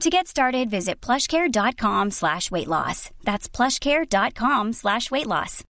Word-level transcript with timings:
To 0.00 0.10
get 0.10 0.28
started, 0.28 0.70
visit 0.70 1.00
plushcare.com 1.00 2.12
slash 2.12 2.52
weight 2.52 2.68
loss. 2.68 3.10
That's 3.24 3.48
plushcare.com 3.48 4.72
slash 4.72 5.10
weight 5.10 5.26
loss. 5.26 5.64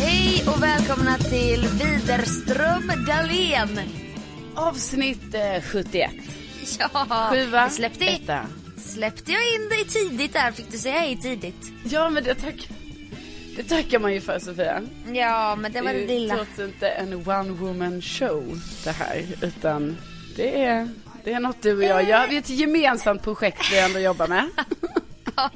Hej 0.00 0.44
och 0.46 0.62
välkomna 0.62 1.18
till 1.18 1.66
Widerström 1.68 2.92
Dahlén. 3.06 3.80
Avsnitt 4.54 5.34
eh, 5.34 5.62
71. 5.62 6.10
Ja, 6.78 7.06
Sjua, 7.30 7.62
jag 7.62 7.72
släppte, 7.72 8.04
etta. 8.04 8.46
släppte 8.76 9.32
jag 9.32 9.42
in 9.54 9.68
dig 9.68 9.84
tidigt 9.84 10.32
där. 10.32 10.52
Fick 10.52 10.70
du 10.72 10.78
säga 10.78 11.00
hej 11.00 11.16
tidigt? 11.16 11.72
Ja 11.84 12.10
men 12.10 12.24
det, 12.24 12.34
tack, 12.34 12.68
det 13.58 13.64
tackar 13.64 13.98
man 13.98 14.14
ju 14.14 14.20
för 14.20 14.38
Sofia. 14.38 14.82
Ja, 15.12 15.56
men 15.56 15.72
det 15.72 15.80
var 15.80 15.92
det 15.92 15.98
är 15.98 16.00
ju 16.00 16.06
lilla. 16.06 16.34
trots 16.34 16.58
inte 16.58 16.88
en 16.88 17.14
one 17.14 17.50
woman 17.52 18.02
show 18.02 18.60
det 18.84 18.90
här. 18.90 19.24
Utan 19.42 19.96
det 20.36 20.64
är, 20.64 20.88
det 21.24 21.32
är 21.32 21.40
något 21.40 21.62
du 21.62 21.76
och 21.76 21.84
jag 21.84 22.08
gör. 22.08 22.26
Vi 22.28 22.34
är 22.34 22.38
ett 22.38 22.50
gemensamt 22.50 23.22
projekt 23.22 23.72
vi 23.72 23.78
ändå 23.78 23.98
jobbar 23.98 24.26
med. 24.28 24.48
Ja, 25.36 25.50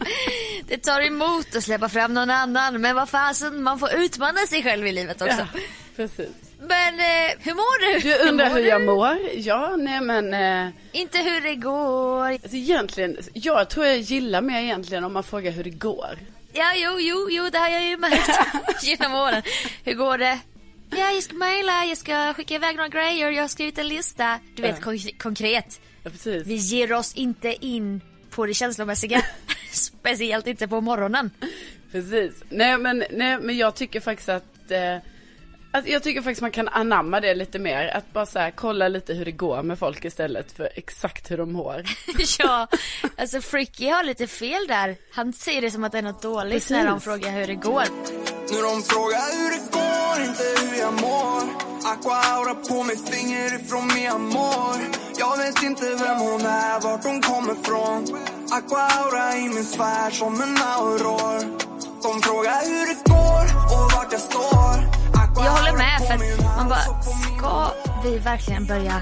det 0.68 0.78
tar 0.78 1.00
emot 1.00 1.56
att 1.56 1.64
släppa 1.64 1.88
fram 1.88 2.14
någon 2.14 2.30
annan. 2.30 2.80
Men 2.80 2.96
vad 2.96 3.08
fasen, 3.08 3.62
man 3.62 3.78
får 3.78 3.92
utmana 3.94 4.38
sig 4.48 4.62
själv 4.62 4.86
i 4.86 4.92
livet 4.92 5.22
också. 5.22 5.36
Ja, 5.52 5.60
precis. 5.96 6.28
Men 6.60 6.94
eh, 7.00 7.30
hur 7.38 7.54
mår 7.54 7.94
du? 7.94 8.00
Du 8.10 8.28
undrar 8.28 8.50
hur 8.50 8.60
jag 8.66 8.80
du? 8.80 8.86
mår? 8.86 9.18
Ja, 9.34 9.76
nej 9.76 10.00
men. 10.00 10.34
Eh, 10.34 10.72
Inte 10.92 11.18
hur 11.18 11.40
det 11.40 11.54
går. 11.54 12.24
alltså 12.32 12.56
egentligen, 12.56 13.16
jag 13.32 13.68
tror 13.68 13.86
jag 13.86 13.98
gillar 13.98 14.40
mer 14.40 14.60
egentligen 14.62 15.04
om 15.04 15.12
man 15.12 15.22
frågar 15.22 15.50
hur 15.52 15.64
det 15.64 15.70
går. 15.70 16.18
Ja, 16.52 16.72
jo, 16.76 17.00
jo, 17.00 17.28
jo, 17.30 17.48
det 17.50 17.58
har 17.58 17.68
jag 17.68 17.84
ju 17.84 17.96
märkt 17.96 18.30
genom 18.82 19.14
åren. 19.14 19.42
Hur 19.84 19.94
går 19.94 20.18
det? 20.18 20.38
Ja, 20.90 21.10
jag 21.12 21.22
ska 21.22 21.34
mejla, 21.34 21.84
jag 21.84 21.98
ska 21.98 22.34
skicka 22.34 22.54
iväg 22.54 22.76
några 22.76 22.88
grejer, 22.88 23.30
jag 23.30 23.42
har 23.42 23.48
skrivit 23.48 23.78
en 23.78 23.88
lista. 23.88 24.38
Du 24.54 24.62
vet, 24.62 24.80
kon- 24.80 24.98
konkret. 25.18 25.80
Ja, 26.02 26.10
precis. 26.10 26.46
Vi 26.46 26.54
ger 26.54 26.92
oss 26.92 27.14
inte 27.14 27.66
in 27.66 28.00
på 28.30 28.46
det 28.46 28.54
känslomässiga. 28.54 29.22
Speciellt 29.72 30.46
inte 30.46 30.68
på 30.68 30.80
morgonen. 30.80 31.30
Precis. 31.92 32.32
Nej 32.48 32.78
men, 32.78 33.04
nej, 33.10 33.38
men 33.40 33.56
jag 33.56 33.74
tycker 33.74 34.00
faktiskt 34.00 34.28
att, 34.28 34.70
eh, 34.70 34.96
att 35.72 35.88
jag 35.88 36.02
tycker 36.02 36.22
faktiskt 36.22 36.40
man 36.40 36.50
kan 36.50 36.68
anamma 36.68 37.20
det 37.20 37.34
lite 37.34 37.58
mer. 37.58 37.96
Att 37.96 38.12
bara 38.12 38.26
så 38.26 38.38
här, 38.38 38.50
kolla 38.50 38.88
lite 38.88 39.14
hur 39.14 39.24
det 39.24 39.32
går 39.32 39.62
med 39.62 39.78
folk 39.78 40.04
istället 40.04 40.52
för 40.52 40.68
exakt 40.74 41.30
hur 41.30 41.36
de 41.38 41.52
mår. 41.52 41.84
ja, 42.38 42.68
alltså 43.16 43.40
Fricky 43.40 43.88
har 43.88 44.04
lite 44.04 44.26
fel 44.26 44.66
där. 44.68 44.96
Han 45.12 45.32
säger 45.32 45.62
det 45.62 45.70
som 45.70 45.84
att 45.84 45.92
det 45.92 45.98
är 45.98 46.02
något 46.02 46.22
dåligt 46.22 46.52
Precis. 46.52 46.70
när 46.70 46.86
de 46.86 47.00
frågar 47.00 47.30
hur 47.30 47.46
det 47.46 47.54
går. 47.54 47.84
Nu 48.52 48.62
de 48.62 48.82
frågar 48.82 49.26
hur 49.38 49.50
det 49.50 49.64
går, 49.72 50.28
inte 50.28 50.44
hur 50.60 50.80
jag 50.80 50.94
mår 50.94 51.72
Aqua 51.84 52.14
aura 52.14 52.54
på 52.54 52.82
mitt 52.82 53.08
finger 53.08 53.54
ifrån 53.54 53.86
mi 53.86 54.06
amor 54.06 54.78
Jag 55.18 55.36
vet 55.36 55.62
inte 55.62 55.84
vem 55.84 56.18
hon 56.18 56.40
är, 56.40 56.80
vart 56.80 57.04
hon 57.04 57.20
kommer 57.20 57.54
från 57.54 58.20
Aqua 58.50 58.80
aura 58.80 59.36
i 59.36 59.48
min 59.48 59.64
sfär 59.64 60.10
som 60.10 60.40
en 60.40 60.56
auror 60.56 61.38
De 62.02 62.22
frågar 62.22 62.60
hur 62.66 62.86
det 62.86 63.10
går 63.10 63.44
och 63.74 63.92
vart 63.92 64.12
jag 64.12 64.20
står 64.20 65.01
Jag 65.36 65.50
håller 65.50 65.72
med 65.78 65.98
för 66.08 66.44
man 66.56 66.68
bara, 66.68 67.02
ska 67.02 67.70
vi 68.04 68.18
verkligen 68.18 68.66
börja? 68.66 69.00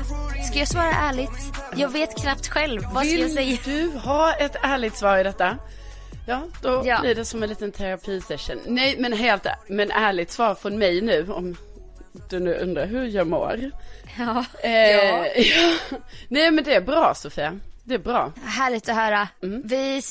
Ska 0.50 0.58
jag 0.58 0.68
svara 0.68 0.90
ärligt? 0.92 1.30
Jag 1.76 1.88
vet 1.88 2.18
knappt 2.22 2.48
själv. 2.48 2.82
Vad 2.92 3.06
ska 3.06 3.14
jag 3.16 3.24
Vill 3.24 3.34
säga? 3.34 3.58
du 3.64 3.98
ha 3.98 4.32
ett 4.34 4.56
ärligt 4.62 4.96
svar 4.96 5.18
i 5.18 5.22
detta? 5.22 5.56
Ja, 6.26 6.42
då 6.62 6.82
Ja. 6.84 7.00
blir 7.00 7.14
det 7.14 7.24
som 7.24 7.42
en 7.42 7.48
liten 7.48 7.72
terapisession. 7.72 8.60
Nej, 8.66 8.96
men 8.98 9.12
helt 9.12 9.46
men 9.68 9.90
ärligt 9.90 10.30
svar 10.30 10.54
från 10.54 10.78
mig 10.78 11.00
nu 11.00 11.32
om 11.32 11.56
du 12.30 12.40
nu 12.40 12.54
undrar 12.54 12.86
hur 12.86 13.04
jag 13.08 13.26
mår. 13.26 13.70
Ja. 14.18 14.44
Eh, 14.62 14.70
ja. 14.90 15.26
ja. 15.36 15.74
Nej, 16.28 16.50
men 16.50 16.64
det 16.64 16.74
är 16.74 16.80
bra 16.80 17.14
Sofia. 17.14 17.58
Det 17.84 17.94
är 17.94 17.98
bra. 17.98 18.32
Härligt 18.44 18.88
att 18.88 18.96
höra. 18.96 19.28
Vi, 19.40 19.56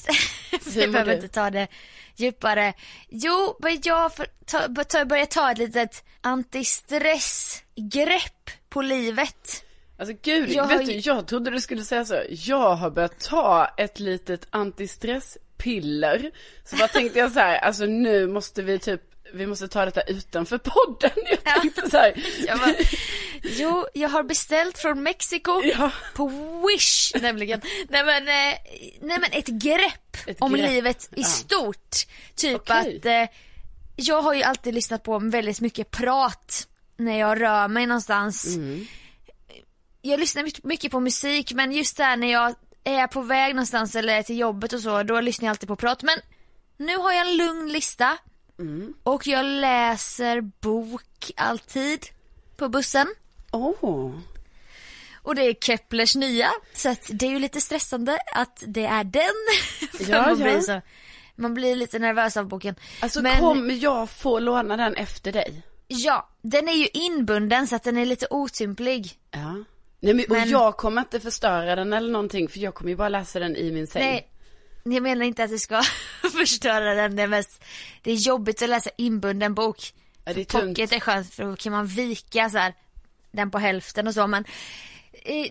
vi 0.65 0.87
mår 0.87 0.93
behöver 0.93 1.11
du? 1.11 1.15
inte 1.15 1.27
ta 1.27 1.49
det 1.49 1.67
djupare. 2.15 2.73
Jo, 3.09 3.55
men 3.59 3.79
jag 3.83 4.15
får 4.15 4.25
ta, 4.45 4.67
bör- 4.67 4.83
ta, 4.83 5.05
börja 5.05 5.25
ta 5.25 5.51
ett 5.51 5.57
litet 5.57 6.03
antistressgrepp 6.21 8.49
på 8.69 8.81
livet. 8.81 9.63
Alltså 9.99 10.15
gud, 10.23 10.49
Jag 10.49 10.67
vet 10.67 10.85
du, 10.85 10.91
jag 10.93 11.27
trodde 11.27 11.51
du 11.51 11.61
skulle 11.61 11.83
säga 11.83 12.05
så. 12.05 12.21
Jag 12.29 12.75
har 12.75 12.89
börjat 12.89 13.19
ta 13.19 13.67
ett 13.77 13.99
litet 13.99 14.47
antistresspiller. 14.49 16.31
Så 16.65 16.75
bara 16.75 16.87
tänkte 16.87 17.19
jag 17.19 17.31
så 17.31 17.39
här, 17.39 17.57
alltså 17.57 17.85
nu 17.85 18.27
måste 18.27 18.61
vi 18.61 18.79
typ, 18.79 19.01
vi 19.33 19.47
måste 19.47 19.67
ta 19.67 19.85
detta 19.85 20.01
utanför 20.01 20.57
podden. 20.57 21.11
Jag 21.43 21.61
tänkte 21.61 21.89
så 21.89 21.97
här. 21.97 22.13
Jag 22.47 22.59
bara, 22.59 22.73
jo, 23.43 23.87
jag 23.93 24.09
har 24.09 24.23
beställt 24.23 24.77
från 24.77 25.03
Mexiko 25.03 25.61
Ja. 25.63 25.91
på 26.15 26.27
Wish 26.67 27.11
nämligen. 27.21 27.61
Nej 27.89 28.03
men, 28.03 28.27
eh, 28.27 28.57
nej 29.01 29.19
men 29.19 29.31
ett 29.31 29.47
grepp 29.47 30.17
Ett 30.27 30.41
om 30.41 30.53
grepp, 30.53 30.69
livet 30.69 31.09
i 31.15 31.21
ja. 31.21 31.27
stort. 31.27 31.95
Typ 32.35 32.55
Okej. 32.55 32.97
att 32.97 33.05
eh, 33.05 33.35
jag 33.99 34.21
har 34.21 34.33
ju 34.33 34.43
alltid 34.43 34.73
lyssnat 34.73 35.03
på 35.03 35.19
väldigt 35.19 35.61
mycket 35.61 35.91
prat 35.91 36.67
när 36.97 37.19
jag 37.19 37.41
rör 37.41 37.67
mig 37.67 37.85
någonstans. 37.85 38.55
Mm. 38.55 38.85
Jag 40.01 40.19
lyssnar 40.19 40.67
mycket- 40.67 40.91
på 40.91 40.99
musik 40.99 41.53
men 41.53 41.71
just 41.71 41.97
där 41.97 42.17
när 42.17 42.31
jag 42.31 42.55
är 42.83 43.07
på 43.07 43.21
väg 43.21 43.55
någonstans 43.55 43.95
eller 43.95 44.13
är 44.17 44.23
till 44.23 44.37
jobbet 44.37 44.73
och 44.73 44.79
så, 44.79 45.03
då 45.03 45.21
lyssnar 45.21 45.45
jag 45.47 45.51
alltid 45.51 45.67
på 45.67 45.75
prat. 45.75 46.03
Men 46.03 46.19
nu 46.77 46.97
har 46.97 47.11
jag 47.11 47.27
en 47.29 47.37
lugn 47.37 47.71
lista 47.71 48.17
Mm. 48.59 48.93
och 49.03 49.27
jag 49.27 49.45
läser 49.45 50.41
bok 50.41 51.31
alltid 51.35 52.05
på 52.57 52.69
bussen. 52.69 53.07
Åh. 53.51 54.11
Och 55.23 55.35
det 55.35 55.41
är 55.43 55.53
Keplers 55.53 56.15
nya, 56.15 56.49
så 56.73 56.89
att 56.89 57.09
det 57.13 57.25
är 57.25 57.29
ju 57.29 57.39
lite 57.39 57.61
stressande 57.61 58.19
att 58.33 58.63
det 58.67 58.85
är 58.85 59.03
den. 59.03 59.23
Ja, 60.09 60.35
ja. 60.67 60.81
Man 61.39 61.53
blir 61.53 61.75
lite 61.75 61.99
nervös 61.99 62.37
av 62.37 62.47
boken. 62.47 62.75
Alltså 63.01 63.21
Men 63.21 63.39
kommer 63.39 63.73
jag 63.73 64.09
få 64.09 64.39
låna 64.39 64.77
den 64.77 64.95
efter 64.95 65.31
dig? 65.31 65.61
ja, 65.87 66.29
den 66.41 66.69
är 66.69 66.73
ju 66.73 66.87
inbunden 66.93 67.67
så 67.67 67.75
att 67.75 67.83
den 67.83 67.97
är 67.97 68.05
lite 68.05 68.27
otymplig. 68.29 69.11
Ja. 69.31 69.53
Nej 69.99 70.13
men, 70.13 70.25
och 70.25 70.31
Men- 70.31 70.49
jag 70.49 70.77
kommer 70.77 71.01
inte 71.01 71.19
förstöra 71.19 71.75
den 71.75 71.93
eller 71.93 72.11
någonting 72.11 72.47
för 72.47 72.59
jag 72.59 72.73
kommer 72.73 72.89
ju 72.91 72.95
bara 72.97 73.09
läsa 73.09 73.39
den 73.39 73.55
i 73.55 73.71
min 73.71 73.87
säng. 73.87 74.01
Nej, 74.03 74.29
jag 74.83 75.03
menar 75.03 75.25
inte 75.25 75.43
att 75.43 75.49
du 75.49 75.59
ska 75.59 75.81
förstöra 76.37 76.95
den, 76.95 77.15
det 77.15 77.23
är 77.23 77.27
mest, 77.27 77.63
det 78.03 78.11
är 78.11 78.15
jobbigt 78.15 78.61
att 78.61 78.69
läsa 78.69 78.89
inbunden 78.97 79.53
bok. 79.53 79.93
Ja, 80.25 80.33
det 80.33 80.41
är 80.41 80.45
tungt. 80.45 80.77
Pocket 80.77 80.91
är 80.91 80.99
skönt 80.99 81.33
för 81.33 81.43
då 81.43 81.55
kan 81.55 81.71
man 81.71 81.87
vika 81.87 82.49
så 82.49 82.57
här 82.57 82.73
den 83.31 83.51
på 83.51 83.57
hälften 83.59 84.07
och 84.07 84.13
så 84.13 84.27
men 84.27 84.43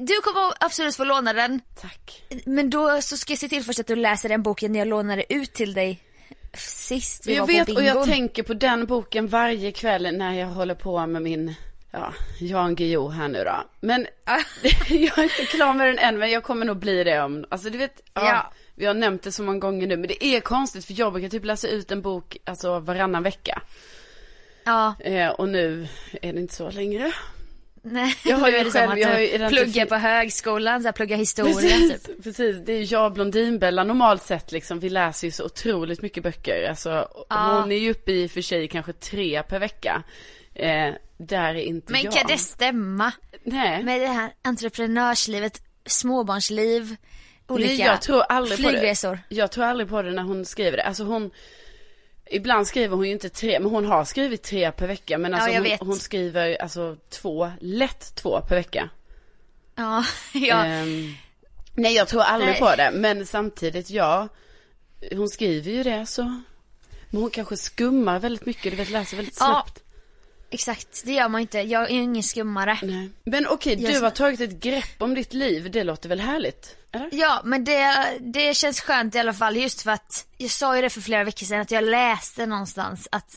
du 0.00 0.20
kommer 0.23 0.53
absolut 0.65 0.97
få 0.97 1.05
låna 1.05 1.32
den. 1.32 1.61
Tack. 1.81 2.23
Men 2.47 2.70
då 2.70 3.03
så 3.03 3.17
ska 3.17 3.32
jag 3.32 3.38
se 3.41 3.49
till 3.49 3.65
först 3.65 3.81
att 3.81 3.87
du 3.87 3.97
läser 3.97 4.29
den 4.29 4.43
boken 4.43 4.75
jag 4.75 4.88
lånade 4.88 5.35
ut 5.35 5.53
till 5.53 5.75
dig 5.75 6.03
sist 6.55 7.26
vi 7.26 7.35
Jag 7.35 7.41
var 7.43 7.47
vet 7.47 7.67
på 7.67 7.73
och 7.75 7.82
jag 7.82 7.94
bingon. 7.94 8.09
tänker 8.09 8.43
på 8.43 8.55
den 8.55 8.87
boken 8.87 9.26
varje 9.29 9.73
kväll 9.73 10.17
när 10.17 10.32
jag 10.35 10.47
håller 10.47 10.75
på 10.75 11.06
med 11.06 11.23
min, 11.23 11.55
ja, 11.91 12.15
Jan 12.41 12.75
Guillou 12.75 13.11
här 13.11 13.29
nu 13.29 13.44
då. 13.44 13.56
Men 13.81 14.06
jag 14.88 15.19
är 15.19 15.23
inte 15.23 15.47
klar 15.47 15.75
med 15.75 15.87
den 15.87 15.99
än 15.99 16.19
men 16.19 16.31
jag 16.31 16.43
kommer 16.43 16.67
nog 16.67 16.76
bli 16.76 17.05
det 17.05 17.20
om, 17.23 17.44
alltså 17.49 17.70
du 17.70 17.79
vet, 17.79 18.03
ja, 18.15 18.25
Ja. 18.26 18.53
vi 18.75 18.87
har 18.87 18.94
nämnt 18.94 19.23
det 19.23 19.32
så 19.32 19.43
många 19.43 19.59
gånger 19.59 19.87
nu 19.87 19.97
men 19.97 20.09
det 20.09 20.25
är 20.25 20.41
konstigt 20.41 20.85
för 20.85 20.94
jag 20.99 21.12
brukar 21.12 21.29
typ 21.29 21.44
läsa 21.44 21.69
ut 21.69 21.91
en 21.91 22.03
bok, 22.03 22.37
alltså 22.44 22.79
varannan 22.79 23.23
vecka. 23.23 23.62
Ja, 24.65 24.94
Eh, 25.00 25.29
och 25.29 25.49
nu 25.49 25.88
är 26.23 26.32
det 26.32 26.41
inte 26.41 26.55
så 26.55 26.70
längre. 26.70 27.12
Nej. 27.83 28.15
Jag 28.25 28.37
har 28.37 28.49
ju 28.49 28.57
är 28.57 28.65
det 28.65 28.71
själv- 28.71 28.85
som 28.87 28.93
att 28.93 29.41
jag 29.41 29.49
pluggar 29.51 29.87
på 29.87 29.95
högskolan, 29.95 30.83
så 30.83 30.89
här, 30.89 30.93
plugga 30.93 31.17
historia 31.17 31.55
Precis, 31.55 32.03
typ. 32.03 32.23
precis, 32.25 32.57
det 32.67 32.73
är 32.73 32.93
jag 32.93 33.07
och 33.07 33.13
Blondinbella 33.13 33.85
normalt 33.85 34.23
sett 34.23 34.53
liksom, 34.53 34.81
vi 34.81 34.91
läser 34.91 35.27
ju 35.27 35.31
så 35.31 35.45
otroligt 35.45 36.03
mycket 36.03 36.23
böcker. 36.23 36.69
Alltså, 36.69 37.09
Ja. 37.29 37.61
hon 37.61 37.73
är 37.73 37.77
ju 37.79 37.91
uppe 37.91 38.13
i 38.13 38.27
och 38.27 38.31
för 38.31 38.43
sig 38.43 38.69
kanske 38.69 38.93
tre 38.93 39.43
per 39.43 39.59
vecka. 39.59 40.03
Eh, 40.55 40.91
där 41.19 41.55
är 41.55 41.63
inte 41.63 41.93
Men 41.93 42.03
jag. 42.03 42.13
kan 42.13 42.27
det 42.27 42.39
stämma? 42.39 43.13
Nej. 43.45 43.83
Med 43.83 44.01
det 44.01 44.07
här 44.07 44.31
entreprenörslivet, 44.45 45.63
småbarnsliv, 45.87 46.97
olika 47.49 47.69
Nej, 47.69 47.81
jag 47.81 48.03
tror 48.03 48.23
aldrig 48.29 48.63
på 48.63 48.69
flygresor. 48.69 49.19
det. 49.29 49.35
Jag 49.35 49.51
tror 49.53 49.65
aldrig 49.65 49.89
på 49.89 50.03
det 50.03 50.11
när 50.11 50.23
hon 50.23 50.45
skriver 50.45 50.77
det. 50.77 50.83
Alltså 50.83 51.05
hon, 51.05 51.31
ibland 52.31 52.67
skriver 52.67 52.97
hon 52.97 53.07
ju 53.07 53.13
inte 53.13 53.29
tre, 53.29 53.61
men 53.61 53.71
hon 53.71 53.85
har 53.85 54.05
skrivit 54.05 54.43
tre 54.43 54.73
per 54.73 54.87
vecka. 54.87 55.19
Men 55.19 55.35
alltså 55.35 55.51
jag 55.51 55.79
hon, 55.79 55.89
hon 55.89 55.97
skriver 55.97 56.63
alltså 56.63 56.97
två, 57.09 57.51
lätt 57.61 58.15
två 58.15 58.41
per 58.41 58.55
vecka. 58.55 58.89
Ja, 59.75 60.05
ja. 60.33 60.65
Ehm, 60.65 61.15
nej 61.75 61.95
jag 61.95 62.09
tror 62.09 62.23
aldrig 62.23 62.51
Nej. 62.51 62.61
på 62.61 62.75
det, 62.77 62.91
men 62.95 63.27
samtidigt 63.27 63.91
ja, 63.91 64.29
hon 65.13 65.29
skriver 65.29 65.71
ju 65.71 65.83
det 65.83 66.07
så. 66.07 66.43
Men 67.11 67.21
hon 67.21 67.31
kanske 67.31 67.57
skummar 67.57 68.19
väldigt 68.19 68.47
mycket, 68.47 68.73
du 68.73 68.77
vet 68.77 68.91
läser 68.91 69.17
väldigt 69.17 69.37
Ja. 69.41 69.67
Exakt. 70.50 71.03
Det 71.05 71.12
gör 71.12 71.29
man 71.29 71.41
inte. 71.41 71.59
Jag 71.59 71.83
är 71.83 71.89
ingen 71.89 72.23
skummare. 72.23 72.79
Nej. 72.83 73.11
Men 73.25 73.47
okej, 73.47 73.83
Jag- 73.83 73.93
du 73.93 74.00
har 74.00 74.11
tagit 74.11 74.41
ett 74.41 74.61
grepp 74.61 75.03
om 75.03 75.15
ditt 75.15 75.33
liv, 75.35 75.71
det 75.71 75.85
låter 75.85 76.09
väl 76.09 76.21
härligt? 76.21 76.75
Eller? 76.93 77.09
Ja, 77.12 77.41
men 77.45 77.65
det, 77.65 78.06
det 78.21 78.55
känns 78.56 78.81
skönt 78.81 79.15
i 79.15 79.19
alla 79.19 79.35
fall 79.35 79.56
just 79.56 79.83
för 79.83 79.91
att 79.91 80.27
jag 80.37 80.50
sa 80.50 80.77
ju 80.77 80.83
det 80.83 80.91
för 80.91 81.00
flera 81.00 81.25
veckor 81.25 81.47
sedan 81.47 81.61
att 81.61 81.71
jag 81.71 81.85
läste 81.85 82.47
någonstans 82.47 83.09
att 83.12 83.37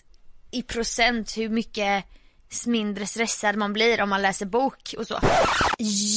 i 0.52 0.62
procent 0.62 1.38
hur 1.38 1.50
mycket 1.50 2.06
mindre 2.66 3.06
stressad 3.06 3.56
man 3.56 3.74
blir 3.74 4.02
om 4.02 4.10
man 4.10 4.22
läser 4.22 4.46
bok 4.46 4.96
och 4.98 5.08
så. 5.08 5.20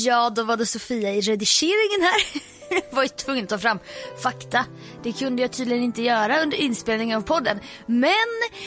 Ja, 0.05 0.31
då 0.31 0.43
var 0.43 0.57
det 0.57 0.67
Sofia 0.67 1.11
i 1.15 1.21
redigeringen 1.21 2.01
här. 2.03 2.43
Jag 2.71 2.97
var 2.97 3.03
ju 3.03 3.09
tvungen 3.09 3.45
att 3.45 3.51
ta 3.51 3.59
fram 3.59 3.79
fakta. 4.23 4.65
Det 5.03 5.13
kunde 5.13 5.43
jag 5.43 5.53
tydligen 5.53 5.83
inte 5.83 6.03
göra 6.03 6.43
under 6.43 6.57
inspelningen 6.57 7.19
av 7.19 7.23
podden. 7.23 7.61
Men 7.87 8.13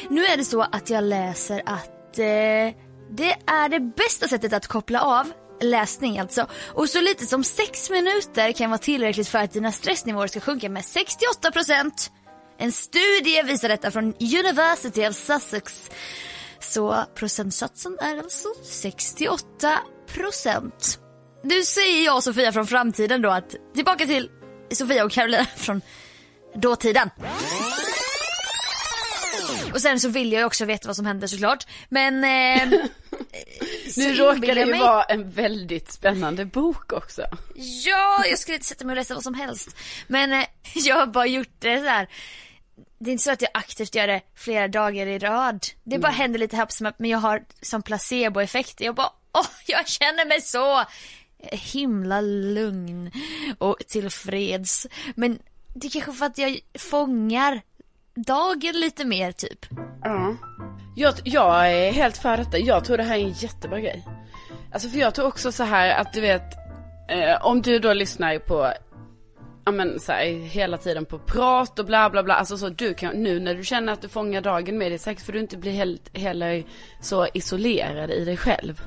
nu 0.10 0.26
är 0.26 0.38
det 0.38 0.46
så 0.46 0.62
att 0.62 0.90
jag 0.90 1.04
läser 1.04 1.62
att 1.66 1.97
eh, 2.20 2.74
det 3.12 3.32
är 3.46 3.70
det 3.70 3.80
bästa 3.80 4.28
sättet 4.28 4.54
att 4.54 4.68
koppla 4.68 5.02
av 5.02 5.32
läsning 5.62 6.20
alltså. 6.20 6.48
Och 6.68 6.90
så 6.90 7.02
lite 7.02 7.26
som 7.26 7.44
sex 7.44 7.90
minuter 7.90 8.52
kan 8.52 8.70
vara 8.70 8.78
tillräckligt 8.78 9.28
för 9.28 9.40
att 9.40 9.52
dina 9.52 9.72
stressnivåer 9.72 10.28
ska 10.28 10.40
sjunka 10.40 10.70
med 10.70 10.84
68%. 10.84 11.92
En 12.60 12.72
studie 12.72 13.44
visar 13.44 13.70
detta 13.70 13.92
från 13.92 14.06
University 14.20 15.08
of 15.08 15.16
Sussex. 15.16 15.92
Så 16.60 17.04
procentsatsen 17.16 17.98
är 18.02 18.18
alltså 18.18 18.48
68 18.64 19.80
procent. 20.08 21.00
Nu 21.44 21.64
säger 21.64 22.06
jag 22.06 22.16
och 22.16 22.24
Sofia 22.24 22.52
från 22.52 22.68
framtiden 22.68 23.22
då 23.22 23.30
att 23.30 23.56
tillbaka 23.76 24.06
till 24.06 24.30
Sofia 24.72 25.06
och 25.06 25.12
Carolina 25.12 25.46
från 25.56 25.82
dåtiden. 26.56 27.10
Och 29.74 29.82
sen 29.82 30.00
så 30.00 30.10
vill 30.10 30.32
jag 30.32 30.40
ju 30.40 30.46
också 30.46 30.66
veta 30.66 30.88
vad 30.88 30.96
som 30.96 31.06
händer 31.06 31.28
såklart. 31.28 31.68
Men... 31.90 32.24
Eh, 32.24 32.70
så 33.92 34.00
Nu 34.00 34.16
råkar 34.16 34.56
det 34.56 34.62
ju 34.62 34.66
mig- 34.66 34.80
vara 34.80 35.04
en 35.04 35.32
väldigt 35.32 35.92
spännande 35.92 36.46
bok 36.46 36.94
också. 36.94 37.22
Ja, 37.86 38.26
jag 38.30 38.40
skulle 38.40 38.56
inte 38.56 38.68
sätta 38.68 38.86
mig 38.86 38.94
och 38.94 38.98
läsa 38.98 39.14
vad 39.14 39.24
som 39.24 39.34
helst. 39.34 39.78
Men 40.08 40.34
eh, 40.34 40.46
jag 40.76 40.96
har 40.96 41.08
bara 41.08 41.26
gjort 41.26 41.56
det 41.60 41.80
så 41.80 41.86
här. 41.86 42.08
Det 43.00 43.10
är 43.10 43.12
inte 43.12 43.24
så 43.24 43.32
att 43.32 43.42
jag 43.42 43.52
aktivt 43.54 43.96
gör 43.96 44.08
det 44.08 44.22
flera 44.36 44.68
dagar 44.68 45.08
i 45.08 45.20
rad. 45.20 45.66
Det 45.84 46.00
bara 46.00 46.12
händer 46.12 46.40
lite 46.40 46.56
happ 46.56 46.70
men 46.98 47.10
jag 47.10 47.18
har 47.18 47.44
som 47.62 47.82
placeboeffekt. 47.82 48.82
Jag 48.82 48.96
bara, 48.96 49.12
åh, 49.34 49.48
jag 49.68 49.88
känner 49.88 50.26
mig 50.26 50.42
så 50.42 50.86
himla 51.52 52.22
lugn 52.22 53.12
och 53.58 53.78
tillfreds. 53.88 54.88
Men 55.16 55.40
det 55.76 55.88
är 55.88 55.92
kanske 55.92 56.14
för 56.14 56.26
att 56.26 56.38
jag 56.38 56.60
fångar 56.80 57.62
dagen 58.18 58.80
lite 58.80 59.06
mer 59.06 59.32
typ. 59.32 59.66
Ja. 60.04 60.36
Jag, 60.96 61.14
jag 61.24 61.72
är 61.72 61.92
helt 61.92 62.18
för 62.18 62.38
detta. 62.38 62.58
Jag 62.58 62.86
tror 62.86 62.98
det 62.98 63.04
här 63.04 63.18
är 63.18 63.24
en 63.24 63.32
jättebra 63.32 63.80
grej. 63.80 64.06
Alltså 64.72 64.90
för 64.90 65.00
jag 65.00 65.16
tror 65.16 65.28
också 65.28 65.52
så 65.52 65.64
här 65.64 66.02
att 66.02 66.14
du 66.14 66.22
vet, 66.22 66.54
eh, 67.10 67.46
om 67.46 67.62
du 67.62 67.80
då 67.80 67.94
lyssnar 67.94 68.40
på, 68.40 68.74
ja 69.66 69.72
men 69.72 70.00
så 70.00 70.12
här, 70.12 70.26
hela 70.26 70.78
tiden 70.78 71.06
på 71.06 71.20
prat 71.20 71.80
och 71.80 71.86
bla 71.86 72.10
bla 72.10 72.24
bla. 72.24 72.34
Alltså 72.34 72.58
så 72.58 72.70
du 72.70 72.94
kan, 72.94 73.24
nu 73.24 73.40
när 73.40 73.56
du 73.56 73.64
känner 73.64 73.94
att 73.94 74.02
du 74.02 74.08
fångar 74.08 74.42
dagen 74.42 74.78
med 74.78 74.92
dig. 74.92 75.00
säkert 75.00 75.26
för 75.26 75.34
du 75.34 75.40
inte 75.40 75.58
blir 75.58 75.72
helt, 75.72 76.18
heller 76.18 76.64
så 77.02 77.28
isolerad 77.34 78.12
i 78.12 78.26
dig 78.26 78.38
själv. 78.38 78.82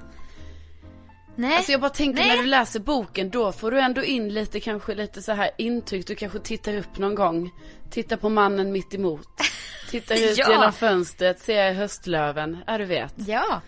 Nej. 1.41 1.57
Alltså 1.57 1.73
jag 1.73 1.81
bara 1.81 1.91
tänker 1.91 2.23
Nej. 2.23 2.37
när 2.37 2.43
du 2.43 2.49
läser 2.49 2.81
boken, 2.81 3.31
då 3.31 3.53
får 3.53 3.71
du 3.71 3.81
ändå 3.81 4.05
in 4.05 4.29
lite, 4.35 4.61
kanske 4.61 4.95
lite 4.95 5.23
så 5.23 5.33
här 5.33 5.51
intryck. 5.59 6.07
Du 6.07 6.15
kanske 6.15 6.39
tittar 6.39 6.77
upp 6.77 6.99
någon 6.99 7.15
gång. 7.15 7.51
Tittar 7.91 8.17
på 8.17 8.29
mannen 8.29 8.73
mitt 8.73 8.95
emot. 8.95 9.29
Tittar 9.91 10.15
ut 10.15 10.39
Ja. 10.39 10.51
genom 10.51 10.73
fönstret, 10.73 11.41
ser 11.41 11.73
höstlöven. 11.73 12.59
Ja, 12.67 12.79
du 12.79 12.85
vet. 12.85 13.15
Ja. 13.17 13.61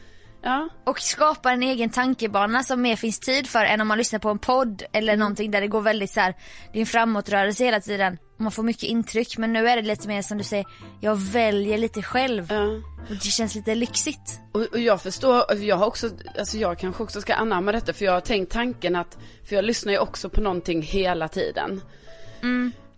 Ja. 0.43 0.69
Och 0.85 1.01
skapa 1.01 1.53
en 1.53 1.63
egen 1.63 1.91
tankebana 1.91 2.63
som 2.63 2.83
mer 2.83 2.97
finns 2.97 3.21
tid 3.21 3.47
för 3.49 3.65
än 3.65 3.81
om 3.81 3.89
man 3.89 3.99
lyssnar 3.99 4.19
på 4.19 4.31
en 4.31 4.39
podd 4.39 4.83
eller 4.93 5.17
någonting 5.17 5.51
där 5.51 5.61
det 5.61 5.67
går 5.69 5.81
väldigt 5.81 6.11
så 6.11 6.21
här, 6.21 6.35
det 6.73 6.79
är 6.79 6.81
en 6.81 6.87
framåtrörelse 6.87 7.65
hela 7.65 7.81
tiden. 7.81 8.19
Man 8.43 8.53
får 8.53 8.63
mycket 8.63 8.83
intryck 8.83 9.39
men 9.39 9.53
nu 9.53 9.69
är 9.69 9.77
det 9.77 9.83
lite 9.83 10.09
mer 10.09 10.23
som 10.23 10.39
du 10.39 10.45
säger, 10.45 10.67
jag 11.01 11.17
väljer 11.17 11.79
lite 11.79 12.03
själv. 12.03 12.47
ja. 12.51 12.65
Och 13.09 13.15
det 13.17 13.31
känns 13.31 13.55
lite 13.55 13.75
lyxigt. 13.75 14.41
Och, 14.53 14.61
och 14.61 14.79
jag 14.79 15.03
förstår, 15.03 15.55
jag 15.55 15.77
har 15.77 15.87
också, 15.87 16.11
alltså 16.39 16.59
jag 16.59 16.79
kanske 16.79 17.03
också 17.03 17.21
ska 17.21 17.35
anamma 17.35 17.73
detta 17.73 17.93
för 17.93 18.05
jag 18.05 18.13
har 18.13 18.21
tänkt 18.21 18.53
tanken 18.53 18.97
att, 18.97 19.19
för 19.49 19.57
jag 19.57 19.65
lyssnar 19.65 19.93
ju 19.93 19.99
också 19.99 20.29
på 20.29 20.41
någonting 20.41 20.83
hela 20.83 21.29
tiden. 21.29 21.81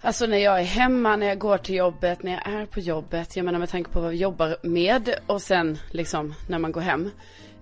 Alltså 0.00 0.26
när 0.26 0.38
jag 0.38 0.60
är 0.60 0.64
hemma, 0.64 1.16
när 1.16 1.26
jag 1.26 1.38
går 1.38 1.58
till 1.58 1.74
jobbet, 1.74 2.22
när 2.22 2.32
jag 2.32 2.54
är 2.60 2.66
på 2.66 2.80
jobbet, 2.80 3.36
jag 3.36 3.44
menar 3.44 3.58
med 3.58 3.68
tanke 3.70 3.90
på 3.90 4.00
vad 4.00 4.10
vi 4.10 4.16
jobbar 4.16 4.56
med 4.62 5.14
och 5.26 5.42
sen 5.42 5.78
liksom 5.90 6.34
när 6.48 6.58
man 6.58 6.72
går 6.72 6.80
hem. 6.80 7.10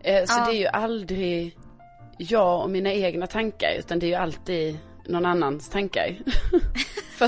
Eh, 0.03 0.25
så 0.27 0.35
Ja. 0.39 0.47
det 0.47 0.53
är 0.57 0.59
ju 0.61 0.67
aldrig 0.67 1.57
jag 2.19 2.63
och 2.63 2.71
mina 2.71 2.93
egna 2.93 3.27
tankar 3.27 3.77
utan 3.79 3.99
det 3.99 4.07
är 4.07 4.09
ju 4.09 4.15
alltid 4.15 4.79
någon 5.07 5.27
annans 5.27 5.69
tankar. 5.69 6.17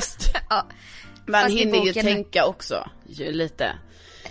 Först. 0.00 0.30
Ja. 0.50 0.66
Man 1.26 1.42
Fast 1.42 1.54
hinner 1.54 1.84
ju 1.86 1.92
tänka 1.92 2.46
också, 2.46 2.88
ju 3.06 3.32
lite. 3.32 3.72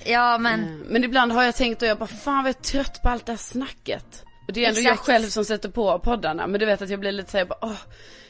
Ja 0.05 0.37
men, 0.37 0.59
Mm. 0.63 0.79
Men 0.79 1.03
ibland 1.03 1.31
har 1.31 1.43
jag 1.43 1.55
tänkt 1.55 1.81
och 1.81 1.87
jag 1.87 1.97
bara, 1.97 2.07
fan 2.07 2.43
vad 2.43 2.49
jag 2.49 2.55
är 2.59 2.61
trött 2.63 3.01
på 3.03 3.09
allt 3.09 3.25
det 3.25 3.31
här 3.31 3.37
snacket. 3.37 4.23
Och 4.47 4.53
det 4.53 4.65
är 4.65 4.69
ändå 4.69 4.79
jag 4.81 4.91
Exakt. 4.93 5.05
själv 5.05 5.25
som 5.27 5.45
sätter 5.45 5.69
på 5.69 5.99
poddarna. 5.99 6.47
Men 6.47 6.59
du 6.59 6.65
vet 6.65 6.81
att 6.81 6.89
jag 6.89 6.99
blir 6.99 7.11
lite 7.11 7.31
såhär, 7.31 7.45
bara, 7.45 7.59
åh. 7.61 7.71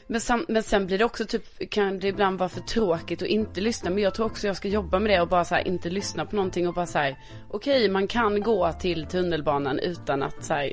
Men, 0.06 0.20
sam- 0.20 0.44
men 0.48 0.62
sen 0.62 0.86
blir 0.86 0.98
det 0.98 1.04
också 1.04 1.24
typ, 1.24 1.70
kan 1.70 1.98
det 1.98 2.08
ibland 2.08 2.38
vara 2.38 2.48
för 2.48 2.60
tråkigt 2.60 3.22
att 3.22 3.28
inte 3.28 3.60
lyssna. 3.60 3.90
Men 3.90 4.02
jag 4.02 4.14
tror 4.14 4.26
också 4.26 4.46
jag 4.46 4.56
ska 4.56 4.68
jobba 4.68 4.98
med 4.98 5.10
det 5.10 5.20
och 5.20 5.28
bara 5.28 5.44
så 5.44 5.54
här, 5.54 5.68
inte 5.68 5.90
lyssna 5.90 6.26
på 6.26 6.36
någonting 6.36 6.68
och 6.68 6.74
bara 6.74 6.86
säga 6.86 7.16
okej 7.50 7.88
man 7.88 8.06
kan 8.06 8.42
gå 8.42 8.72
till 8.72 9.06
tunnelbanan 9.06 9.78
utan 9.78 10.22
att 10.22 10.44
så 10.44 10.54
här, 10.54 10.72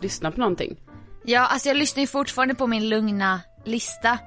lyssna 0.00 0.30
på 0.30 0.40
någonting. 0.40 0.76
ja 1.24 1.46
alltså 1.46 1.68
jag 1.68 1.76
lyssnar 1.76 2.00
ju 2.00 2.06
fortfarande 2.06 2.54
på 2.54 2.66
min 2.66 2.88
lugna 2.88 3.40
lista. 3.64 4.18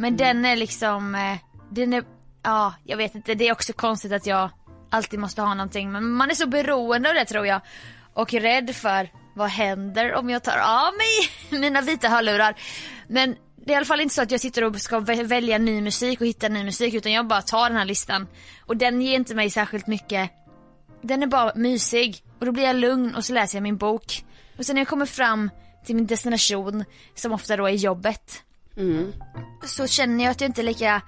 Men 0.00 0.16
den 0.16 0.44
är 0.44 0.56
liksom, 0.56 1.14
eh, 1.14 1.36
den 1.70 1.92
är, 1.92 2.04
ja 2.42 2.74
jag 2.84 2.96
vet 2.96 3.14
inte, 3.14 3.34
det 3.34 3.48
är 3.48 3.52
också 3.52 3.72
konstigt 3.72 4.12
att 4.12 4.26
jag 4.26 4.50
alltid 4.90 5.20
måste 5.20 5.42
ha 5.42 5.54
någonting. 5.54 5.92
Men 5.92 6.10
man 6.10 6.30
är 6.30 6.34
så 6.34 6.46
beroende 6.46 7.08
av 7.08 7.14
det 7.14 7.24
tror 7.24 7.46
jag. 7.46 7.60
Och 8.14 8.32
rädd 8.32 8.76
för 8.76 9.08
vad 9.34 9.48
händer 9.48 10.14
om 10.14 10.30
jag 10.30 10.42
tar 10.42 10.58
av 10.58 10.92
mig 10.94 11.60
mina 11.60 11.80
vita 11.80 12.08
hörlurar. 12.08 12.54
Men 13.08 13.36
det 13.56 13.72
är 13.72 13.74
i 13.74 13.76
alla 13.76 13.86
fall 13.86 14.00
inte 14.00 14.14
så 14.14 14.22
att 14.22 14.30
jag 14.30 14.40
sitter 14.40 14.64
och 14.64 14.80
ska 14.80 15.00
välja 15.00 15.58
ny 15.58 15.80
musik 15.80 16.20
och 16.20 16.26
hitta 16.26 16.48
ny 16.48 16.64
musik 16.64 16.94
utan 16.94 17.12
jag 17.12 17.26
bara 17.26 17.42
tar 17.42 17.68
den 17.68 17.78
här 17.78 17.84
listan. 17.84 18.26
Och 18.66 18.76
den 18.76 19.02
ger 19.02 19.14
inte 19.14 19.34
mig 19.34 19.50
särskilt 19.50 19.86
mycket. 19.86 20.30
Den 21.02 21.22
är 21.22 21.26
bara 21.26 21.52
mysig 21.54 22.22
och 22.38 22.46
då 22.46 22.52
blir 22.52 22.64
jag 22.64 22.76
lugn 22.76 23.14
och 23.14 23.24
så 23.24 23.32
läser 23.32 23.58
jag 23.58 23.62
min 23.62 23.76
bok. 23.76 24.24
Och 24.58 24.66
sen 24.66 24.74
när 24.74 24.80
jag 24.80 24.88
kommer 24.88 25.06
fram 25.06 25.50
till 25.84 25.96
min 25.96 26.06
destination, 26.06 26.84
som 27.14 27.32
ofta 27.32 27.56
då 27.56 27.66
är 27.66 27.72
jobbet, 27.72 28.42
Mm. 28.80 29.12
så 29.66 29.86
känner 29.86 30.24
jag 30.24 30.30
att 30.30 30.40
jag 30.40 30.48
inte 30.48 30.60
är 30.60 30.64
lika 30.64 31.02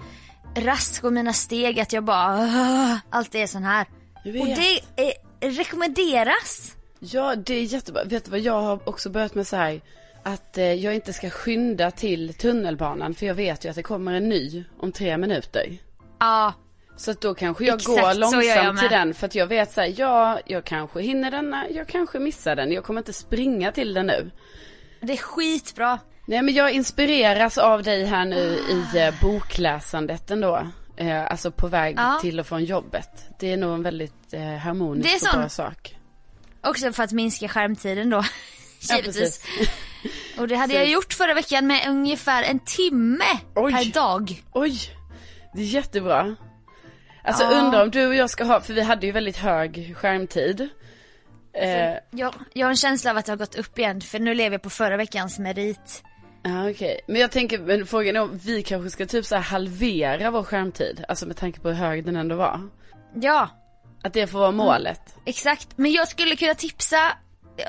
rask 0.56 1.04
och 1.04 1.12
mina 1.12 1.32
steg 1.32 1.80
att 1.80 1.92
jag 1.92 2.04
bara 2.04 2.34
"Åh", 2.38 2.96
allt 3.10 3.34
är 3.34 3.46
sån 3.46 3.64
här. 3.64 3.86
Jag. 4.24 4.40
Och 4.40 4.46
det 4.46 4.80
är, 5.02 5.12
rekommenderas. 5.50 6.76
Ja, 6.98 7.34
det 7.36 7.54
är 7.54 7.62
jättebra. 7.62 8.04
Vet 8.04 8.24
du 8.24 8.30
vad, 8.30 8.40
jag 8.40 8.62
har 8.62 8.88
också 8.88 9.10
börjat 9.10 9.34
med 9.34 9.46
så 9.46 9.56
här. 9.56 9.80
Att 10.22 10.58
eh, 10.58 10.72
jag 10.72 10.94
inte 10.94 11.12
ska 11.12 11.30
skynda 11.30 11.90
till 11.90 12.34
tunnelbanan. 12.34 13.14
För 13.14 13.26
jag 13.26 13.34
vet 13.34 13.64
ju 13.64 13.68
att 13.68 13.76
det 13.76 13.82
kommer 13.82 14.12
en 14.14 14.28
ny 14.28 14.64
om 14.78 14.92
tre 14.92 15.18
minuter. 15.18 15.78
Ja, 16.20 16.52
Så 16.96 17.10
att 17.10 17.20
då 17.20 17.34
kanske 17.34 17.64
jag 17.64 17.74
Exakt, 17.74 17.86
går 17.86 18.08
jag 18.08 18.16
långsamt 18.16 18.74
med. 18.74 18.78
till 18.78 18.90
den. 18.90 19.14
För 19.14 19.26
att 19.26 19.34
jag 19.34 19.46
vet 19.46 19.72
så 19.72 19.80
här, 19.80 19.94
ja, 19.96 20.40
jag 20.46 20.64
kanske 20.64 21.00
hinner 21.02 21.30
denna, 21.30 21.68
jag 21.70 21.88
kanske 21.88 22.18
missar 22.18 22.56
den. 22.56 22.72
Jag 22.72 22.84
kommer 22.84 23.00
inte 23.00 23.12
springa 23.12 23.72
till 23.72 23.94
den 23.94 24.06
nu. 24.06 24.30
det 25.00 25.12
är 25.12 25.16
skitbra. 25.16 25.98
Nej 26.32 26.42
men 26.42 26.54
jag 26.54 26.72
inspireras 26.72 27.58
av 27.58 27.82
dig 27.82 28.04
här 28.04 28.24
nu 28.24 28.58
i 28.70 28.98
eh, 28.98 29.14
bokläsandet 29.22 30.30
ändå. 30.30 30.66
Eh, 30.96 31.24
alltså 31.26 31.50
på 31.50 31.68
väg 31.68 31.94
Ja. 31.98 32.18
till 32.22 32.40
och 32.40 32.46
från 32.46 32.64
jobbet. 32.64 33.08
Det 33.38 33.52
är 33.52 33.56
nog 33.56 33.74
en 33.74 33.82
väldigt 33.82 34.32
eh, 34.32 34.40
harmonisk 34.56 35.08
Det 35.08 35.12
är 35.12 35.16
och 35.16 35.20
sån- 35.20 35.40
bra 35.40 35.48
sak. 35.48 35.96
Också 36.62 36.92
för 36.92 37.02
att 37.02 37.12
minska 37.12 37.48
skärmtiden 37.48 38.10
då. 38.10 38.22
Ja, 38.88 38.96
Givetvis. 38.96 39.16
precis. 39.42 39.70
och 40.38 40.48
det 40.48 40.56
hade 40.56 40.74
jag 40.74 40.88
gjort 40.88 41.12
förra 41.12 41.34
veckan 41.34 41.66
med 41.66 41.88
ungefär 41.88 42.42
en 42.42 42.58
timme 42.58 43.24
Oj. 43.54 43.72
per 43.72 43.92
dag. 43.92 44.42
Oj, 44.52 44.78
det 45.54 45.60
är 45.60 45.64
jättebra. 45.66 46.36
Alltså 47.24 47.42
Ja. 47.44 47.50
undrar 47.50 47.82
om 47.82 47.90
du 47.90 48.06
och 48.06 48.14
jag 48.14 48.30
ska 48.30 48.44
ha, 48.44 48.60
för 48.60 48.72
vi 48.74 48.82
hade 48.82 49.06
ju 49.06 49.12
väldigt 49.12 49.36
hög 49.36 49.96
skärmtid. 49.96 50.68
Eh, 51.54 51.94
Jag, 52.10 52.34
jag 52.52 52.66
har 52.66 52.70
en 52.70 52.76
känsla 52.76 53.10
av 53.10 53.16
att 53.16 53.26
det 53.26 53.32
har 53.32 53.36
gått 53.36 53.54
upp 53.54 53.78
igen 53.78 54.00
för 54.00 54.18
nu 54.18 54.34
lever 54.34 54.54
jag 54.54 54.62
på 54.62 54.70
förra 54.70 54.96
veckans 54.96 55.38
merit. 55.38 56.02
Ja 56.44 56.70
okej, 56.70 57.00
men 57.08 57.20
jag 57.20 57.30
tänker, 57.30 57.58
men 57.58 57.86
frågan 57.86 58.16
är 58.16 58.20
om 58.22 58.38
vi 58.44 58.62
kanske 58.62 58.90
ska 58.90 59.06
typ 59.06 59.24
så 59.26 59.36
halvera 59.36 60.30
vår 60.30 60.42
skärmtid. 60.42 61.04
Alltså 61.08 61.26
med 61.26 61.36
tanke 61.36 61.60
på 61.60 61.68
hur 61.68 61.74
hög 61.74 62.04
den 62.04 62.16
ändå 62.16 62.36
var. 62.36 62.60
Ja, 63.14 63.48
Att 64.02 64.12
det 64.12 64.26
får 64.26 64.38
vara 64.38 64.50
målet. 64.50 65.00
exakt. 65.26 65.68
Men 65.76 65.92
jag 65.92 66.08
skulle 66.08 66.36
kunna 66.36 66.54
tipsa, 66.54 66.98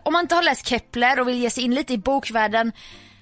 om 0.04 0.14
man 0.14 0.22
inte 0.22 0.36
har 0.36 0.44
läst 0.44 0.68
Kepler 0.68 1.20
och 1.20 1.28
vill 1.28 1.38
ge 1.38 1.50
sig 1.50 1.64
in 1.64 1.76
lite 1.76 1.94
i 1.94 1.98
bokvärlden 1.98 2.72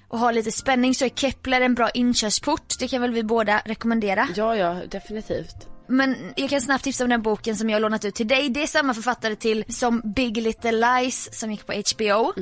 och 0.08 0.18
ha 0.18 0.30
lite 0.30 0.52
spänning 0.52 0.94
så 0.94 1.04
är 1.04 1.08
Kepler 1.08 1.60
en 1.60 1.74
bra 1.74 1.90
inkörsport. 1.90 2.78
Det 2.78 2.88
kan 2.88 3.02
väl 3.02 3.10
vi 3.12 3.22
båda 3.22 3.62
rekommendera. 3.64 4.28
Ja, 4.36 4.56
ja, 4.56 4.76
definitivt. 4.90 5.68
Men 5.86 6.16
jag 6.36 6.50
kan 6.50 6.60
snabbt 6.60 6.84
tipsa 6.84 7.04
om 7.04 7.10
den 7.10 7.22
boken 7.22 7.56
som 7.56 7.70
jag 7.70 7.76
har 7.76 7.80
lånat 7.80 8.04
ut 8.04 8.14
till 8.14 8.28
dig. 8.28 8.48
Det 8.50 8.62
är 8.62 8.66
samma 8.66 8.94
författare 8.94 9.36
till 9.36 9.64
som 9.68 10.00
Big 10.16 10.36
Little 10.36 10.72
Lies 10.72 11.38
som 11.40 11.50
gick 11.50 11.66
på 11.66 11.72
HBO. 11.72 12.32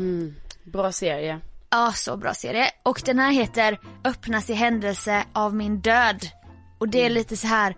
Bra 0.65 0.93
serie. 0.93 1.41
Ja, 1.71 1.93
så 1.93 2.17
bra 2.17 2.35
serie. 2.35 2.71
Och 2.83 3.03
den 3.05 3.19
här 3.19 3.33
heter 3.33 3.79
Öppnas 4.05 4.51
i 4.51 4.55
händelse 4.55 5.25
av 5.33 5.55
min 5.55 5.81
död. 5.81 6.29
Och 6.79 6.89
det 6.89 7.05
är 7.05 7.11
lite 7.11 7.37
så 7.37 7.47
här 7.47 7.77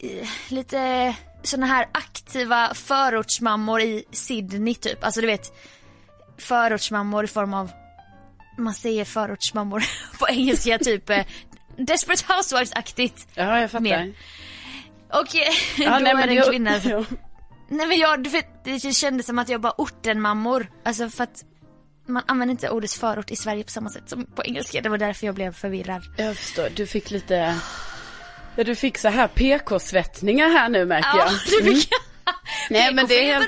eh, 0.00 0.28
lite 0.48 1.14
såna 1.42 1.66
här 1.66 1.86
aktiva 1.92 2.74
förortsmammor 2.74 3.80
i 3.80 4.04
Sydney 4.12 4.74
typ. 4.74 5.04
Alltså 5.04 5.20
du 5.20 5.26
vet 5.26 5.52
förortsmammor 6.38 7.24
i 7.24 7.26
form 7.26 7.54
av 7.54 7.70
man 8.58 8.74
säger 8.74 9.04
förortsmammor 9.04 9.84
på 10.18 10.28
engelska 10.28 10.78
typ 10.78 11.10
eh, 11.10 11.24
Desperate 11.76 12.24
Housewives-aktigt. 12.32 13.26
Ja, 13.34 13.60
jag 13.60 13.70
fattar. 13.70 13.80
Mer. 13.82 14.12
Och 15.12 15.36
eh, 15.36 15.52
Ja, 15.84 16.00
då 16.00 16.06
är 16.06 16.14
det 16.14 16.22
en 16.22 16.34
jag- 16.34 16.46
kvinna. 16.50 16.70
Nej 17.68 17.86
men 17.86 17.98
jag, 17.98 18.28
det 18.64 18.94
kändes 18.94 19.26
som 19.26 19.38
att 19.38 19.48
jag 19.48 19.60
bara 19.60 19.74
ortenmammor. 19.78 20.70
Alltså 20.84 21.10
för 21.10 21.24
att 21.24 21.44
man 22.06 22.22
använder 22.26 22.50
inte 22.52 22.70
ordet 22.70 22.92
förort 22.92 23.30
i 23.30 23.36
Sverige 23.36 23.64
på 23.64 23.70
samma 23.70 23.90
sätt 23.90 24.02
som 24.06 24.26
på 24.26 24.44
engelska. 24.44 24.80
Det 24.80 24.88
var 24.88 24.98
därför 24.98 25.26
jag 25.26 25.34
blev 25.34 25.52
förvirrad. 25.52 26.02
Jag 26.16 26.36
förstår, 26.36 26.68
du 26.76 26.86
fick 26.86 27.10
lite, 27.10 27.58
ja 28.56 28.64
du 28.64 28.74
fick 28.74 28.98
så 28.98 29.08
här 29.08 29.28
PK-svettningar 29.28 30.48
här 30.48 30.68
nu 30.68 30.84
märker 30.84 31.18
jag. 31.18 31.28
Ja, 31.28 31.32
det 31.58 31.64
fick 31.64 31.88
jag. 31.90 32.00
Nej 32.70 32.94
men 32.94 33.06
det 33.06 33.30
är, 33.30 33.46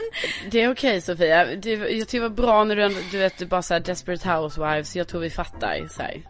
det 0.51 0.63
är 0.63 0.73
okej 0.73 1.01
Sofia. 1.01 1.45
Det, 1.45 1.71
jag 1.71 2.09
tycker 2.09 2.21
det 2.23 2.29
var 2.29 2.37
bra 2.37 2.65
när 2.65 2.77
du 2.77 2.89
du 3.11 3.19
vet, 3.19 3.39
du 3.39 3.47
bara 3.47 3.63
såhär 3.63 3.81
Desperate 3.81 4.29
Housewives, 4.31 4.97
jag 4.97 5.09
tror 5.09 5.21
vi 5.21 5.31
fattar 5.31 5.89
så 5.97 6.03
här. 6.03 6.23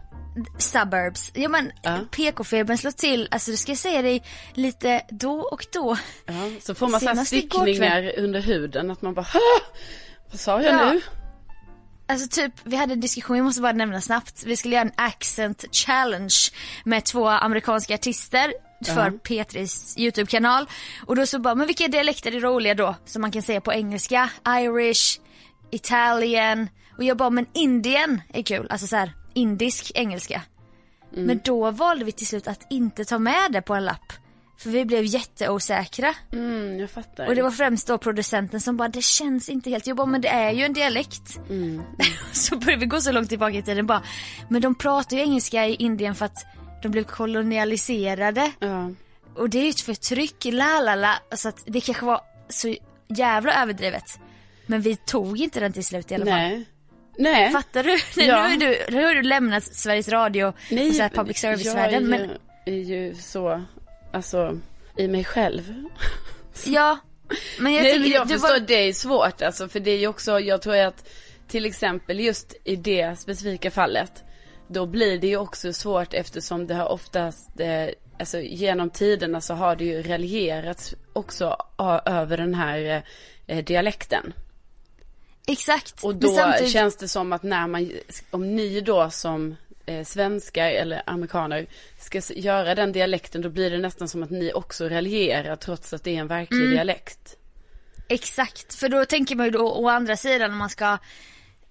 Suburbs. 0.57 1.31
Ja 1.33 1.49
men 1.49 1.71
Ja. 1.81 1.99
PK-febern 2.11 2.77
slår 2.77 2.91
till, 2.91 3.27
alltså 3.31 3.51
det 3.51 3.57
ska 3.57 3.71
jag 3.71 3.79
säga 3.79 4.01
dig 4.01 4.23
lite 4.53 5.01
då 5.09 5.39
och 5.39 5.65
då. 5.73 5.97
Ja, 6.25 6.33
så 6.61 6.75
får 6.75 6.87
man 6.87 6.99
så 6.99 7.05
här 7.07 7.13
Senast 7.13 7.33
igår 7.33 7.61
stickningar 7.61 8.13
under 8.17 8.39
huden, 8.39 8.91
att 8.91 9.01
man 9.01 9.13
bara 9.13 9.25
Hå! 9.33 9.39
Vad 10.31 10.39
sa 10.39 10.61
jag 10.61 10.73
Ja. 10.73 10.93
nu? 10.93 11.01
Alltså 12.09 12.27
typ, 12.27 12.53
vi 12.63 12.75
hade 12.75 12.93
en 12.93 12.99
diskussion, 12.99 13.37
jag 13.37 13.43
måste 13.43 13.61
bara 13.61 13.71
nämna 13.71 14.01
snabbt. 14.01 14.43
Vi 14.45 14.57
skulle 14.57 14.75
göra 14.75 14.85
en 14.85 14.91
accent 14.95 15.65
challenge 15.71 16.35
med 16.83 17.05
två 17.05 17.27
amerikanska 17.27 17.93
artister 17.93 18.53
för 18.85 19.11
P3s 19.11 19.99
YouTube-kanal. 19.99 20.65
Och 21.05 21.15
då 21.15 21.25
så 21.25 21.39
bara, 21.39 21.55
men 21.55 21.67
vilka 21.67 21.87
dialekter 21.87 22.35
är 22.35 22.39
roliga 22.39 22.75
då? 22.75 22.95
Som 23.05 23.21
man 23.21 23.31
kan 23.31 23.41
säga 23.41 23.61
på 23.61 23.73
engelska. 23.73 24.29
Irish, 24.47 25.19
Italian. 25.71 26.69
Och 26.97 27.03
jag 27.03 27.17
bara, 27.17 27.29
men 27.29 27.45
Indien 27.53 28.21
är 28.33 28.41
kul. 28.41 28.67
Alltså 28.69 28.87
så 28.87 28.95
här, 28.95 29.13
indisk 29.33 29.91
engelska. 29.95 30.41
Men 31.11 31.41
då 31.43 31.71
valde 31.71 32.05
vi 32.05 32.11
till 32.11 32.27
slut 32.27 32.47
att 32.47 32.67
inte 32.69 33.05
ta 33.05 33.19
med 33.19 33.51
det 33.51 33.61
på 33.61 33.75
en 33.75 33.85
lapp. 33.85 34.13
För 34.57 34.69
vi 34.69 34.85
blev 34.85 35.05
jätteosäkra. 35.05 36.13
Mm, 36.33 36.79
jag 36.79 36.89
fattar. 36.89 37.27
Och 37.27 37.35
det 37.35 37.41
var 37.41 37.51
främst 37.51 37.87
då 37.87 37.97
producenten 37.97 38.61
som 38.61 38.77
bara, 38.77 38.87
det 38.87 39.03
känns 39.03 39.49
inte 39.49 39.69
helt. 39.69 39.87
Jag 39.87 39.97
bara, 39.97 40.07
men 40.07 40.21
det 40.21 40.27
är 40.27 40.51
ju 40.51 40.63
en 40.63 40.73
dialekt. 40.73 41.39
så 42.31 42.57
började 42.57 42.79
vi 42.79 42.85
gå 42.85 43.01
så 43.01 43.11
långt 43.11 43.29
tillbaka 43.29 43.57
i 43.57 43.61
tiden 43.61 43.87
bara, 43.87 44.03
men 44.49 44.61
de 44.61 44.75
pratar 44.75 45.17
ju 45.17 45.23
engelska 45.23 45.65
i 45.65 45.75
Indien 45.75 46.15
för 46.15 46.25
att 46.25 46.45
de 46.81 46.89
blev 46.89 47.03
kolonialiserade. 47.03 48.51
Ja. 48.59 48.91
Och 49.35 49.49
det 49.49 49.57
är 49.59 49.63
ju 49.63 49.69
ett 49.69 49.81
förtryck, 49.81 50.45
la 50.45 50.81
la 50.81 50.95
la. 50.95 51.13
Så 51.35 51.49
att 51.49 51.63
det 51.65 51.81
kanske 51.81 52.05
var 52.05 52.21
så 52.49 52.75
jävla 53.07 53.61
överdrivet. 53.61 54.19
Men 54.65 54.81
vi 54.81 54.95
tog 54.95 55.39
inte 55.39 55.59
den 55.59 55.73
till 55.73 55.85
slut 55.85 56.11
i 56.11 56.15
alla 56.15 56.25
fall. 56.25 56.35
Nej. 56.35 56.65
Nej. 57.17 57.51
Fattar 57.51 57.83
du? 57.83 57.89
Nej, 58.17 58.27
Ja. 58.27 58.47
Nu, 58.47 58.53
är 58.53 58.57
du 58.89 58.95
nu 58.95 59.05
har 59.05 59.13
du 59.15 59.21
lämnat 59.21 59.63
Sveriges 59.63 60.09
Radio 60.09 60.45
och 60.45 60.55
så 60.69 61.09
public 61.09 61.37
service-världen. 61.37 62.11
Jag 62.11 62.19
är, 62.21 62.27
Men 62.27 62.29
ju, 62.65 62.95
är 62.95 63.07
ju 63.07 63.15
så, 63.15 63.63
alltså, 64.17 64.59
i 64.97 65.07
mig 65.07 65.23
själv. 65.23 65.83
ja. 66.65 66.97
Men 67.59 67.73
jag 67.73 67.83
Nej, 67.83 67.91
tycker 67.91 68.03
men 68.03 68.11
jag 68.11 68.29
förstår, 68.29 68.59
var... 68.59 68.59
det 68.59 68.73
är 68.73 68.93
svårt 68.93 69.41
alltså, 69.41 69.67
för 69.67 69.79
det 69.79 69.91
är 69.91 69.97
ju 69.97 70.07
också, 70.07 70.39
jag 70.39 70.61
tror 70.61 70.77
att 70.77 71.09
till 71.47 71.65
exempel 71.65 72.19
just 72.19 72.55
i 72.63 72.75
det 72.75 73.19
specifika 73.19 73.71
fallet, 73.71 74.23
då 74.67 74.85
blir 74.85 75.17
det 75.17 75.27
ju 75.27 75.37
också 75.37 75.73
svårt 75.73 76.13
eftersom 76.13 76.67
det 76.67 76.73
har 76.73 76.87
oftast, 76.87 77.59
eh, 77.59 77.87
alltså 78.19 78.39
genom 78.39 78.89
tiderna 78.89 79.41
så 79.41 79.53
har 79.53 79.75
det 79.75 79.85
ju 79.85 80.03
raljerats 80.03 80.95
också 81.13 81.57
över 82.05 82.37
den 82.37 82.53
här 82.55 83.03
eh, 83.47 83.63
dialekten. 83.63 84.33
Exakt. 85.47 86.03
Och 86.03 86.15
då 86.15 86.53
känns 86.67 86.97
det 86.97 87.07
som 87.07 87.33
att 87.33 87.43
när 87.43 87.67
man, 87.67 87.91
om 88.31 88.55
ni 88.55 88.81
då 88.81 89.09
som 89.09 89.55
eh, 89.87 90.03
svenskar 90.03 90.67
eller 90.69 91.01
amerikaner 91.05 91.65
ska 91.99 92.21
göra 92.33 92.75
den 92.75 92.91
dialekten, 92.91 93.41
då 93.41 93.49
blir 93.49 93.71
det 93.71 93.77
nästan 93.77 94.07
som 94.07 94.23
att 94.23 94.29
ni 94.31 94.53
också 94.53 94.89
raljerar 94.89 95.55
trots 95.55 95.93
att 95.93 96.03
det 96.03 96.15
är 96.15 96.19
en 96.19 96.27
verklig 96.27 96.59
Mm. 96.61 96.71
dialekt. 96.71 97.35
Exakt, 98.07 98.73
för 98.73 98.89
då 98.89 99.05
tänker 99.05 99.35
man 99.35 99.45
ju 99.45 99.51
då 99.51 99.71
å 99.71 99.89
andra 99.89 100.17
sidan 100.17 100.51
om 100.51 100.57
man 100.57 100.69
ska 100.69 100.97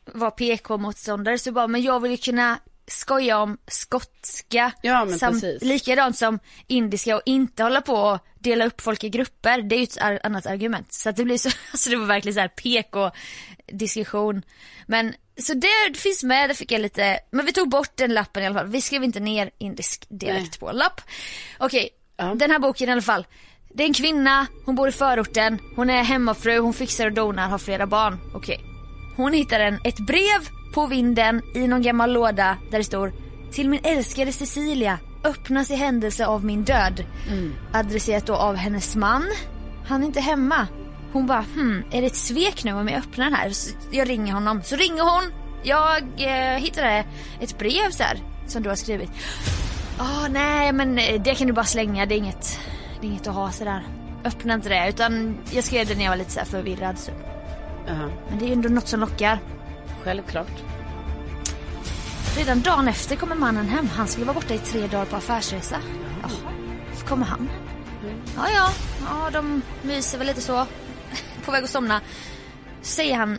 vara 0.04 0.30
PK-motståndare 0.30 1.38
så 1.38 1.52
bara, 1.52 1.66
men 1.66 1.82
jag 1.82 2.00
vill 2.00 2.10
ju 2.10 2.16
kunna 2.16 2.58
skoja 2.88 3.38
om 3.38 3.58
skotska. 3.66 4.72
Ja, 4.82 5.04
men 5.04 5.18
precis. 5.18 5.62
Likadant 5.62 6.18
som 6.18 6.38
indiska 6.66 7.16
och 7.16 7.22
inte 7.26 7.62
hålla 7.62 7.80
på 7.80 7.94
och 7.94 8.18
dela 8.38 8.66
upp 8.66 8.80
folk 8.80 9.04
i 9.04 9.08
grupper. 9.08 9.62
Det 9.62 9.74
är 9.74 9.78
ju 9.78 9.84
ett 9.84 10.24
annat 10.24 10.46
argument. 10.46 10.92
Så 10.92 11.08
att 11.08 11.16
det 11.16 11.24
blir 11.24 11.38
så, 11.38 11.48
alltså 11.72 11.90
det 11.90 11.96
var 11.96 12.06
verkligen 12.06 12.34
så 12.34 12.40
här 12.40 12.48
PK-diskussion. 12.48 14.42
Men 14.86 15.14
så 15.40 15.54
det, 15.54 15.98
finns 15.98 16.22
med, 16.24 16.50
det 16.50 16.54
fick 16.54 16.72
jag 16.72 16.80
lite, 16.80 17.18
men 17.30 17.46
vi 17.46 17.52
tog 17.52 17.68
bort 17.68 17.96
den 17.96 18.14
lappen 18.14 18.42
i 18.42 18.46
alla 18.46 18.54
fall. 18.54 18.68
Vi 18.68 18.80
skrev 18.80 19.04
inte 19.04 19.20
ner 19.20 19.50
indisk 19.58 20.06
dialekt 20.08 20.60
på 20.60 20.68
en 20.68 20.76
lapp. 20.76 21.00
Okej, 21.58 21.88
Ja. 22.16 22.34
den 22.34 22.50
här 22.50 22.58
boken 22.58 22.88
i 22.88 22.92
alla 22.92 23.02
fall. 23.02 23.26
Det 23.74 23.82
är 23.82 23.86
en 23.86 23.94
kvinna, 23.94 24.46
hon 24.64 24.74
bor 24.74 24.88
i 24.88 24.92
förorten, 24.92 25.58
hon 25.76 25.90
är 25.90 26.02
hemmafru, 26.02 26.58
hon 26.58 26.74
fixar 26.74 27.06
och 27.06 27.12
donar, 27.12 27.48
har 27.48 27.58
flera 27.58 27.86
barn. 27.86 28.18
Okej. 28.34 28.60
Hon 29.16 29.32
hittar 29.32 29.60
en, 29.60 29.80
ett 29.84 29.98
brev 30.06 30.48
på 30.72 30.86
vinden 30.86 31.42
i 31.54 31.68
någon 31.68 31.82
gammal 31.82 32.12
låda 32.12 32.56
där 32.70 32.78
det 32.78 32.84
står 32.84 33.12
Till 33.52 33.68
min 33.68 33.80
älskade 33.84 34.32
Cecilia, 34.32 34.98
öppnas 35.24 35.70
i 35.70 35.74
händelse 35.74 36.26
av 36.26 36.44
min 36.44 36.64
död. 36.64 37.04
Adresserat 37.72 38.26
då 38.26 38.34
av 38.34 38.56
hennes 38.56 38.96
man. 38.96 39.24
Han 39.86 40.02
är 40.02 40.06
inte 40.06 40.20
hemma. 40.20 40.66
Hon 41.12 41.26
bara, 41.26 41.44
hmm, 41.54 41.82
är 41.90 42.00
det 42.00 42.06
ett 42.06 42.16
svek 42.16 42.64
nu 42.64 42.72
om 42.72 42.88
jag 42.88 42.98
öppnar 42.98 43.24
den 43.24 43.34
här? 43.34 43.50
Så 43.50 43.70
jag 43.90 44.08
ringer 44.08 44.32
honom. 44.32 44.62
Så 44.62 44.76
ringer 44.76 45.02
hon. 45.02 45.32
Jag 45.62 46.02
eh, 46.16 46.58
hittade 46.58 47.04
ett 47.40 47.58
brev 47.58 47.90
så 47.90 48.02
här, 48.02 48.18
som 48.46 48.62
du 48.62 48.68
har 48.68 48.76
skrivit. 48.76 49.10
Ja, 49.98 50.26
nej 50.30 50.72
men 50.72 50.98
eh, 50.98 51.22
det 51.22 51.34
kan 51.34 51.46
du 51.46 51.52
bara 51.52 51.64
slänga, 51.64 52.06
det 52.06 52.14
är 52.14 52.18
inget, 52.18 52.58
det 53.00 53.06
är 53.06 53.10
inget 53.10 53.26
att 53.26 53.34
ha 53.34 53.50
sådär. 53.50 53.82
Öppna 54.24 54.54
inte 54.54 54.68
det, 54.68 54.88
utan 54.88 55.38
jag 55.50 55.64
skrev 55.64 55.86
det 55.86 55.94
när 55.94 56.02
jag 56.04 56.10
var 56.10 56.16
lite 56.16 56.30
så 56.30 56.40
förvirrad. 56.44 56.98
Så. 56.98 57.10
Ja, 57.86 57.94
Men 58.28 58.38
det 58.38 58.44
är 58.44 58.46
ju 58.46 58.52
ändå 58.52 58.68
något 58.68 58.88
som 58.88 59.00
lockar. 59.00 59.38
Självklart. 60.06 60.62
Redan 62.36 62.60
dagen 62.60 62.88
efter 62.88 63.16
kommer 63.16 63.34
mannen 63.34 63.68
hem. 63.68 63.88
Han 63.88 64.08
skulle 64.08 64.26
vara 64.26 64.34
borta 64.34 64.54
i 64.54 64.58
tre 64.58 64.86
dagar 64.86 65.04
på 65.04 65.16
affärsresa. 65.16 65.76
Jaha, 66.22 66.52
så 66.96 67.06
kommer 67.06 67.26
han. 67.26 67.50
Ja, 68.36 68.48
ja, 68.54 68.70
ja, 69.08 69.30
de 69.32 69.62
myser 69.82 70.18
väl 70.18 70.26
lite 70.26 70.40
så. 70.40 70.66
På 71.44 71.52
väg 71.52 71.64
att 71.64 71.70
somna. 71.70 72.00
Säger 72.82 73.16
han, 73.16 73.38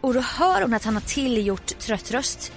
Och 0.00 0.14
då 0.14 0.20
hör 0.20 0.62
hon 0.62 0.74
att 0.74 0.84
han 0.84 0.94
har 0.94 1.00
tillgjort 1.00 1.78
trött 1.78 2.10
röst. 2.10 2.52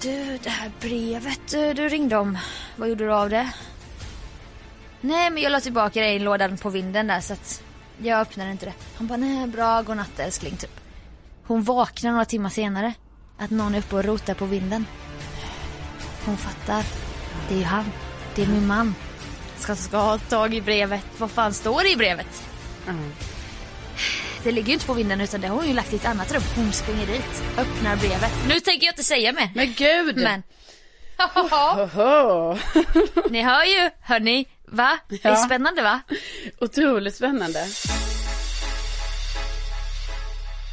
Du, 0.00 0.38
det 0.42 0.50
här 0.50 0.70
brevet 0.80 1.40
du, 1.50 1.74
du 1.74 1.88
ringde 1.88 2.16
om. 2.16 2.38
Vad 2.76 2.88
gjorde 2.88 3.04
du 3.04 3.12
av 3.12 3.30
det? 3.30 3.50
Nej, 5.00 5.30
men 5.30 5.42
jag 5.42 5.52
la 5.52 5.60
tillbaka 5.60 6.00
det 6.00 6.12
i 6.12 6.18
lådan 6.18 6.56
på 6.58 6.70
vinden 6.70 7.06
där 7.06 7.20
så 7.20 7.32
att 7.32 7.62
jag 7.98 8.20
öppnade 8.20 8.50
inte 8.50 8.66
det. 8.66 8.74
Han 8.96 9.06
bara, 9.06 9.16
nej, 9.16 9.46
bra, 9.46 9.82
godnatt 9.82 10.18
älskling, 10.18 10.56
typ. 10.56 10.79
Hon 11.50 11.62
vaknar 11.62 12.10
några 12.12 12.24
timmar 12.24 12.50
senare. 12.50 12.94
Att 13.38 13.50
någon 13.50 13.74
är 13.74 13.78
uppe 13.78 13.96
och 13.96 14.04
rotar 14.04 14.34
på 14.34 14.44
vinden. 14.44 14.86
Hon 16.24 16.36
fattar. 16.36 16.84
Det 17.48 17.54
är 17.54 17.58
ju 17.58 17.64
han. 17.64 17.84
Det 18.34 18.42
är 18.42 18.46
min 18.46 18.66
man. 18.66 18.94
Ska, 19.58 19.76
ska 19.76 19.96
ha 19.96 20.18
tag 20.18 20.54
i 20.54 20.60
brevet. 20.60 21.04
Vad 21.18 21.30
fan 21.30 21.54
står 21.54 21.82
det 21.82 21.90
i 21.90 21.96
brevet? 21.96 22.42
Det 24.42 24.52
ligger 24.52 24.68
ju 24.68 24.72
inte 24.74 24.86
på 24.86 24.94
vinden 24.94 25.20
utan 25.20 25.40
det 25.40 25.48
har 25.48 25.56
hon 25.56 25.66
ju 25.66 25.74
lagt 25.74 25.92
i 25.92 25.96
ett 25.96 26.06
annat 26.06 26.32
rum. 26.32 26.42
Hon 26.56 26.72
springer 26.72 27.06
dit, 27.06 27.42
öppnar 27.58 27.96
brevet. 27.96 28.32
Nu 28.48 28.60
tänker 28.60 28.86
jag 28.86 28.92
inte 28.92 29.04
säga 29.04 29.32
mer. 29.32 29.50
Men 29.54 29.72
gud! 29.76 30.16
Men. 30.16 30.42
Ni 33.30 33.42
hör 33.42 33.64
ju, 33.64 33.90
hörni. 34.00 34.48
Va? 34.66 34.98
Det 35.08 35.24
är 35.24 35.30
Ja. 35.30 35.36
spännande 35.36 35.82
va? 35.82 36.00
Otroligt 36.60 37.14
spännande. 37.14 37.66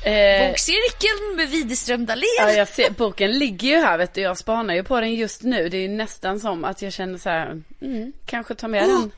Eh, 0.07 0.47
Bokcirkeln 0.49 1.35
med 1.35 1.49
Widerström 1.49 2.05
Dahlén. 2.05 2.23
ja, 2.39 2.51
jag 2.51 2.67
ser, 2.67 2.89
boken 2.89 3.31
ligger 3.31 3.67
ju 3.67 3.75
här 3.75 3.97
vet 3.97 4.13
du, 4.13 4.21
jag 4.21 4.37
spanar 4.37 4.73
ju 4.73 4.83
på 4.83 4.99
den 4.99 5.13
just 5.15 5.43
nu. 5.43 5.69
Det 5.69 5.77
är 5.77 5.81
ju 5.81 5.87
nästan 5.87 6.39
som 6.39 6.63
att 6.65 6.81
jag 6.81 6.93
känner 6.93 7.17
så 7.17 7.29
här, 7.29 7.61
mm, 7.81 8.13
kanske 8.25 8.55
ta 8.55 8.67
med 8.67 8.83
den 8.89 9.11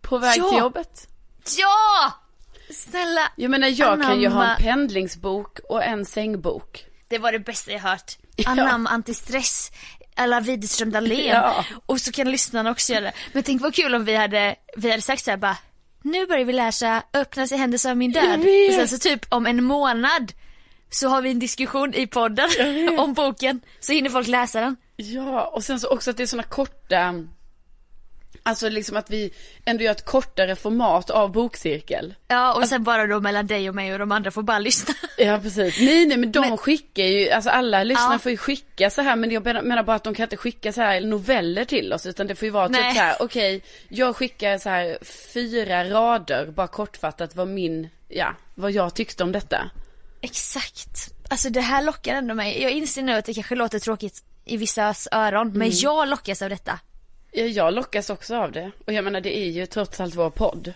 på 0.00 0.18
väg 0.18 0.38
Ja. 0.38 0.48
till 0.50 0.58
jobbet. 0.58 1.08
Ja! 1.58 2.12
Snälla. 2.74 3.20
Jag 3.36 3.50
menar 3.50 3.68
jag 3.68 4.02
kan 4.02 4.20
ju 4.20 4.28
ha 4.28 4.40
Anamma. 4.42 4.56
en 4.56 4.62
pendlingsbok 4.62 5.58
och 5.68 5.84
en 5.84 6.04
sängbok. 6.04 6.84
Det 7.08 7.18
var 7.18 7.32
det 7.32 7.38
bästa 7.38 7.72
jag 7.72 7.80
hört. 7.80 8.18
Ja. 8.36 8.50
Anamma 8.50 8.90
antistress. 8.90 9.72
Alla 10.16 10.40
Widerström 10.40 10.90
Dahlén. 10.92 11.26
Ja. 11.26 11.64
Och 11.86 12.00
så 12.00 12.12
kan 12.12 12.30
lyssnarna 12.30 12.70
också 12.70 12.92
göra 12.92 13.04
det. 13.04 13.12
Men 13.32 13.42
tänk 13.42 13.62
vad 13.62 13.74
kul 13.74 13.94
om 13.94 14.04
vi 14.04 14.14
hade, 14.16 14.54
vi 14.76 14.90
hade 14.90 15.02
sagt 15.02 15.24
så 15.24 15.30
här 15.30 15.38
bara. 15.38 15.56
Nu 16.04 16.26
börjar 16.26 16.44
vi 16.44 16.52
läsa 16.52 17.02
Öppnas 17.14 17.52
i 17.52 17.56
händelse 17.56 17.90
av 17.90 17.96
min 17.96 18.12
död. 18.12 18.40
Och 18.68 18.74
sen 18.74 18.88
så 18.88 18.98
typ 18.98 19.26
om 19.28 19.46
en 19.46 19.64
månad 19.64 20.32
så 20.90 21.08
har 21.08 21.22
vi 21.22 21.30
en 21.30 21.38
diskussion 21.38 21.94
i 21.94 22.06
podden 22.06 22.48
om 22.98 23.14
boken. 23.14 23.60
Så 23.80 23.92
hinner 23.92 24.10
folk 24.10 24.26
läsa 24.28 24.60
den. 24.60 24.76
Ja, 24.96 25.46
och 25.46 25.64
sen 25.64 25.80
så 25.80 25.88
också 25.88 26.10
att 26.10 26.16
det 26.16 26.22
är 26.22 26.26
såna 26.26 26.42
korta, 26.42 27.14
alltså 28.46 28.68
liksom 28.68 28.96
att 28.96 29.10
vi 29.10 29.30
ändå 29.64 29.84
gör 29.84 29.90
ett 29.92 30.04
kortare 30.04 30.56
format 30.56 31.10
av 31.10 31.32
bokcirkel. 31.32 32.14
Ja 32.28 32.54
och 32.54 32.68
sen 32.68 32.84
bara 32.84 33.06
då 33.06 33.20
mellan 33.20 33.46
dig 33.46 33.68
och 33.68 33.74
mig 33.74 33.92
och 33.92 33.98
de 33.98 34.12
andra 34.12 34.30
får 34.30 34.42
bara 34.42 34.58
lyssna. 34.58 34.94
Ja 35.18 35.38
precis. 35.42 35.80
Nej 35.80 36.06
nej 36.06 36.16
men 36.16 36.32
de 36.32 36.56
skickar 36.56 37.04
ju, 37.04 37.30
alltså 37.30 37.50
alla 37.50 37.84
lyssnare 37.84 38.12
Ja. 38.14 38.18
får 38.18 38.30
ju 38.32 38.36
skicka 38.38 38.90
så 38.90 39.02
här 39.02 39.16
men 39.16 39.30
jag 39.30 39.44
menar- 39.44 39.82
bara 39.82 39.96
att 39.96 40.04
de 40.04 40.14
kan 40.14 40.22
inte 40.24 40.36
skicka 40.36 40.72
så 40.72 40.80
här 40.80 41.00
noveller 41.00 41.64
till 41.64 41.92
oss 41.92 42.06
utan 42.06 42.26
det 42.26 42.34
får 42.34 42.46
ju 42.46 42.50
vara 42.52 42.68
typ 42.68 42.76
Nej. 42.76 42.94
så 42.94 43.00
här: 43.00 43.16
okej 43.20 43.62
jag 43.88 44.16
skickar 44.16 44.58
så 44.58 44.68
här 44.68 44.98
fyra 45.34 45.84
rader 45.90 46.46
bara 46.46 46.66
kortfattat 46.68 47.36
vad 47.36 47.48
min, 47.48 47.88
ja 48.08 48.34
vad 48.54 48.70
jag 48.72 48.94
tyckte 48.94 49.22
om 49.22 49.32
detta. 49.32 49.70
Exakt. 50.20 51.14
Alltså 51.28 51.50
det 51.50 51.60
här 51.60 51.82
lockar 51.82 52.14
ändå 52.14 52.34
mig. 52.34 52.62
Jag 52.62 52.70
inser 52.72 53.02
nu 53.02 53.12
att 53.12 53.24
det 53.24 53.34
kanske 53.34 53.54
låter 53.54 53.78
tråkigt 53.78 54.22
i 54.44 54.56
vissas 54.56 55.08
öron. 55.12 55.52
Men 55.52 55.70
jag 55.72 56.08
lockas 56.08 56.42
av 56.42 56.50
detta. 56.50 56.78
Ja, 57.36 57.44
jag 57.44 57.74
lockas 57.74 58.10
också 58.10 58.36
av 58.36 58.52
det 58.52 58.70
och 58.86 58.92
jag 58.92 59.04
menar 59.04 59.20
det 59.20 59.38
är 59.38 59.50
ju 59.50 59.66
trots 59.66 60.00
allt 60.00 60.14
vår 60.14 60.30
podd. 60.30 60.72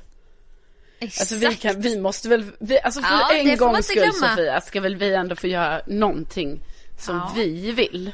Exakt. 1.01 1.21
Alltså 1.21 1.49
vi 1.49 1.55
kan, 1.57 1.81
vi 1.81 2.01
måste 2.01 2.29
väl, 2.29 2.53
vi, 2.59 2.81
alltså 2.81 3.01
för 3.03 3.15
Ja, 3.15 3.33
en 3.33 3.57
gångs 3.57 3.87
skull 3.87 3.97
glömma. 3.97 4.13
Sofia 4.37 4.61
ska 4.61 4.81
väl 4.81 4.97
vi 4.97 5.15
ändå 5.15 5.37
få 5.37 5.47
göra 5.47 5.81
någonting 5.87 6.61
som 6.99 7.17
Ja. 7.17 7.33
vi 7.37 7.73
vill. 7.73 8.13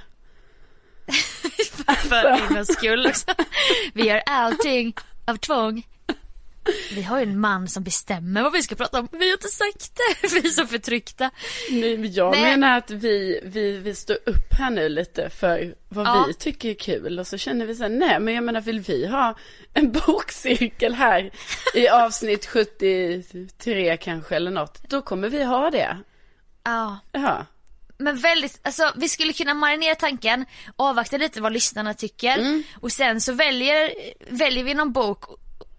för 2.09 2.55
din 2.55 2.67
skull 2.67 3.07
också. 3.07 3.27
Vi 3.95 4.07
gör 4.07 4.23
allting 4.27 4.95
av 5.25 5.37
tvång. 5.37 5.87
Vi 6.95 7.03
har 7.03 7.19
ju 7.19 7.23
en 7.23 7.41
man 7.41 7.69
som 7.69 7.83
bestämmer 7.85 8.43
vad 8.43 8.53
vi 8.53 8.63
ska 8.63 8.75
prata 8.75 8.99
om. 9.01 9.09
Vi 9.13 9.27
har 9.27 9.33
inte 9.33 9.49
sagt 9.49 9.93
det. 9.97 10.29
Vi 10.35 10.49
är 10.49 10.51
så 10.51 10.67
förtryckta. 10.67 11.31
Nej, 11.71 11.99
men 11.99 12.13
jag 12.13 12.31
Nej. 12.31 12.43
menar 12.43 12.79
att 12.79 12.91
vi, 12.91 13.41
vi, 13.45 13.73
vi 13.79 13.95
står 13.95 14.17
upp 14.27 14.53
här 14.59 14.71
nu 14.71 14.89
lite 14.89 15.31
för 15.31 15.75
vad 15.89 16.07
Ja. 16.07 16.25
vi 16.29 16.35
tycker 16.35 16.71
är 16.71 16.75
kul 16.75 17.19
och 17.19 17.27
så 17.27 17.39
känner 17.39 17.67
vi 17.67 17.75
så 17.75 17.83
här, 17.83 17.91
nej 17.91 18.21
men 18.21 18.35
jag 18.35 18.45
menar 18.45 18.61
vill 18.61 18.81
vi 18.81 19.07
ha 19.07 19.37
en 19.75 19.93
bokcirkel 20.07 20.95
här 20.95 21.31
i 21.75 21.89
avsnitt 22.05 22.47
73 22.47 23.97
kanske 23.97 24.37
eller 24.37 24.51
något, 24.51 24.83
då 24.89 25.03
kommer 25.03 25.29
vi 25.29 25.45
ha 25.45 25.71
det. 25.71 25.97
Ja. 26.65 26.99
Ja, 27.13 27.47
Men 27.99 28.17
väldigt, 28.19 28.61
alltså 28.63 28.93
vi 28.97 29.09
skulle 29.09 29.33
kunna 29.33 29.55
marinera 29.55 29.95
tanken, 29.95 30.47
avvakta 30.77 31.17
lite 31.17 31.41
vad 31.41 31.53
lyssnarna 31.53 31.95
tycker 31.95 32.63
och 32.81 32.93
sen 32.93 33.21
så 33.21 33.33
väljer, 33.33 33.91
väljer 34.29 34.65
vi 34.65 34.75
någon 34.75 34.93
bok 34.93 35.25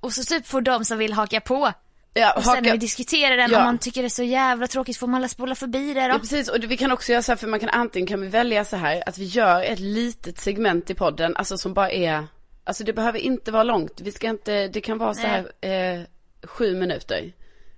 och 0.06 0.14
så 0.14 0.24
typ 0.24 0.48
får 0.48 0.62
de 0.62 0.86
som 0.86 0.98
vill 0.98 1.14
haka 1.14 1.42
på. 1.42 1.72
ja 2.14 2.34
Och 2.38 2.44
sen 2.44 2.64
när 2.64 2.72
vi 2.72 2.78
diskuterar 2.78 3.38
den, 3.38 3.52
Ja. 3.52 3.58
om 3.58 3.64
man 3.64 3.78
tycker 3.78 4.02
det 4.02 4.08
är 4.08 4.10
så 4.10 4.24
jävla 4.24 4.68
tråkigt 4.68 4.98
får 4.98 5.08
man 5.08 5.16
alla 5.16 5.28
spola 5.28 5.56
förbi 5.56 5.94
det 5.94 6.02
då. 6.02 6.08
ja 6.14 6.20
precis 6.20 6.50
och 6.50 6.64
vi 6.64 6.78
kan 6.78 6.92
också 6.92 7.12
göra 7.12 7.22
så 7.22 7.32
här 7.32 7.38
för 7.38 7.48
man 7.48 7.60
kan 7.60 7.70
antingen 7.70 8.08
kan 8.08 8.22
vi 8.22 8.28
välja 8.28 8.66
så 8.66 8.76
här 8.76 9.04
att 9.10 9.18
vi 9.18 9.26
gör 9.26 9.62
ett 9.64 9.80
litet 9.80 10.40
segment 10.40 10.90
i 10.90 10.94
podden, 10.96 11.36
alltså 11.36 11.58
som 11.58 11.74
bara 11.74 11.92
är, 11.92 12.28
alltså 12.64 12.84
det 12.84 12.94
behöver 12.94 13.20
inte 13.20 13.52
vara 13.52 13.64
långt, 13.64 14.02
vi 14.02 14.12
ska 14.12 14.28
inte, 14.30 14.68
det 14.68 14.82
kan 14.82 14.98
vara 14.98 15.14
så 15.14 15.22
här 15.28 15.52
eh, 15.62 16.02
sju 16.44 16.76
minuter. 16.76 17.32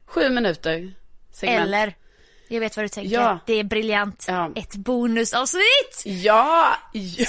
Sju 0.06 0.30
minuter 0.30 0.94
segment. 1.34 1.62
Eller, 1.62 1.94
jag 2.48 2.60
vet 2.60 2.76
vad 2.78 2.86
du 2.86 2.90
tänker, 2.90 3.12
Ja. 3.14 3.40
det 3.46 3.54
är 3.54 3.64
briljant. 3.64 4.26
Ja. 4.28 4.52
Ett 4.56 4.76
bonusavsnitt! 4.76 6.04
Ja, 6.06 6.68
ja, 6.94 7.28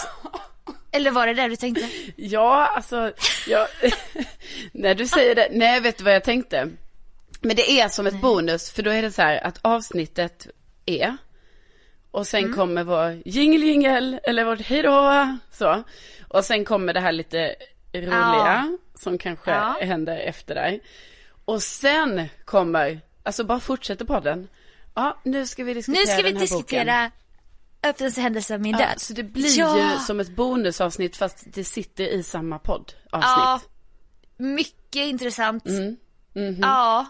Eller 0.92 1.10
var 1.10 1.26
det 1.26 1.34
det 1.34 1.48
du 1.48 1.56
tänkte? 1.56 1.88
ja, 2.16 2.66
alltså, 2.66 3.12
ja, 3.48 3.68
när 4.72 4.94
du 4.94 5.06
säger 5.06 5.34
det, 5.34 5.48
nej 5.52 5.80
vet 5.80 5.98
du 5.98 6.04
vad 6.04 6.14
jag 6.14 6.24
tänkte? 6.24 6.68
Men 7.40 7.56
det 7.56 7.70
är 7.80 7.88
som 7.88 8.06
ett 8.06 8.20
bonus, 8.20 8.70
för 8.70 8.82
då 8.82 8.90
är 8.90 9.02
det 9.02 9.10
så 9.12 9.22
här 9.22 9.46
att 9.46 9.58
avsnittet 9.62 10.46
är, 10.86 11.16
och 12.10 12.26
sen 12.26 12.44
Mm. 12.44 12.56
kommer 12.56 12.84
vår 12.84 13.22
jingle 13.24 13.66
jingle, 13.66 14.20
eller 14.22 14.44
vårt 14.44 14.60
hejdå, 14.60 15.38
så. 15.52 15.82
Och 16.28 16.44
sen 16.44 16.64
kommer 16.64 16.92
det 16.94 17.00
här 17.00 17.12
lite 17.12 17.54
roliga, 17.94 18.78
som 18.94 19.18
kanske 19.18 19.50
Ja. 19.50 19.78
händer 19.80 20.16
efter 20.18 20.54
där. 20.54 20.80
Och 21.44 21.62
sen 21.62 22.28
kommer, 22.44 23.00
alltså 23.22 23.44
bara 23.44 23.60
fortsätter 23.60 24.04
podden. 24.04 24.48
Ja, 24.94 25.18
nu 25.24 25.46
ska 25.46 25.64
vi 25.64 25.74
diskutera 25.74 26.00
Nu 26.00 26.06
ska 26.06 26.16
vi 26.16 26.22
den 26.32 26.40
här 26.40 26.48
boken. 26.48 26.86
Öppnens 27.82 28.16
händelse 28.16 28.54
av 28.54 28.60
min 28.60 28.72
Ja, 28.72 28.78
död. 28.78 29.00
så 29.00 29.12
det 29.12 29.22
blir 29.22 29.58
Ja. 29.58 29.92
ju 29.92 29.98
som 29.98 30.20
ett 30.20 30.36
bonusavsnitt 30.36 31.16
fast 31.16 31.44
det 31.46 31.64
sitter 31.64 32.04
i 32.04 32.22
samma 32.22 32.58
poddavsnitt. 32.58 32.94
Ja, 33.12 33.60
mycket 34.36 34.96
intressant. 35.06 35.66
Mm. 35.66 35.96
Mhm. 36.34 36.58
Ja. 36.60 37.06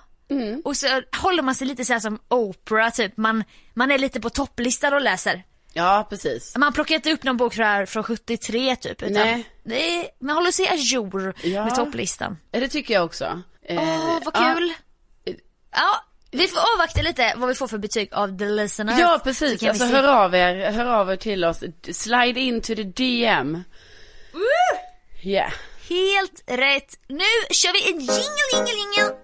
Och 0.65 0.77
så 0.77 0.87
håller 1.23 1.43
man 1.43 1.55
sig 1.55 1.67
lite 1.67 1.85
så 1.85 1.93
här 1.93 2.01
som 2.01 2.19
Oprah 2.29 2.91
typ. 2.91 3.17
Man, 3.17 3.45
man 3.75 3.91
är 3.91 3.99
lite 3.99 4.21
på 4.21 4.31
topplistan 4.31 4.95
och 4.95 5.01
läser. 5.01 5.43
Ja, 5.73 6.07
precis. 6.11 6.57
Man 6.57 6.73
plockar 6.73 6.95
inte 6.95 7.13
upp 7.13 7.23
någon 7.23 7.37
bok 7.37 7.55
från, 7.55 7.87
från 7.87 8.03
73 8.05 8.77
typ. 8.77 9.03
Utan 9.03 9.13
Nej. 9.13 9.45
Det 9.65 9.97
är, 10.01 10.07
man 10.21 10.37
håller 10.37 10.51
sig 10.51 10.69
ajour 10.69 11.35
Ja. 11.43 11.65
med 11.65 11.75
topplistan. 11.75 12.37
Ja, 12.51 12.61
Det 12.61 12.69
tycker 12.69 12.95
jag 12.95 13.05
också. 13.05 13.43
Eh, 13.63 13.79
Åh, 13.83 14.19
vad 14.25 14.35
ja. 14.37 14.55
kul. 14.55 14.73
Ja, 15.73 16.05
vi 16.31 16.49
får 16.49 16.61
avvakta 16.75 17.03
lite 17.03 17.35
vad 17.37 17.49
vi 17.49 17.55
får 17.55 17.69
för 17.69 17.79
betyg 17.79 18.09
av 18.15 18.39
the 18.39 18.45
listeners. 18.45 18.99
Ja, 18.99 19.21
precis. 19.25 19.63
Alltså 19.63 19.85
hör 19.85 20.25
av 20.25 20.35
er, 20.35 20.71
hör 20.71 20.87
av 20.87 21.11
er 21.13 21.17
till 21.17 21.45
oss. 21.45 21.63
Slide 21.93 22.41
in 22.41 22.61
to 22.61 22.75
the 22.75 22.83
DM. 22.83 23.63
Ja. 25.23 25.49
Helt 25.89 26.43
rätt. 26.47 26.95
Nu 27.09 27.25
kör 27.51 27.73
vi 27.73 27.93
en 27.93 27.99
jingle, 28.01 28.15
jingle, 28.53 28.73
jingle. 28.81 29.15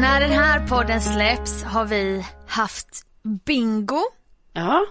När 0.00 0.20
den 0.20 0.30
här 0.32 0.66
podden 0.68 1.00
släpps 1.00 1.62
har 1.62 1.84
vi 1.84 2.26
haft 2.48 3.02
bingo 3.44 4.02
Ja, 4.52 4.86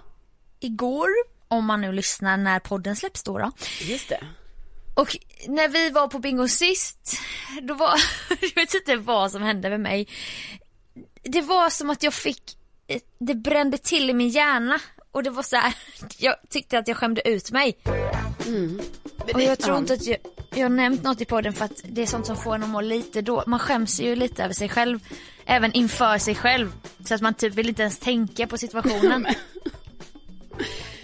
igår. 0.60 1.08
Om 1.48 1.66
man 1.66 1.82
nu 1.82 1.92
lyssnar 1.92 2.38
när 2.38 2.60
podden 2.60 2.96
släpps 2.96 3.24
då. 3.24 3.38
då. 3.38 3.52
just 3.82 4.10
det. 4.10 4.20
Och 4.94 5.18
när 5.48 5.68
vi 5.68 5.90
var 5.90 6.08
på 6.08 6.20
bingo 6.20 6.48
sist, 6.48 7.18
då 7.62 7.74
var, 7.74 8.00
jag 8.42 8.56
vet 8.56 8.74
inte 8.74 8.96
vad 8.96 9.32
som 9.32 9.42
hände 9.42 9.70
med 9.70 9.80
mig. 9.80 10.08
Det 11.24 11.42
var 11.42 11.70
som 11.70 11.90
att 11.90 12.04
jag 12.04 12.14
fick, 12.14 12.42
det 13.20 13.36
brände 13.36 13.78
till 13.78 14.10
i 14.10 14.14
min 14.14 14.30
hjärna. 14.30 14.80
Och 15.12 15.24
det 15.24 15.30
var 15.30 15.44
så 15.44 15.56
här, 15.56 15.74
jag 16.18 16.36
tyckte 16.50 16.80
att 16.80 16.88
jag 16.88 16.98
skämde 16.98 17.30
ut 17.30 17.52
mig. 17.52 17.78
Och 19.34 19.42
jag 19.42 19.60
tror 19.60 19.78
inte 19.78 19.94
att 19.94 20.06
jag, 20.06 20.18
jag 20.56 20.64
har 20.64 20.70
nämnt 20.70 21.04
något 21.04 21.22
i 21.22 21.26
podden 21.26 21.54
för 21.54 21.66
att 21.66 21.82
det 21.84 22.02
är 22.02 22.06
sånt 22.06 22.26
som 22.26 22.38
får 22.38 22.56
en 22.56 22.64
att 22.64 22.70
må 22.70 22.82
lite 22.82 23.22
då. 23.22 23.44
Man 23.48 23.60
skäms 23.60 24.00
ju 24.00 24.16
lite 24.16 24.44
över 24.44 24.54
sig 24.54 24.70
själv. 24.70 25.00
Även 25.46 25.74
inför 25.74 26.18
sig 26.18 26.36
själv. 26.36 26.72
Så 27.06 27.16
att 27.16 27.22
man 27.22 27.34
typ 27.34 27.54
vill 27.54 27.70
inte 27.70 27.82
ens 27.82 28.00
tänka 28.00 28.48
på 28.48 28.58
situationen. 28.58 29.28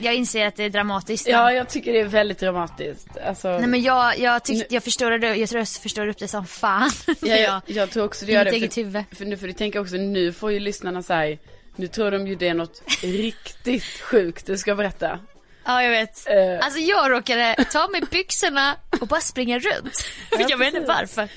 jag 0.01 0.15
inser 0.15 0.45
att 0.47 0.55
det 0.55 0.63
är 0.63 0.69
dramatiskt. 0.69 1.27
Ja, 1.27 1.51
jag 1.53 1.69
tycker 1.69 1.93
det 1.93 1.99
är 1.99 2.05
väldigt 2.05 2.39
dramatiskt. 2.39 3.07
Alltså, 3.27 3.47
Nej 3.57 3.67
men 3.67 3.81
jag, 3.81 4.19
jag 4.19 4.43
tyckte, 4.43 4.73
jag 4.73 4.83
förstår 4.83 5.11
det, 5.11 5.35
jag 5.35 5.49
tror 5.49 5.59
jag 5.59 5.67
förstår 5.67 6.07
upp 6.07 6.17
det 6.17 6.27
som 6.27 6.45
fan. 6.45 6.91
ja, 7.21 7.35
jag, 7.37 7.61
jag 7.65 7.89
tror 7.89 8.05
också 8.05 8.25
det 8.25 8.31
gör 8.31 8.43
mitt 8.45 8.53
det. 8.53 8.57
eget 8.57 8.77
huvud. 8.77 9.03
för 9.17 9.25
nu 9.25 9.37
får 9.37 9.47
du 9.47 9.53
tänka 9.53 9.81
också, 9.81 9.95
nu 9.95 10.33
får 10.33 10.51
ju 10.51 10.59
lyssnarna 10.59 11.03
säga, 11.03 11.37
nu 11.75 11.87
tror 11.87 12.11
de 12.11 12.27
ju 12.27 12.35
det 12.35 12.47
är 12.47 12.53
något 12.53 12.81
riktigt 13.01 13.83
sjukt 14.01 14.45
du 14.45 14.57
ska 14.57 14.75
berätta. 14.75 15.19
Ja 15.65 15.83
jag 15.83 15.89
vet. 15.91 16.27
Eh. 16.29 16.65
Alltså 16.65 16.79
jag 16.79 17.11
råkade 17.11 17.55
ta 17.71 17.87
mig 17.87 18.01
byxorna 18.11 18.75
och 19.01 19.07
bara 19.07 19.21
springa 19.21 19.59
runt. 19.59 20.05
jag 20.49 20.57
vet 20.57 20.73
inte 20.73 20.87
varför. 20.87 21.27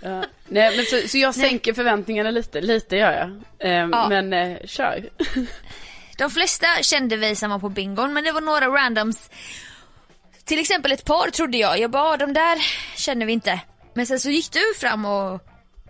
Ja. 0.00 0.24
Nej 0.48 0.76
men 0.76 0.84
så, 0.86 1.08
så 1.08 1.18
jag 1.18 1.34
sänker 1.34 1.72
förväntningarna 1.72 2.30
lite, 2.30 2.60
lite 2.60 2.96
gör 2.96 3.12
jag. 3.12 3.30
Eh, 3.70 3.88
Ja. 3.92 4.08
Men 4.08 4.32
eh, 4.32 4.56
kör. 4.64 5.08
De 6.18 6.30
flesta 6.30 6.66
kände 6.82 7.16
vi 7.16 7.36
som 7.36 7.50
var 7.50 7.58
på 7.58 7.68
bingon 7.68 8.12
men 8.12 8.24
det 8.24 8.32
var 8.32 8.40
några 8.40 8.66
randoms. 8.68 9.30
Till 10.44 10.58
exempel 10.58 10.92
ett 10.92 11.04
par 11.04 11.30
trodde 11.30 11.58
jag. 11.58 11.78
Jag 11.78 11.90
bara, 11.90 12.02
"Ah, 12.02 12.16
de 12.16 12.32
där 12.32 12.58
känner 12.96 13.26
vi 13.26 13.32
inte. 13.32 13.60
Men 13.94 14.06
sen 14.06 14.20
så 14.20 14.30
gick 14.30 14.52
du 14.52 14.74
fram 14.80 15.04
och 15.04 15.40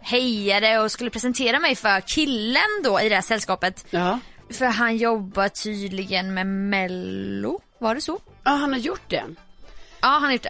hejade 0.01 0.79
och 0.79 0.93
skulle 0.93 1.11
presentera 1.11 1.59
mig 1.59 1.77
för 1.77 2.01
killen 2.01 2.83
då 2.85 3.01
i 3.01 3.09
det 3.09 3.15
här 3.15 3.23
sällskapet. 3.23 3.87
Ja. 3.91 4.19
För 4.51 4.67
han 4.67 4.97
jobbar 4.97 5.49
tydligen 5.49 6.35
med 6.35 6.47
mello, 6.47 7.61
var 7.79 7.95
det 7.95 8.01
så? 8.01 8.21
Ja, 8.45 8.51
han 8.51 8.73
har 8.73 8.81
gjort 8.81 9.11
det. 9.11 9.25
Ja, 10.01 10.09
han 10.09 10.23
har 10.25 10.33
gjort 10.33 10.43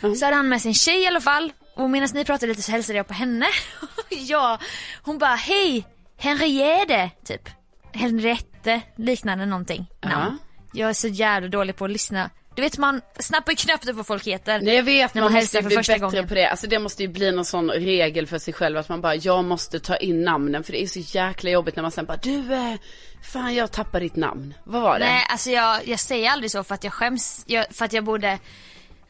det. 0.00 0.16
Så 0.16 0.24
hade 0.24 0.36
han 0.36 0.48
med 0.48 0.62
sin 0.62 0.74
tjej 0.74 1.02
i 1.02 1.06
alla 1.06 1.20
fall. 1.20 1.52
Och 1.74 1.90
medan 1.90 2.08
ni 2.14 2.24
pratade 2.24 2.46
lite 2.46 2.62
så 2.62 2.72
hälsade 2.72 2.96
jag 2.96 3.06
på 3.08 3.14
henne. 3.14 3.46
ja, 4.08 4.58
hon 5.02 5.18
bara 5.18 5.34
hej, 5.34 5.86
Henriette, 6.18 7.10
typ. 7.24 7.48
Henriette, 7.94 8.80
liknande 8.96 9.46
någonting. 9.46 9.86
Namn. 10.02 10.38
Jag 10.72 10.88
är 10.90 10.94
så 10.94 11.08
jävla 11.08 11.48
dålig 11.48 11.76
på 11.76 11.84
att 11.84 11.90
lyssna. 11.90 12.30
Du 12.54 12.62
vet 12.62 12.78
man 12.78 13.00
snappar 13.18 13.52
ju 13.52 13.56
knappt 13.56 13.88
upp 13.88 13.96
vad 13.96 14.06
folk 14.06 14.26
heter. 14.26 14.60
Nej 14.60 14.74
jag 14.74 14.82
vet, 14.82 15.14
man, 15.14 15.24
man 15.24 15.32
måste 15.32 15.56
ju 15.58 15.62
bli 15.62 15.76
bättre 15.76 15.98
gången. 15.98 16.28
på 16.28 16.34
det. 16.34 16.46
Alltså 16.50 16.66
det 16.66 16.78
måste 16.78 17.02
ju 17.02 17.08
bli 17.08 17.32
någon 17.32 17.44
sån 17.44 17.70
regel 17.70 18.26
för 18.26 18.38
sig 18.38 18.54
själv 18.54 18.78
att 18.78 18.88
man 18.88 19.00
bara, 19.00 19.14
jag 19.14 19.44
måste 19.44 19.80
ta 19.80 19.96
in 19.96 20.22
namnen 20.22 20.64
för 20.64 20.72
det 20.72 20.82
är 20.82 20.86
så 20.86 20.98
jäkla 21.18 21.50
jobbigt 21.50 21.76
när 21.76 21.82
man 21.82 21.90
sen 21.92 22.04
bara, 22.04 22.16
du, 22.16 22.54
eh, 22.54 22.74
fan 23.32 23.54
jag 23.54 23.72
tappar 23.72 24.00
ditt 24.00 24.16
namn. 24.16 24.54
Vad 24.64 24.82
var 24.82 24.98
det? 24.98 25.04
Nej, 25.04 25.26
alltså 25.28 25.50
jag, 25.50 25.88
jag 25.88 26.00
säger 26.00 26.30
aldrig 26.30 26.50
så 26.50 26.64
för 26.64 26.74
att 26.74 26.84
jag 26.84 26.92
skäms. 26.92 27.44
Jag, 27.46 27.66
för 27.70 27.84
att 27.84 27.92
jag 27.92 28.04
borde, 28.04 28.38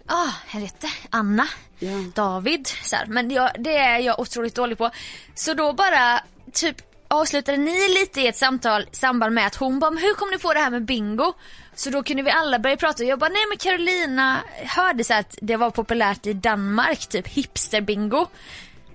ah, 0.07 0.31
Henriette, 0.47 0.87
Anna, 1.11 1.47
Ja. 1.79 2.05
David. 2.14 2.68
Så 2.83 2.97
här. 2.97 3.07
Men 3.07 3.31
jag, 3.31 3.51
det 3.59 3.77
är 3.77 3.99
jag 3.99 4.21
otroligt 4.21 4.55
dålig 4.55 4.79
på. 4.79 4.90
Så 5.35 5.55
då 5.55 5.73
bara, 5.73 6.21
typ 6.53 6.77
avslutade 7.12 7.59
ni 7.59 7.88
lite 7.88 8.20
i 8.20 8.27
ett 8.27 8.37
samtal 8.37 8.88
i 8.92 8.96
samband 8.96 9.35
med 9.35 9.46
att 9.46 9.55
hon 9.55 9.79
bara, 9.79 9.90
men 9.90 10.03
hur 10.03 10.14
kom 10.14 10.31
ni 10.31 10.38
på 10.38 10.55
det 10.55 10.61
här 10.61 10.70
med 10.70 10.85
bingo? 10.85 11.33
Så 11.75 11.90
då 11.90 12.03
kunde 12.03 12.22
vi 12.22 12.31
alla 12.31 12.59
börja 12.59 12.77
prata 12.77 13.03
och 13.03 13.09
jag 13.09 13.18
bara, 13.18 13.31
nej 13.31 13.46
men 13.48 13.59
Carolina 13.59 14.40
hörde 14.57 15.05
så 15.05 15.14
att 15.14 15.38
det 15.42 15.57
var 15.57 15.70
populärt 15.70 16.27
i 16.27 16.33
Danmark, 16.33 17.07
typ 17.07 17.27
hipster-bingo. 17.27 18.27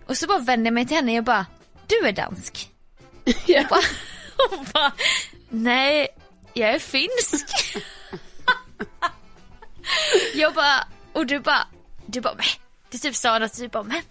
Och 0.06 0.18
så 0.18 0.28
bara 0.28 0.40
vände 0.40 0.68
jag 0.68 0.74
mig 0.74 0.86
till 0.86 0.96
henne 0.96 1.12
och 1.12 1.18
jag 1.18 1.24
bara, 1.24 1.46
du 1.88 2.08
är 2.08 2.12
dansk. 2.12 2.70
Ja. 3.46 3.82
Hon 4.50 4.66
bara, 4.74 4.92
nej, 5.50 6.08
jag 6.54 6.70
är 6.70 6.80
finsk. 6.80 7.48
jag 10.36 10.54
bara, 10.54 10.88
och 11.14 11.26
du 11.26 11.40
bara, 11.40 11.68
du 12.06 12.22
bara, 12.22 12.34
men. 12.34 12.46
Du 12.92 12.98
typ 12.98 13.16
sa 13.16 13.40
något, 13.40 13.58
du 13.58 13.68
bara, 13.68 13.84
men. 13.84 14.02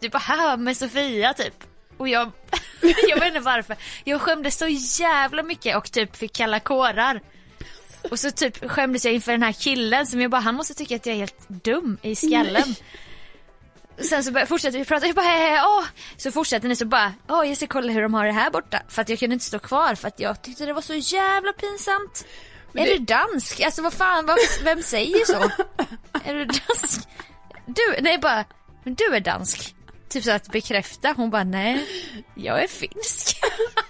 Du 0.00 0.08
bara, 0.08 0.18
här 0.18 0.56
med 0.56 0.76
Sofia 0.76 1.34
typ. 1.34 1.73
Och 1.98 2.08
jag, 2.08 2.30
jag 3.08 3.16
vet 3.18 3.26
inte 3.28 3.40
varför. 3.40 3.76
Jag 4.04 4.20
skämdes 4.20 4.56
så 4.58 4.66
jävla 5.02 5.42
mycket 5.42 5.76
och 5.76 5.92
typ 5.92 6.16
fick 6.16 6.32
kalla 6.32 6.60
kårar. 6.60 7.20
Och 8.10 8.18
så 8.18 8.30
typ 8.30 8.70
skämdes 8.70 9.04
jag 9.04 9.14
inför 9.14 9.32
den 9.32 9.42
här 9.42 9.52
killen 9.52 10.06
som 10.06 10.20
jag 10.20 10.30
bara, 10.30 10.40
han 10.40 10.54
måste 10.54 10.74
tycka 10.74 10.96
att 10.96 11.06
jag 11.06 11.14
är 11.14 11.18
helt 11.18 11.48
dum 11.48 11.98
i 12.02 12.14
skallen. 12.14 12.74
Sen 13.98 14.24
så 14.24 14.32
började, 14.32 14.48
fortsatte 14.48 14.78
vi 14.78 14.84
prata, 14.84 15.06
jag 15.06 15.16
bara 15.16 15.56
"Eh, 15.56 15.62
åh. 15.66 15.84
Så 16.16 16.30
fortsatte 16.32 16.68
ni 16.68 16.76
så 16.76 16.84
bara, 16.86 17.12
åh 17.28 17.48
jag 17.48 17.56
ska 17.56 17.66
kolla 17.66 17.92
hur 17.92 18.02
de 18.02 18.14
har 18.14 18.26
det 18.26 18.32
här 18.32 18.50
borta. 18.50 18.82
För 18.88 19.02
att 19.02 19.08
jag 19.08 19.18
kunde 19.18 19.34
inte 19.34 19.44
stå 19.44 19.58
kvar 19.58 19.94
för 19.94 20.08
att 20.08 20.20
jag 20.20 20.42
tyckte 20.42 20.66
det 20.66 20.72
var 20.72 20.80
så 20.82 20.94
jävla 20.94 21.52
pinsamt. 21.52 22.26
är 22.74 22.84
det- 22.84 22.98
du 22.98 23.04
dansk? 23.04 23.60
Alltså 23.60 23.82
vad 23.82 23.92
fan, 23.92 24.26
vad, 24.26 24.38
vem 24.64 24.82
säger 24.82 25.24
så? 25.24 25.42
är 26.24 26.34
du 26.34 26.44
dansk? 26.44 27.08
Du, 27.66 27.96
nej 28.00 28.18
bara, 28.18 28.44
men 28.84 28.94
du 28.94 29.04
är 29.04 29.20
dansk. 29.20 29.74
Typ 30.14 30.24
så 30.24 30.30
att 30.30 30.48
bekräfta, 30.52 31.14
hon 31.16 31.30
bara 31.30 31.44
nej, 31.44 31.86
jag 32.34 32.62
är 32.62 32.68
finsk. 32.68 33.36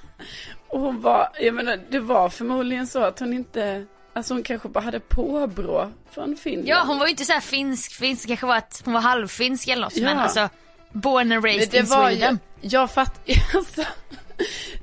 Och 0.69 0.81
hon 0.81 1.01
var, 1.01 1.29
jag 1.41 1.55
menar 1.55 1.81
det 1.91 2.01
var 2.01 2.29
förmodligen 2.29 2.87
så 2.87 2.99
att 2.99 3.19
hon 3.19 3.33
inte, 3.33 3.87
alltså 4.13 4.35
hon 4.35 4.43
kanske 4.43 4.69
bara 4.69 4.81
hade 4.85 5.01
påbrå 5.01 5.91
från 6.11 6.37
Finland. 6.37 6.69
Ja 6.69 6.85
hon 6.87 6.99
var 6.99 7.07
ju 7.07 7.11
inte 7.11 7.25
så 7.25 7.41
finsk, 7.41 7.93
finsk 7.93 8.29
kanske 8.29 8.47
var 8.47 8.57
att 8.57 8.83
hon 8.85 8.95
var 8.95 9.01
halvfinsk 9.01 9.69
eller 9.69 9.83
något. 9.83 9.97
Ja. 9.97 10.05
Men 10.05 10.19
alltså, 10.19 10.49
born 10.93 11.33
and 11.33 11.45
raised 11.45 11.71
det 11.71 11.79
in 11.79 11.87
var 11.87 12.11
Sweden. 12.11 12.39
ju, 12.61 12.69
jag 12.69 12.91
fattar, 12.91 13.35
alltså, 13.55 13.83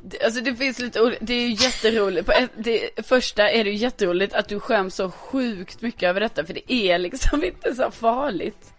det, 0.04 0.24
alltså 0.24 0.42
det 0.42 0.56
finns 0.56 0.80
lite 0.80 1.00
ol- 1.02 1.18
det 1.22 1.34
är 1.34 1.42
ju 1.48 1.54
jätteroligt. 1.66 2.26
På 2.26 2.32
ett, 2.32 2.52
det 2.58 3.08
första 3.08 3.50
är 3.50 3.64
det 3.64 3.70
ju 3.70 3.76
jätteroligt 3.78 4.34
att 4.34 4.48
du 4.48 4.60
skäms 4.60 4.96
så 4.96 5.12
sjukt 5.12 5.82
mycket 5.82 6.04
över 6.04 6.20
detta 6.20 6.46
för 6.46 6.54
det 6.54 6.74
är 6.74 6.98
liksom 6.98 7.44
inte 7.44 7.76
så 7.76 7.92
farligt 7.92 8.74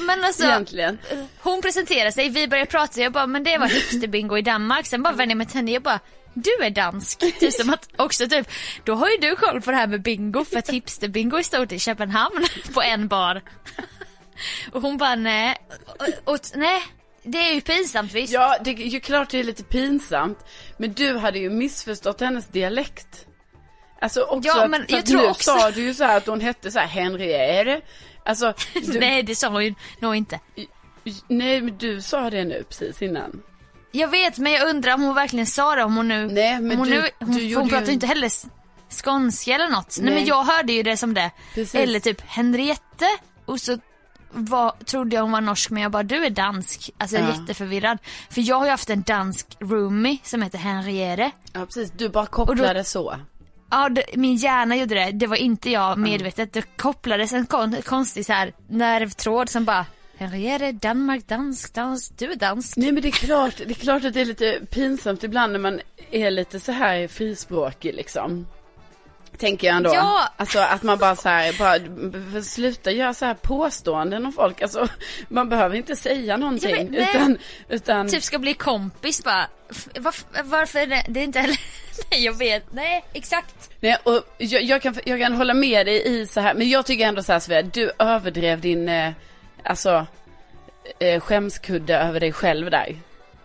Men 0.00 0.24
alltså, 0.24 0.44
egentligen. 0.44 0.98
hon 1.38 1.62
presenterade 1.62 2.12
sig, 2.12 2.28
vi 2.28 2.48
började 2.48 2.70
prata, 2.70 3.00
jag 3.00 3.12
bara 3.12 3.26
men 3.26 3.44
det 3.44 3.58
var 3.58 3.66
hipsterbingo 3.66 4.38
i 4.38 4.42
Danmark. 4.42 4.86
Sen 4.86 5.02
bara 5.02 5.14
vände 5.14 5.32
jag 5.32 5.36
mig 5.38 5.46
till 5.46 5.56
henne, 5.56 5.70
jag 5.70 5.82
bara 5.82 6.00
du 6.34 6.64
är 6.64 6.70
dansk. 6.70 7.18
Typ 7.40 7.52
som 7.52 7.70
att 7.70 7.88
också 7.96 8.28
typ, 8.28 8.48
då 8.84 8.94
har 8.94 9.08
ju 9.08 9.16
du 9.16 9.36
koll 9.36 9.60
på 9.62 9.70
det 9.70 9.76
här 9.76 9.86
med 9.86 10.02
bingo 10.02 10.44
för 10.44 10.58
att 10.58 10.70
hipsterbingo 10.70 11.36
är 11.38 11.42
stort 11.42 11.72
i 11.72 11.78
Köpenhamn 11.78 12.46
på 12.74 12.82
en 12.82 13.08
bar. 13.08 13.42
Och 14.72 14.82
hon 14.82 14.96
bara 14.98 15.14
nej, 15.14 15.56
och, 16.24 16.34
och, 16.34 16.40
nej, 16.54 16.82
det 17.22 17.38
är 17.38 17.54
ju 17.54 17.60
pinsamt 17.60 18.12
visst. 18.12 18.32
Ja, 18.32 18.56
det 18.64 18.70
är 18.70 18.74
ju 18.74 19.00
klart 19.00 19.30
det 19.30 19.38
är 19.38 19.44
lite 19.44 19.62
pinsamt. 19.64 20.38
Men 20.76 20.92
du 20.92 21.16
hade 21.16 21.38
ju 21.38 21.50
missförstått 21.50 22.20
hennes 22.20 22.46
dialekt. 22.48 23.26
Alltså 24.00 24.22
också 24.22 24.48
Ja, 24.48 24.64
att, 24.64 24.70
men 24.70 24.84
för 24.86 24.92
jag 24.92 24.98
att 24.98 25.06
tror 25.06 25.20
nu 25.20 25.26
också- 25.28 25.58
sa 25.58 25.70
du 25.70 25.82
ju 25.82 25.94
så 25.94 26.04
att 26.04 26.26
hon 26.26 26.40
hette 26.40 26.70
så 26.70 26.78
här 26.78 26.86
Henriette. 26.86 27.80
Alltså, 28.28 28.54
du, 28.74 28.98
Nej 29.00 29.22
det 29.22 29.34
sa 29.34 29.48
hon 29.48 29.64
ju 29.64 29.74
nog 30.00 30.16
inte. 30.16 30.40
nej 31.28 31.60
men 31.60 31.78
du 31.78 32.02
sa 32.02 32.30
det 32.30 32.44
nu 32.44 32.64
precis 32.68 33.02
innan. 33.02 33.42
Jag 33.92 34.08
vet 34.08 34.38
men 34.38 34.52
jag 34.52 34.68
undrar 34.68 34.94
om 34.94 35.02
hon 35.02 35.14
verkligen 35.14 35.46
sa 35.46 35.74
det 35.76 35.84
om 35.84 35.96
hon 35.96 36.08
nu, 36.08 36.26
Nej, 36.26 36.60
men 36.60 36.78
hon, 36.78 36.88
du- 36.88 36.94
nu, 37.00 37.08
hon, 37.18 37.36
du 37.36 37.56
hon 37.56 37.68
pratar 37.68 37.86
ju- 37.86 37.92
inte 37.92 38.06
heller 38.06 38.30
skånska 39.02 39.54
eller 39.54 39.68
något. 39.68 39.96
Nej. 40.00 40.04
Nej. 40.04 40.14
men 40.14 40.24
jag 40.28 40.44
hörde 40.44 40.72
ju 40.72 40.82
det 40.82 40.96
som 40.96 41.14
det. 41.14 41.30
Precis. 41.54 41.74
Eller 41.74 42.00
typ 42.00 42.20
Henriette 42.20 43.06
och 43.44 43.60
så 43.60 43.78
var, 44.32 44.70
trodde 44.84 45.16
jag 45.16 45.22
hon 45.22 45.32
var 45.32 45.40
norsk 45.40 45.70
men 45.70 45.82
jag 45.82 45.92
bara 45.92 46.02
du 46.02 46.24
är 46.24 46.30
dansk. 46.30 46.90
Alltså 46.98 47.16
jag 47.16 47.24
är 47.24 47.28
Ja. 47.34 47.40
jätteförvirrad. 47.40 47.98
För 48.30 48.40
jag 48.48 48.56
har 48.56 48.64
ju 48.64 48.70
haft 48.70 48.90
en 48.90 49.02
dansk 49.02 49.46
roomie 49.60 50.18
som 50.22 50.42
heter 50.42 50.58
Henriette. 50.58 51.30
Ja 51.52 51.60
precis, 51.66 51.90
du 51.90 52.08
bara 52.08 52.26
kopplade 52.26 52.84
så. 52.84 53.16
Ja, 53.70 53.88
det, 53.88 54.04
min 54.14 54.36
hjärna 54.36 54.76
gjorde 54.76 54.94
det. 54.94 55.10
Det 55.12 55.26
var 55.26 55.36
inte 55.36 55.70
jag 55.70 55.98
medvetet. 55.98 56.52
Det 56.52 56.62
kopplades 56.76 57.32
en 57.32 57.46
kon, 57.46 57.76
konstig 57.84 58.26
så 58.26 58.32
här 58.32 58.52
nervtråd 58.68 59.48
som 59.48 59.64
bara 59.64 59.86
Henriette, 60.18 60.72
Danmark, 60.72 61.28
dansk, 61.28 61.74
dansk, 61.74 62.12
du 62.18 62.32
är 62.32 62.36
dansk. 62.36 62.76
Nej 62.76 62.92
men 62.92 63.02
det 63.02 63.08
är 63.08 63.12
klart, 63.12 63.56
det 63.56 63.70
är 63.70 63.74
klart 63.74 64.04
att 64.04 64.14
det 64.14 64.20
är 64.20 64.24
lite 64.24 64.60
pinsamt 64.70 65.24
ibland 65.24 65.52
när 65.52 65.60
man 65.60 65.80
är 66.10 66.30
lite 66.30 66.60
så 66.60 66.72
här 66.72 67.08
frispråkig 67.08 67.94
liksom. 67.94 68.46
Tänker 69.38 69.66
jag 69.66 69.76
ändå. 69.76 69.94
Ja. 69.94 70.28
Alltså 70.36 70.58
att 70.58 70.82
man 70.82 70.98
bara 70.98 71.16
så 71.16 71.28
här, 71.28 71.58
bara 71.58 72.42
sluta 72.42 72.90
göra 72.90 73.14
så 73.14 73.24
här 73.24 73.34
påståenden 73.34 74.26
om 74.26 74.32
folk. 74.32 74.62
Alltså 74.62 74.88
man 75.28 75.48
behöver 75.48 75.76
inte 75.76 75.96
säga 75.96 76.36
någonting. 76.36 76.70
Ja, 76.70 76.84
men, 76.84 76.94
utan, 76.94 77.38
utan 77.68 78.08
Typ 78.08 78.22
ska 78.22 78.38
bli 78.38 78.54
kompis 78.54 79.24
bara. 79.24 79.48
Varför 80.44 80.78
är 80.78 80.86
det, 80.86 81.04
det 81.08 81.20
är 81.20 81.24
inte 81.24 81.40
heller, 81.40 81.60
nej 82.10 82.24
jag 82.24 82.32
vet, 82.38 82.72
nej 82.72 83.04
exakt. 83.12 83.70
Nej, 83.80 83.96
och 84.02 84.22
jag, 84.38 84.62
jag, 84.62 84.82
kan, 84.82 84.94
jag 85.04 85.20
kan 85.20 85.32
hålla 85.32 85.54
med 85.54 85.86
dig 85.86 86.20
i 86.20 86.26
så 86.26 86.40
här, 86.40 86.54
men 86.54 86.68
jag 86.68 86.86
tycker 86.86 87.06
ändå 87.08 87.22
så 87.22 87.32
här 87.32 87.40
Svea, 87.40 87.62
du 87.62 87.92
överdrev 87.98 88.60
din, 88.60 88.88
eh, 88.88 89.12
alltså, 89.62 90.06
eh, 90.98 91.20
skämskudde 91.20 91.96
över 91.98 92.20
dig 92.20 92.32
själv 92.32 92.70
där. 92.70 92.96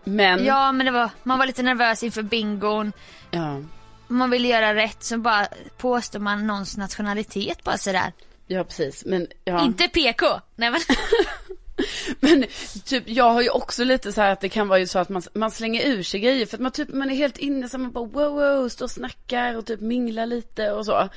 Men, 0.03 0.45
Ja 0.45 0.71
men 0.71 0.85
det 0.85 0.91
var, 0.91 1.09
man 1.23 1.39
var 1.39 1.45
lite 1.45 1.63
nervös 1.63 2.03
inför 2.03 2.21
bingon. 2.21 2.91
ja, 3.31 3.61
Man 4.07 4.29
ville 4.29 4.47
göra 4.47 4.75
rätt 4.75 5.03
så 5.03 5.17
bara 5.17 5.47
påstår 5.77 6.19
man 6.19 6.47
någons 6.47 6.77
nationalitet 6.77 7.63
bara 7.63 7.77
sådär. 7.77 8.11
ja 8.47 8.63
precis, 8.63 9.05
men 9.05 9.27
ja. 9.45 9.65
Inte 9.65 9.87
PK. 9.87 10.25
Nej 10.55 10.71
men. 10.71 10.81
Men 12.19 12.45
typ 12.85 13.03
jag 13.05 13.29
har 13.29 13.41
ju 13.41 13.49
också 13.49 13.83
lite 13.83 14.13
så 14.13 14.21
här 14.21 14.31
att 14.31 14.41
det 14.41 14.49
kan 14.49 14.67
vara 14.67 14.79
ju 14.79 14.87
så 14.87 14.99
att 14.99 15.09
man, 15.09 15.21
man 15.33 15.51
slänger 15.51 15.87
ur 15.87 16.03
sig 16.03 16.19
grejer 16.19 16.45
för 16.45 16.57
att 16.57 16.61
man 16.61 16.71
typ, 16.71 16.89
man 16.89 17.09
är 17.09 17.15
helt 17.15 17.37
inne 17.37 17.69
så 17.69 17.77
man 17.77 17.91
bara 17.91 18.05
wow 18.05 18.33
wow, 18.33 18.69
står 18.69 18.85
och 18.85 18.91
snackar 18.91 19.57
och 19.57 19.65
typ 19.65 19.81
minglar 19.81 20.25
lite 20.25 20.71
och 20.71 20.85
så. 20.85 21.09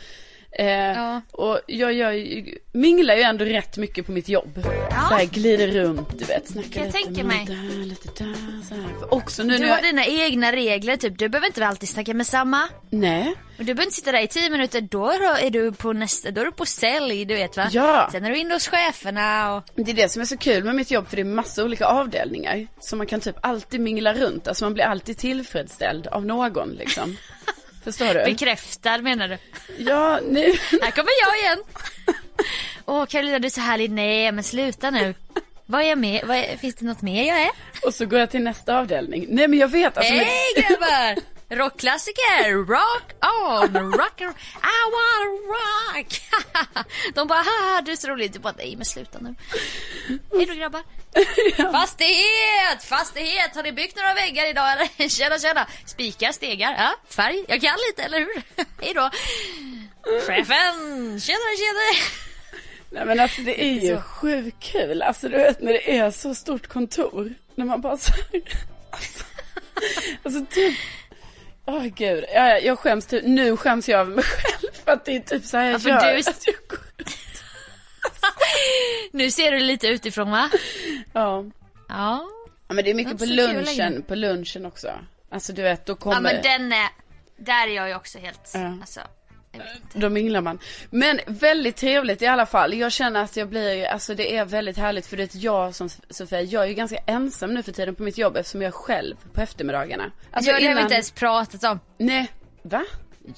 Eh, 0.58 0.66
Ja. 0.66 1.20
Och 1.32 1.60
jag 1.66 1.94
ju, 1.94 2.44
minglar 2.72 3.16
ju 3.16 3.22
ändå 3.22 3.44
rätt 3.44 3.76
mycket 3.76 4.06
på 4.06 4.12
mitt 4.12 4.28
jobb. 4.28 4.58
Så 5.08 5.14
här, 5.14 5.24
glider 5.24 5.68
runt, 5.68 6.18
du 6.18 6.24
vet, 6.24 6.48
snackar 6.48 6.80
Jag 6.80 6.86
lite 6.86 6.98
tänker 6.98 7.24
mig. 7.24 7.44
där, 7.46 7.84
lite 7.84 8.08
där, 8.24 8.34
så 8.68 8.74
här. 8.74 8.98
För 9.00 9.14
också 9.14 9.42
nu 9.42 9.56
Du 9.58 9.62
har 9.64 9.70
jag, 9.70 9.82
dina 9.82 10.06
egna 10.06 10.52
regler, 10.52 10.96
typ 10.96 11.18
du 11.18 11.28
behöver 11.28 11.46
inte 11.46 11.66
alltid 11.66 11.88
snacka 11.88 12.14
med 12.14 12.26
samma. 12.26 12.68
nej, 12.90 13.34
Och 13.58 13.64
du 13.64 13.64
behöver 13.64 13.82
inte 13.82 13.94
sitta 13.96 14.12
där 14.12 14.22
i 14.22 14.26
tio 14.28 14.50
minuter, 14.50 14.80
då 14.80 15.10
är 15.40 15.50
du 15.50 15.72
på 15.72 15.92
nästa, 15.92 16.30
då 16.30 16.40
är 16.40 16.44
du 16.44 16.52
på 16.52 16.66
sälj, 16.66 17.24
du 17.24 17.34
vet 17.34 17.56
va? 17.56 17.68
Ja. 17.72 18.08
Sen 18.12 18.24
är 18.24 18.30
du 18.30 18.38
inne 18.38 18.54
hos 18.54 18.68
cheferna 18.68 19.54
och... 19.56 19.62
det 19.74 19.90
är 19.90 19.94
det 19.96 20.08
som 20.08 20.22
är 20.22 20.26
så 20.26 20.36
kul 20.36 20.64
med 20.64 20.74
mitt 20.74 20.90
jobb 20.90 21.08
för 21.08 21.16
det 21.16 21.22
är 21.22 21.24
massa 21.24 21.64
olika 21.64 21.86
avdelningar. 21.86 22.66
Så 22.80 22.96
man 22.96 23.06
kan 23.06 23.20
typ 23.20 23.36
alltid 23.42 23.80
mingla 23.80 24.14
runt, 24.14 24.48
alltså 24.48 24.64
man 24.64 24.74
blir 24.74 24.84
alltid 24.84 25.18
tillfredsställd 25.18 26.06
av 26.06 26.26
någon 26.26 26.70
liksom. 26.72 27.16
Förstår 27.86 28.14
du? 28.14 28.24
Bekräftad 28.24 28.98
menar 28.98 29.28
du? 29.28 29.38
Ja, 29.78 30.20
nu. 30.28 30.40
Här 30.82 30.90
kommer 30.90 31.10
jag 31.26 31.38
igen! 31.38 31.58
Åh 32.86 33.06
Carolina 33.06 33.38
du 33.38 33.46
är 33.46 33.50
så 33.50 33.60
härlig, 33.60 33.90
nej 33.90 34.32
men 34.32 34.44
sluta 34.44 34.90
nu. 34.90 35.14
Vad 35.66 35.80
är 35.82 35.88
jag 35.88 35.98
med? 35.98 36.24
Vad 36.26 36.36
är... 36.36 36.56
Finns 36.56 36.74
det 36.74 36.84
något 36.86 37.02
mer 37.02 37.28
jag 37.28 37.42
är? 37.42 37.50
Och 37.86 37.94
så 37.94 38.06
går 38.06 38.18
jag 38.18 38.30
till 38.30 38.42
nästa 38.42 38.78
avdelning. 38.78 39.26
Nej 39.28 39.48
men 39.48 39.58
jag 39.58 39.68
vet 39.68 39.96
alltså. 39.98 40.12
men- 40.14 40.24
Hej 40.24 40.54
grabbar! 40.56 41.35
Rockklassiker, 41.48 42.54
rock 42.66 43.12
on, 43.22 43.92
rock 43.92 44.20
on, 44.20 44.34
I 44.62 44.90
wanna 44.94 45.30
rock! 45.46 46.20
De 47.14 47.26
bara 47.28 47.38
haha 47.42 47.82
du 47.82 47.92
är 47.92 47.96
så 47.96 48.08
rolig, 48.08 48.32
du 48.32 48.38
bara 48.38 48.54
nej 48.58 48.76
men 48.76 48.84
sluta 48.84 49.18
nu. 49.18 49.34
Hej 50.36 50.46
då 50.46 50.54
grabbar. 50.54 50.82
Fastighet, 51.72 52.84
fastighet, 52.84 53.54
har 53.54 53.62
ni 53.62 53.72
byggt 53.72 53.96
några 53.96 54.14
väggar 54.14 54.46
idag 54.50 54.72
eller? 54.72 55.08
Tjena 55.08 55.38
tjena, 55.38 55.66
spikar, 55.86 56.32
stegar, 56.32 56.74
ja, 56.78 56.94
färg, 57.08 57.44
jag 57.48 57.60
kan 57.60 57.76
lite 57.88 58.02
eller 58.02 58.18
hur? 58.18 58.42
Hej 58.80 58.94
då. 58.94 59.10
Chefen, 60.26 61.20
tjenare 61.20 61.56
tjenare. 61.56 62.10
Nej 62.90 63.04
men 63.06 63.20
alltså 63.20 63.40
det 63.42 63.62
är 63.64 63.72
ju 63.80 63.96
Så. 63.96 64.02
sjukt 64.02 64.62
kul. 64.62 65.02
Alltså 65.02 65.28
du 65.28 65.36
vet 65.36 65.60
när 65.62 65.72
det 65.72 65.96
är 65.98 66.10
så 66.10 66.34
stort 66.34 66.66
kontor. 66.66 67.34
När 67.54 67.64
man 67.64 67.80
bara 67.80 67.96
så 67.96 68.12
här, 68.12 68.42
alltså, 68.90 69.24
alltså 70.22 70.46
typ. 70.54 70.74
Åh 71.66 71.84
gud, 71.84 72.24
ja, 72.34 72.48
ja, 72.48 72.58
jag 72.58 72.78
skäms 72.78 73.06
typ, 73.06 73.24
nu 73.24 73.56
skäms 73.56 73.88
jag 73.88 74.00
över 74.00 74.14
mig 74.14 74.24
själv 74.24 74.72
för 74.84 74.92
att 74.92 75.04
det 75.04 75.16
är 75.16 75.20
typ 75.20 75.44
så 75.44 75.56
här 75.56 75.64
jag 75.70 75.80
Ja, 75.80 75.88
gör. 76.08 76.12
du- 76.14 76.30
Att 76.30 76.46
jag 76.46 76.56
går, 76.68 76.78
Nu 79.12 79.30
ser 79.30 79.52
du 79.52 79.58
lite 79.58 79.86
utifrån 79.86 80.30
va? 80.30 80.50
ja. 81.12 81.44
Ja. 81.88 82.28
ja 82.68 82.74
men 82.74 82.84
det 82.84 82.90
är 82.90 82.94
mycket 82.94 83.18
på 83.18 83.24
lunchen, 83.24 84.02
på 84.02 84.14
lunchen 84.14 84.66
också. 84.66 84.90
Alltså 85.30 85.52
du 85.52 85.62
vet 85.62 85.86
då 85.86 85.94
kommer, 85.96 86.16
Ja 86.16 86.20
men 86.20 86.42
den 86.42 86.72
är, 86.72 86.88
där 87.36 87.68
är 87.68 87.72
jag 87.76 87.88
ju 87.88 87.94
också 87.94 88.18
helt, 88.18 88.50
Ja. 88.54 88.66
alltså. 88.80 89.00
Då 89.92 90.08
minglar 90.08 90.40
man. 90.40 90.58
Men 90.90 91.20
väldigt 91.26 91.76
trevligt 91.76 92.22
i 92.22 92.26
alla 92.26 92.46
fall. 92.46 92.74
Jag 92.74 92.92
känner 92.92 93.22
att 93.22 93.36
jag 93.36 93.48
blir, 93.48 93.84
alltså 93.86 94.14
det 94.14 94.36
är 94.36 94.44
väldigt 94.44 94.76
härligt 94.78 95.06
för 95.06 95.16
det 95.16 95.34
är 95.34 95.44
jag 95.44 95.74
som 95.74 95.88
Sofia, 96.10 96.42
jag 96.42 96.62
är 96.64 96.68
ju 96.68 96.74
ganska 96.74 96.96
ensam 97.06 97.54
nu 97.54 97.62
för 97.62 97.72
tiden 97.72 97.94
på 97.94 98.02
mitt 98.02 98.18
jobb 98.18 98.36
eftersom 98.36 98.62
jag 98.62 98.68
är 98.68 98.72
själv 98.72 99.14
på 99.32 99.40
eftermiddagarna. 99.40 100.10
Alltså 100.30 100.50
jag, 100.50 100.62
det 100.62 100.66
har 100.66 100.74
vi 100.74 100.80
inte 100.82 100.94
ens 100.94 101.10
pratat 101.10 101.64
om. 101.64 101.80
Nej, 101.98 102.26
va? 102.62 102.84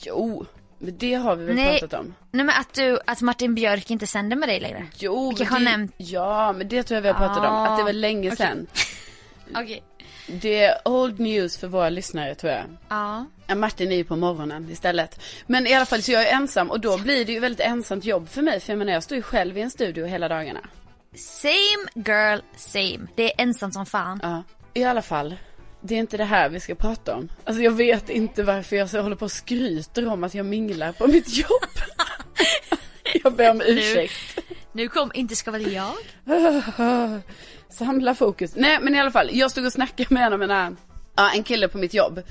Jo, 0.01 0.47
men 0.79 0.99
det 0.99 1.15
har 1.15 1.37
vi 1.37 1.45
väl 1.45 1.55
Nej. 1.55 1.81
pratat 1.81 2.01
om. 2.01 2.15
Nej 2.31 2.45
men 2.45 2.55
att 2.61 2.75
du, 2.75 2.99
att 3.07 3.21
Martin 3.21 3.55
Björk 3.55 3.91
inte 3.91 4.07
sänder 4.07 4.37
med 4.37 4.49
dig 4.49 4.61
längre. 4.61 4.87
Jo, 4.99 5.31
Vi 5.31 5.37
kanske 5.37 5.55
men 5.55 5.67
har 5.67 5.73
det, 5.73 5.77
nämnt- 5.77 5.95
Ja, 5.97 6.53
men 6.53 6.69
det 6.69 6.83
tror 6.83 6.97
jag 6.97 7.03
vi 7.03 7.09
har 7.09 7.15
pratat 7.15 7.39
om. 7.39 7.45
Ah, 7.45 7.67
Att 7.69 7.79
det 7.79 7.85
var 7.85 7.93
länge 7.93 8.29
okej. 8.29 8.37
sedan. 8.37 8.67
Okej. 9.55 9.83
Det 10.29 10.65
är 10.65 10.75
old 10.85 11.21
news 11.21 11.59
för 11.59 11.67
våra 11.67 11.89
lyssnare 11.89 12.35
tror 12.35 12.53
jag. 12.53 12.65
Ja. 12.89 13.27
Martin 13.55 13.93
är 13.93 13.97
ju 13.97 14.05
på 14.05 14.17
morgonen 14.17 14.71
istället. 14.71 15.21
Men 15.47 15.67
i 15.67 15.75
alla 15.75 15.87
fall 15.87 16.03
så 16.03 16.13
jag 16.13 16.29
är 16.29 16.33
ensam 16.33 16.71
och 16.71 16.81
då 16.81 16.99
blir 16.99 17.25
det 17.25 17.33
ju 17.33 17.41
väldigt 17.41 17.61
ensamt 17.67 18.05
jobb 18.05 18.29
för 18.29 18.43
mig. 18.43 18.61
För 18.61 18.73
jag 18.73 18.79
menar 18.79 18.93
jag 18.93 19.03
står 19.03 19.17
ju 19.17 19.23
själv 19.23 19.59
i 19.59 19.61
en 19.61 19.71
studio 19.71 20.07
hela 20.07 20.29
dagarna. 20.29 20.61
Same 21.15 21.89
girl, 21.95 22.39
same. 22.57 23.07
Det 23.15 23.25
är 23.25 23.43
ensamt 23.43 23.75
som 23.75 23.87
fan. 23.87 24.21
Ja, 24.23 24.43
i 24.75 24.85
alla 24.85 25.03
fall. 25.03 25.35
Det 25.81 25.95
är 25.95 25.99
inte 25.99 26.17
det 26.17 26.25
här 26.25 26.49
vi 26.49 26.61
ska 26.61 26.75
prata 26.75 27.17
om. 27.17 27.29
Alltså 27.45 27.63
jag 27.63 27.71
vet 27.71 28.11
inte 28.11 28.43
varför 28.43 28.77
jag 28.77 28.91
så 28.91 29.01
håller 29.01 29.17
på 29.17 29.25
och 29.25 29.33
skryter 29.33 30.09
om 30.09 30.25
att 30.25 30.35
jag 30.35 30.47
minglar 30.47 30.93
på 30.93 31.07
mitt 31.07 31.39
jobb. 31.39 31.69
jag 33.25 33.33
ber 33.33 33.51
om 33.51 33.63
ursäkt. 33.67 34.39
Nu 34.73 34.89
kom 34.89 35.11
inte 35.15 35.37
ska 35.37 35.51
väl 35.51 35.73
jag? 35.73 35.95
Samla 37.71 38.15
fokus. 38.15 38.53
Nej 38.57 38.79
men 38.81 38.95
i 38.95 39.01
alla 39.01 39.11
fall, 39.11 39.31
jag 39.33 39.51
stod 39.51 39.67
och 39.67 39.73
snackade 39.73 40.15
med 40.15 40.27
en 40.27 40.33
av 40.33 40.39
mina, 40.39 40.77
ja 41.17 41.31
en 41.35 41.43
kille 41.43 41.69
på 41.69 41.79
mitt 41.79 41.95
jobb. 41.95 42.23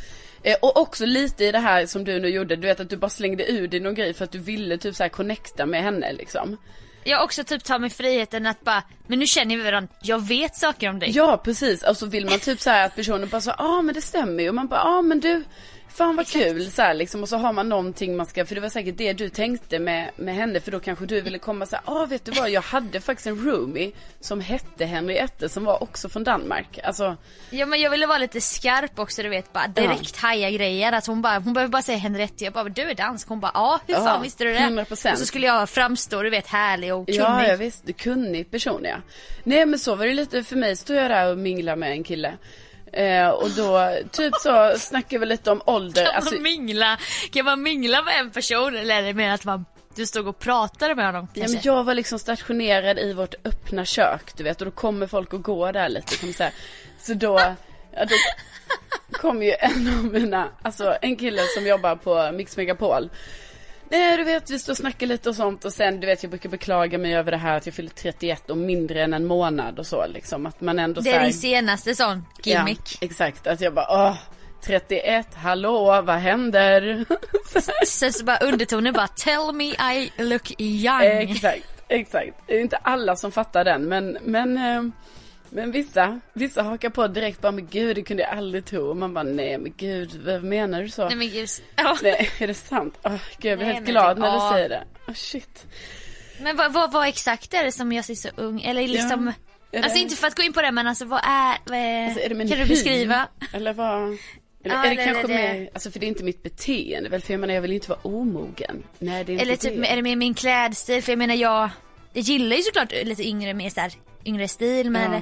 Eh, 0.44 0.56
och 0.62 0.78
också 0.78 1.06
lite 1.06 1.46
i 1.46 1.52
det 1.52 1.60
här 1.60 1.86
som 1.86 2.04
du 2.04 2.20
nu 2.20 2.28
gjorde, 2.28 2.56
du 2.56 2.68
vet 2.68 2.80
att 2.80 2.90
du 2.90 2.98
bara 2.98 3.10
slängde 3.10 3.52
ur 3.52 3.68
dig 3.68 3.80
någon 3.80 3.96
grej 3.96 4.14
för 4.14 4.26
att 4.26 4.32
du 4.32 4.40
ville 4.40 4.78
typ 4.78 4.96
så 4.96 5.04
här 5.04 5.10
connecta 5.10 5.66
med 5.66 5.84
henne 5.84 6.14
liksom. 6.14 6.58
Jag 7.04 7.24
också 7.24 7.44
typ 7.44 7.64
tar 7.64 7.80
mig 7.80 7.90
friheten 7.90 8.46
att 8.46 8.64
bara, 8.64 8.84
men 9.08 9.20
nu 9.20 9.26
känner 9.26 9.58
vi 9.58 9.64
varandra, 9.64 9.94
jag 10.02 10.28
vet 10.28 10.56
saker 10.56 10.90
om 10.90 11.00
dig. 11.00 11.12
Ja 11.12 11.38
precis, 11.38 11.84
och 11.84 11.98
så 11.98 12.06
vill 12.06 12.26
man 12.26 12.40
typ 12.40 12.62
så 12.62 12.70
här 12.70 12.86
att 12.86 12.96
personen 12.96 13.30
bara 13.30 13.42
så, 13.42 13.50
ja 13.50 13.56
ah, 13.58 13.82
men 13.82 13.96
det 13.96 14.02
stämmer 14.02 14.44
ju. 14.44 14.50
Och 14.50 14.56
man 14.56 14.68
bara, 14.68 14.80
ja 14.80 14.98
ah, 14.98 15.02
men 15.02 15.20
du, 15.20 15.44
fan 15.98 16.16
vad 16.16 16.28
kul 16.28 16.72
så 16.72 16.82
här 16.82 16.94
liksom. 16.94 17.22
Och 17.24 17.30
så 17.30 17.38
har 17.38 17.54
man 17.54 17.70
någonting 17.70 18.18
man 18.18 18.26
ska, 18.26 18.46
för 18.46 18.56
det 18.56 18.62
var 18.62 18.70
säkert 18.70 18.98
det 18.98 19.14
du 19.14 19.30
tänkte 19.30 19.80
med, 19.80 20.12
med 20.16 20.36
henne. 20.36 20.60
För 20.60 20.72
då 20.72 20.80
kanske 20.80 21.06
du 21.06 21.22
ville 21.22 21.40
komma 21.40 21.66
så 21.66 21.76
här, 21.76 21.84
ja 21.88 22.02
ah, 22.02 22.06
vet 22.06 22.26
du 22.26 22.32
vad, 22.32 22.50
jag 22.50 22.62
hade 22.62 23.02
faktiskt 23.02 23.28
en 23.28 23.46
roomie 23.46 23.92
som 24.20 24.42
hette 24.42 24.86
Henriette 24.86 25.50
som 25.50 25.66
var 25.66 25.84
också 25.84 26.10
från 26.10 26.24
Danmark. 26.24 26.80
Alltså, 26.84 27.18
Ja 27.50 27.66
men 27.66 27.82
jag 27.82 27.90
ville 27.92 28.08
vara 28.08 28.18
lite 28.18 28.42
skarp 28.42 29.00
också 29.00 29.24
du 29.24 29.30
vet, 29.30 29.54
bara 29.54 29.68
direkt 29.68 30.18
haja 30.18 30.52
grejer. 30.52 30.92
Att 30.92 31.08
hon 31.08 31.22
bara, 31.22 31.40
hon 31.40 31.54
behöver 31.54 31.72
bara 31.72 31.82
säga 31.82 31.98
Henriette, 31.98 32.44
jag 32.44 32.54
bara 32.54 32.70
du 32.70 32.82
är 32.82 32.96
dansk. 32.96 33.28
Hon 33.28 33.40
bara 33.40 33.52
ja, 33.54 33.80
hur 33.88 33.94
Ja, 33.94 34.06
fan 34.06 34.22
visste 34.22 34.44
du 34.44 34.54
det? 34.54 34.60
100%. 34.60 35.12
Och 35.12 35.18
så 35.18 35.26
skulle 35.26 35.48
jag 35.48 35.70
framstå 35.70 36.24
du 36.24 36.30
vet 36.30 36.48
härlig 36.48 36.94
och 36.94 37.06
kunnig. 37.06 37.22
Ja, 37.22 37.48
jag 37.48 37.58
visst. 37.58 37.98
Kunnig 37.98 38.52
person 38.52 38.82
ja. 38.84 38.96
Nej 39.44 39.66
men 39.66 39.80
så 39.80 39.96
var 39.96 40.06
det 40.06 40.14
lite 40.14 40.44
för 40.44 40.56
mig. 40.56 40.76
Stod 40.76 40.96
jag 40.96 41.12
där 41.12 41.32
och 41.32 41.38
minglade 41.38 41.78
med 41.78 41.92
en 41.92 42.04
kille. 42.04 42.34
Eh, 42.98 43.30
och 43.30 43.50
då 43.50 43.98
typ 44.12 44.34
så 44.36 44.74
snackade 44.78 45.20
vi 45.20 45.26
lite 45.26 45.52
om 45.52 45.62
ålder. 45.66 46.06
Kan 46.06 46.16
Alltså, 46.16 46.34
man 46.34 46.44
mingla, 46.44 46.98
kan 47.32 47.46
man 47.46 47.64
mingla 47.64 48.02
med 48.02 48.20
en 48.20 48.32
person 48.32 48.76
eller 48.78 48.96
är 48.96 49.02
det 49.02 49.14
mer 49.14 49.32
att 49.32 49.46
man, 49.46 49.66
du 49.96 50.06
stod 50.06 50.28
och 50.28 50.40
pratade 50.40 50.96
med 50.96 51.06
honom 51.06 51.28
ja, 51.34 51.46
men 51.48 51.60
jag 51.64 51.84
var 51.84 51.94
liksom 51.94 52.20
stationerad 52.20 53.00
i 53.00 53.14
vårt 53.14 53.36
öppna 53.44 53.86
kök 53.86 54.38
du 54.38 54.44
vet. 54.44 54.62
Och 54.62 54.66
då 54.66 54.72
kommer 54.72 55.08
folk 55.08 55.34
och 55.34 55.44
går 55.44 55.74
där 55.74 55.90
lite 55.90 56.16
kan 56.18 56.30
man 56.30 56.34
säga. 56.34 56.52
Så 57.00 57.14
då, 57.14 57.40
ja, 57.92 58.06
då 58.06 58.16
kom 59.12 59.44
ju 59.44 59.54
en 59.60 59.88
av 59.98 60.06
mina, 60.06 60.50
alltså 60.62 60.98
en 61.02 61.16
kille 61.16 61.42
som 61.56 61.68
jobbar 61.68 61.96
på 61.96 62.32
Mix 62.32 62.58
Megapol. 62.58 63.10
Nej 63.90 64.18
du 64.18 64.24
vet 64.24 64.50
vi 64.50 64.60
står 64.60 64.74
och 64.74 64.78
snackar 64.78 65.08
lite 65.08 65.30
och 65.30 65.36
sånt 65.36 65.66
och 65.66 65.74
sen 65.74 66.00
du 66.00 66.08
vet 66.08 66.24
jag 66.24 66.30
brukar 66.30 66.50
beklaga 66.50 66.98
mig 66.98 67.16
över 67.16 67.32
det 67.32 67.38
här 67.38 67.58
att 67.58 67.66
jag 67.66 67.76
fyller 67.76 67.90
31 67.90 68.50
och 68.50 68.58
mindre 68.58 69.04
än 69.04 69.14
en 69.14 69.26
månad 69.26 69.80
och 69.80 69.88
så 69.88 70.08
liksom. 70.08 70.46
Att 70.46 70.62
man 70.62 70.80
ändå 70.80 71.02
det 71.02 71.10
så 71.10 71.16
är 71.16 71.20
här- 71.20 71.26
din 71.26 71.34
senaste 71.34 71.96
sån 71.96 72.26
gimmick. 72.44 72.80
Ja, 73.02 73.06
exakt, 73.08 73.48
att 73.48 73.62
jag 73.62 73.74
bara 73.74 73.86
åh, 74.10 74.18
31, 74.66 75.28
hallå, 75.36 76.02
vad 76.02 76.16
händer? 76.16 77.06
Sen 77.88 78.14
så 78.14 78.26
bara 78.26 78.38
undertonen 78.38 78.94
bara 78.94 79.08
tell 79.08 79.54
me 79.54 79.66
I 79.94 80.12
look 80.18 80.52
young. 80.62 81.02
exakt, 81.04 81.84
exakt. 81.88 82.34
Det 82.48 82.56
är 82.58 82.62
inte 82.62 82.78
alla 82.78 83.16
som 83.16 83.32
fattar 83.32 83.64
den, 83.66 83.84
men, 83.86 84.18
men, 84.22 84.58
eh, 84.58 84.84
men 85.50 85.72
vissa, 85.72 86.20
vissa 86.34 86.62
hakar 86.64 86.90
på 86.90 87.08
direkt 87.08 87.42
bara, 87.42 87.52
men 87.52 87.68
gud, 87.68 87.96
det 87.96 88.02
kunde 88.04 88.24
jag 88.24 88.32
aldrig 88.38 88.66
tro. 88.66 88.90
Och 88.90 88.98
man 88.98 89.14
bara, 89.14 89.24
nej 89.24 89.58
men 89.58 89.74
gud, 89.78 90.22
vad 90.26 90.44
menar 90.44 90.82
du 90.82 90.90
så? 90.90 91.08
Nej 91.08 91.16
men 91.18 91.30
gud. 91.30 91.50
Ja. 91.76 91.98
Nej, 92.04 92.30
är 92.40 92.48
det 92.48 92.54
sant? 92.54 92.98
Åh, 93.04 93.12
gud, 93.40 93.52
jag 93.52 93.58
blir 93.58 93.66
Nej, 93.68 93.76
helt 93.76 93.88
glad 93.88 94.18
när 94.20 94.32
du 94.32 94.38
ja. 94.38 94.52
säger 94.54 94.70
det. 94.70 94.84
Åh 95.08 95.14
shit. 95.14 95.66
Men 96.42 96.56
vad, 96.56 96.74
vad, 96.74 96.92
vad 96.92 97.08
exakt 97.08 97.54
är 97.54 97.64
det 97.64 97.72
som 97.72 97.92
jag 97.94 98.06
ser 98.06 98.16
så 98.16 98.30
ung? 98.36 98.62
Eller 98.62 98.88
liksom, 98.88 99.28
är 99.72 99.82
alltså 99.84 99.94
det- 99.98 100.00
inte 100.04 100.16
för 100.16 100.28
att 100.28 100.36
gå 100.36 100.44
in 100.44 100.54
på 100.54 100.62
det 100.62 100.72
men 100.72 100.88
alltså 100.88 101.06
vad 101.06 101.20
är, 101.24 101.58
vad 101.66 101.78
är, 101.78 102.06
Alltså, 102.06 102.20
är 102.20 102.30
kan 102.30 102.58
du 102.60 102.66
beskriva? 102.66 103.28
Eller 103.54 103.74
vad? 103.74 104.04
Eller 104.04 104.76
Ja, 104.76 104.86
är 104.86 104.96
det 104.96 105.02
eller 105.02 105.06
kanske 105.14 105.28
det- 105.28 105.34
mer, 105.34 105.70
alltså 105.74 105.92
för 105.92 106.00
det 106.00 106.06
är 106.06 106.08
inte 106.08 106.24
mitt 106.24 106.44
beteende 106.44 107.10
väl, 107.10 107.22
för 107.22 107.34
jag 107.34 107.40
menar 107.40 107.54
jag 107.54 107.62
vill 107.62 107.74
inte 107.74 107.90
vara 107.90 108.00
omogen. 108.04 108.84
Nej 109.00 109.24
det 109.24 109.32
är 109.32 109.34
inte 109.34 109.44
Eller 109.44 109.56
typ, 109.56 109.82
det. 109.82 109.88
är 109.88 109.96
det 109.96 110.02
med 110.02 110.18
min 110.18 110.34
klädstil? 110.34 111.04
För 111.04 111.12
jag 111.12 111.20
menar 111.20 111.36
jag, 111.36 111.70
jag 112.14 112.22
gillar 112.24 112.56
ju 112.58 112.62
såklart 112.64 112.92
lite 113.04 113.24
yngre, 113.28 113.54
mer 113.54 113.70
såhär, 113.70 113.94
yngre 114.28 114.48
stil 114.48 114.90
men 114.92 115.12
Ja. 115.14 115.22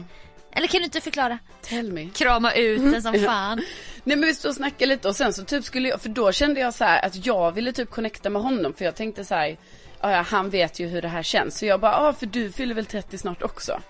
eller, 0.51 0.67
kan 0.67 0.79
du 0.79 0.85
inte 0.85 1.01
förklara? 1.01 1.37
Tell 1.61 1.91
me. 1.93 2.09
Krama 2.13 2.53
ut 2.53 2.81
den 2.91 3.01
som 3.01 3.13
fan. 3.13 3.61
Nej 4.03 4.17
men 4.17 4.27
vi 4.27 4.33
stod 4.35 4.49
och 4.49 4.55
snackade 4.55 4.85
lite 4.85 5.07
och 5.07 5.15
sen 5.15 5.33
så 5.33 5.43
typ 5.43 5.63
skulle 5.65 5.89
jag, 5.89 6.01
för 6.01 6.09
då 6.09 6.31
kände 6.31 6.59
jag 6.59 6.73
så 6.73 6.83
här 6.83 7.05
att 7.05 7.25
jag 7.25 7.51
ville 7.51 7.71
typ 7.71 7.89
connecta 7.89 8.29
med 8.29 8.41
honom 8.41 8.73
för 8.73 8.85
jag 8.85 8.95
tänkte 8.95 9.25
så 9.25 9.35
här, 9.35 9.57
"Ja, 10.01 10.07
han 10.27 10.49
vet 10.49 10.79
ju 10.79 10.87
hur 10.87 11.01
det 11.01 11.07
här 11.07 11.23
känns. 11.23 11.57
Så 11.59 11.65
jag 11.65 11.79
bara, 11.79 11.91
ja 11.91 12.13
för 12.13 12.25
du 12.25 12.51
fyller 12.51 12.75
väl 12.75 12.85
30 12.85 13.17
snart 13.17 13.43
också? 13.43 13.81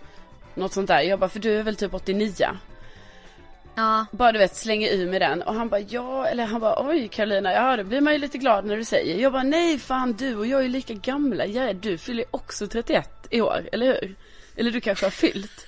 Något 0.55 0.73
sånt 0.73 0.87
där. 0.87 1.01
Jag 1.01 1.19
bara, 1.19 1.29
för 1.29 1.39
du 1.39 1.59
är 1.59 1.63
väl 1.63 1.75
typ 1.75 1.93
89? 1.93 2.31
Ja. 3.75 4.05
Bara 4.11 4.31
du 4.31 4.39
vet 4.39 4.55
slänger 4.55 4.89
ur 4.93 5.09
med 5.09 5.21
den 5.21 5.41
och 5.41 5.53
han 5.53 5.69
bara 5.69 5.79
ja 5.79 6.27
eller 6.27 6.45
han 6.45 6.61
bara 6.61 6.87
oj 6.89 7.07
Karolina 7.07 7.53
ja 7.53 7.77
då 7.77 7.83
blir 7.83 8.01
man 8.01 8.13
ju 8.13 8.19
lite 8.19 8.37
glad 8.37 8.65
när 8.65 8.77
du 8.77 8.85
säger. 8.85 9.19
Jag 9.21 9.31
bara 9.31 9.43
nej 9.43 9.79
fan 9.79 10.13
du 10.13 10.35
och 10.35 10.47
jag 10.47 10.59
är 10.59 10.63
ju 10.63 10.69
lika 10.69 10.93
gamla. 10.93 11.45
Ja 11.45 11.73
du 11.73 11.97
fyller 11.97 12.25
också 12.31 12.67
31 12.67 13.27
i 13.29 13.41
år 13.41 13.69
eller 13.71 13.85
hur? 13.85 14.15
Eller 14.57 14.71
du 14.71 14.81
kanske 14.81 15.05
har 15.05 15.11
fyllt. 15.11 15.67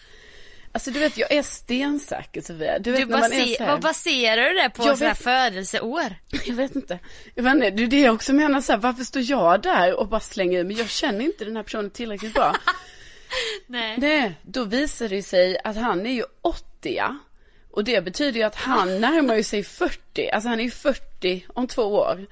Alltså 0.71 0.91
du 0.91 0.99
vet 0.99 1.17
jag 1.17 1.31
är 1.31 1.43
stensäker 1.43 2.41
Sofia. 2.41 2.79
Du 2.79 2.91
vet 2.91 2.99
Du 3.01 3.05
när 3.05 3.19
man 3.19 3.33
är 3.33 3.45
så 3.45 3.63
här, 3.63 3.71
vad 3.71 3.81
baserar 3.81 4.49
du 4.49 4.53
det 4.53 4.69
på? 4.69 4.83
Jag 4.87 4.97
vet- 4.97 5.17
födelseår? 5.17 6.15
Jag 6.45 6.55
vet 6.55 6.75
inte. 6.75 6.99
Jag 7.35 7.43
vet 7.43 7.53
inte, 7.53 7.69
det 7.69 7.83
är 7.83 7.87
det 7.87 7.99
jag 7.99 8.15
också 8.15 8.33
menar 8.33 8.61
så 8.61 8.71
här, 8.71 8.79
varför 8.79 9.03
står 9.03 9.21
jag 9.21 9.61
där 9.61 9.93
och 9.93 10.07
bara 10.07 10.19
slänger 10.19 10.63
men 10.63 10.75
jag 10.75 10.89
känner 10.89 11.25
inte 11.25 11.45
den 11.45 11.55
här 11.55 11.63
personen 11.63 11.89
tillräckligt 11.91 12.33
bra. 12.33 12.55
Nej. 13.67 13.95
Nej, 13.97 14.33
då 14.41 14.63
visar 14.63 15.09
det 15.09 15.23
sig 15.23 15.57
att 15.63 15.75
han 15.75 16.05
är 16.05 16.11
ju 16.11 16.23
80 16.41 16.95
ja. 16.95 17.17
Och 17.71 17.83
det 17.83 18.01
betyder 18.01 18.39
ju 18.39 18.43
att 18.45 18.55
han 18.55 19.01
närmar 19.01 19.35
ju 19.35 19.43
sig 19.43 19.63
40, 19.63 20.29
alltså 20.29 20.49
han 20.49 20.59
är 20.59 20.63
ju 20.63 20.71
40 20.71 21.45
om 21.47 21.67
två 21.67 21.81
år. 21.83 22.25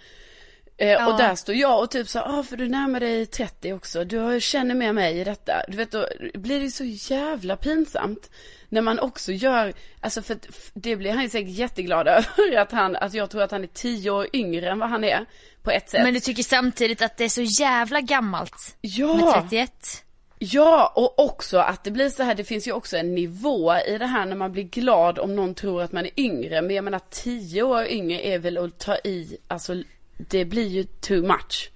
Eh, 0.77 0.89
Ja. 0.89 1.07
Och 1.07 1.17
där 1.17 1.35
står 1.35 1.55
jag 1.55 1.83
och 1.83 1.91
typ 1.91 2.07
så 2.07 2.19
ah 2.19 2.43
för 2.43 2.57
du 2.57 2.67
närmar 2.67 2.99
dig 2.99 3.25
30 3.25 3.73
också, 3.73 4.03
du 4.03 4.41
känner 4.41 4.75
med 4.75 4.95
mig 4.95 5.19
i 5.19 5.23
detta. 5.23 5.53
Du 5.67 5.77
vet 5.77 5.91
då 5.91 6.07
blir 6.33 6.59
det 6.59 6.71
så 6.71 6.83
jävla 7.13 7.57
pinsamt. 7.57 8.29
När 8.69 8.81
man 8.81 8.99
också 8.99 9.31
gör, 9.31 9.73
alltså 10.01 10.21
för 10.21 10.37
det 10.73 10.95
blir 10.95 11.11
han 11.11 11.23
ju 11.23 11.29
säkert 11.29 11.49
jätteglad 11.49 12.07
över 12.37 12.57
att 12.57 12.71
han, 12.71 12.95
att 12.95 13.13
jag 13.13 13.29
tror 13.29 13.41
att 13.41 13.51
han 13.51 13.63
är 13.63 13.67
10 13.67 14.09
år 14.09 14.27
yngre 14.33 14.69
än 14.69 14.79
vad 14.79 14.89
han 14.89 15.03
är. 15.03 15.25
På 15.63 15.71
ett 15.71 15.89
sätt. 15.89 16.03
Men 16.03 16.13
du 16.13 16.19
tycker 16.19 16.43
samtidigt 16.43 17.01
att 17.01 17.17
det 17.17 17.23
är 17.23 17.29
så 17.29 17.41
jävla 17.41 18.01
gammalt 18.01 18.77
ja! 18.81 19.15
med 19.15 19.33
31? 19.33 20.05
Ja, 20.39 20.93
och 20.95 21.19
också 21.19 21.57
att 21.57 21.83
det 21.83 21.91
blir 21.91 22.09
så 22.09 22.23
här, 22.23 22.35
det 22.35 22.43
finns 22.43 22.67
ju 22.67 22.71
också 22.71 22.97
en 22.97 23.15
nivå 23.15 23.75
i 23.87 23.97
det 23.97 24.05
här 24.05 24.25
när 24.25 24.35
man 24.35 24.51
blir 24.51 24.63
glad 24.63 25.19
om 25.19 25.35
någon 25.35 25.55
tror 25.55 25.81
att 25.81 25.91
man 25.91 26.05
är 26.05 26.19
yngre. 26.19 26.61
Men 26.61 26.75
jag 26.75 26.83
menar 26.83 27.01
tio 27.09 27.63
år 27.63 27.87
yngre 27.87 28.27
är 28.27 28.39
väl 28.39 28.57
att 28.57 28.79
ta 28.79 28.95
i, 28.95 29.37
alltså 29.47 29.83
det 30.17 30.45
blir 30.45 30.67
ju 30.67 30.83
too 30.83 31.21
much. 31.21 31.69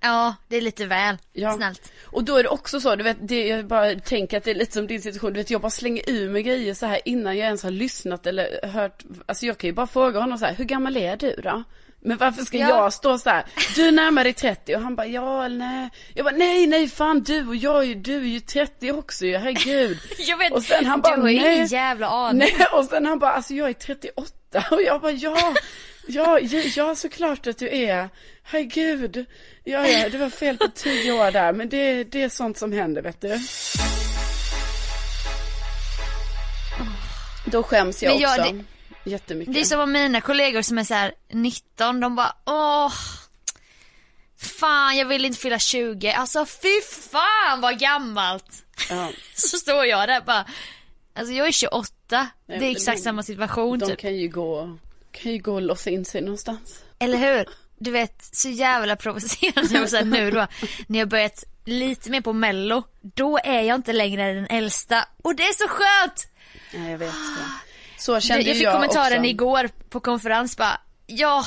Ja, 0.00 0.34
det 0.48 0.56
är 0.56 0.60
lite 0.60 0.86
väl 0.86 1.16
Ja. 1.32 1.52
snällt. 1.56 1.92
Och 2.04 2.24
då 2.24 2.36
är 2.36 2.42
det 2.42 2.48
också 2.48 2.80
så, 2.80 2.96
du 2.96 3.04
vet, 3.04 3.16
det, 3.20 3.46
jag 3.46 3.66
bara 3.66 3.94
tänker 3.94 4.36
att 4.36 4.44
det 4.44 4.50
är 4.50 4.54
lite 4.54 4.72
som 4.72 4.86
din 4.86 5.02
situation, 5.02 5.32
du 5.32 5.40
vet 5.40 5.50
jag 5.50 5.60
bara 5.60 5.70
slänger 5.70 6.02
ur 6.10 6.30
mig 6.30 6.42
grejer 6.42 6.74
så 6.74 6.86
här 6.86 7.00
innan 7.04 7.36
jag 7.36 7.44
ens 7.46 7.62
har 7.62 7.70
lyssnat 7.70 8.26
eller 8.26 8.66
hört, 8.66 9.02
alltså 9.26 9.46
jag 9.46 9.58
kan 9.58 9.68
ju 9.68 9.74
bara 9.74 9.86
fråga 9.86 10.20
honom 10.20 10.38
så 10.38 10.44
här, 10.46 10.54
hur 10.54 10.64
gammal 10.64 10.96
är 10.96 11.16
du 11.16 11.34
då? 11.44 11.62
Men 12.04 12.16
varför 12.18 12.42
ska 12.44 12.56
Ja. 12.58 12.68
jag 12.68 12.92
stå 12.92 13.18
så 13.18 13.30
här, 13.30 13.44
du 13.74 13.90
närmar 13.90 14.24
dig 14.24 14.32
30 14.32 14.74
och 14.76 14.82
han 14.82 14.96
bara, 14.96 15.06
ja 15.06 15.44
eller 15.44 15.56
nej. 15.58 15.90
Jag 16.14 16.24
bara, 16.24 16.36
nej 16.36 16.66
nej 16.66 16.88
fan 16.88 17.22
du 17.22 17.48
och 17.48 17.56
jag 17.56 17.78
är 17.78 17.82
ju, 17.82 17.94
du 17.94 18.16
är 18.16 18.20
ju 18.26 18.40
30 18.40 18.92
också 18.92 19.26
ju, 19.26 19.36
herregud. 19.36 19.98
Jag 20.18 20.36
vet, 20.38 20.52
Och 20.52 20.62
sen 20.62 20.86
han 20.86 21.00
bara, 21.00 21.16
du 21.16 21.22
har 21.22 21.28
ingen 21.28 21.66
jävla 21.66 22.06
aning. 22.08 22.38
Nej, 22.58 22.66
och 22.72 22.84
sen 22.84 23.06
han 23.06 23.18
bara, 23.18 23.32
alltså 23.32 23.54
jag 23.54 23.68
är 23.68 23.72
38 23.72 24.64
och 24.70 24.82
jag 24.82 25.00
bara, 25.00 25.12
ja, 25.12 25.54
ja, 26.06 26.38
ja, 26.76 26.94
såklart 26.94 27.46
att 27.46 27.58
du 27.58 27.68
är. 27.68 28.08
Herregud. 28.42 29.24
Ja, 29.64 29.86
ja, 29.88 30.08
det 30.08 30.18
var 30.18 30.30
fel 30.30 30.56
på 30.58 30.68
10 30.74 31.12
år 31.12 31.30
där, 31.30 31.52
men 31.52 31.68
det, 31.68 32.04
det 32.04 32.22
är 32.22 32.28
sånt 32.28 32.58
som 32.58 32.72
händer, 32.72 33.02
vet 33.02 33.20
du. 33.20 33.38
Då 37.46 37.62
skäms 37.62 38.02
jag 38.02 38.20
jag- 38.20 38.40
också. 38.40 38.54
Jättemycket. 39.04 39.54
Det 39.54 39.60
är 39.60 39.64
som 39.64 39.80
om 39.80 39.92
mina 39.92 40.20
kollegor 40.20 40.62
som 40.62 40.78
är 40.78 40.84
så 40.84 40.94
här 40.94 41.14
19, 41.32 42.00
de 42.00 42.16
bara 42.16 42.36
åh 42.46 42.92
Fan 44.38 44.96
jag 44.96 45.06
vill 45.06 45.24
inte 45.24 45.38
fylla 45.38 45.58
20, 45.58 46.10
alltså 46.12 46.46
fy 46.46 46.80
fan 47.12 47.60
vad 47.60 47.78
gammalt! 47.78 48.64
Ja, 48.90 49.10
Så 49.34 49.56
står 49.56 49.86
jag 49.86 50.08
där 50.08 50.20
bara 50.20 50.44
Alltså 51.14 51.32
jag 51.34 51.46
är 51.48 51.52
28, 51.52 51.86
Nej, 52.46 52.58
det 52.58 52.66
är 52.66 52.70
exakt 52.70 52.98
de- 52.98 53.02
samma 53.02 53.22
situation 53.22 53.78
de 53.78 53.86
typ. 53.86 53.98
kan 53.98 54.16
ju 54.16 54.28
gå, 54.28 54.78
kan 55.12 55.32
ju 55.32 55.38
gå 55.38 55.54
och 55.54 55.62
låsa 55.62 55.90
in 55.90 56.04
sig 56.04 56.20
någonstans. 56.20 56.84
Eller 56.98 57.18
hur? 57.18 57.48
Du 57.78 57.90
vet, 57.90 58.24
så 58.32 58.48
jävla 58.48 58.96
provocerande 58.96 59.80
och 59.82 59.88
sen 59.88 60.10
nu 60.10 60.30
då, 60.30 60.46
när 60.86 60.98
jag 60.98 61.08
börjat 61.08 61.44
lite 61.64 62.10
mer 62.10 62.20
på 62.20 62.32
mello, 62.32 62.82
då 63.00 63.38
är 63.44 63.62
jag 63.62 63.74
inte 63.74 63.92
längre 63.92 64.32
den 64.32 64.46
äldsta. 64.46 65.08
Och 65.22 65.36
det 65.36 65.42
är 65.42 65.52
så 65.52 65.68
skönt! 65.68 66.26
Ja, 66.72 66.90
jag 66.90 66.98
vet. 66.98 67.08
Ja. 67.08 67.44
Så 67.98 68.20
kände 68.20 68.42
jag 68.42 68.56
fick 68.56 68.64
jag 68.64 68.74
kommentaren 68.74 69.18
också. 69.18 69.30
igår 69.30 69.68
på 69.88 70.00
konferens 70.00 70.56
bara, 70.56 70.80
ja, 71.06 71.44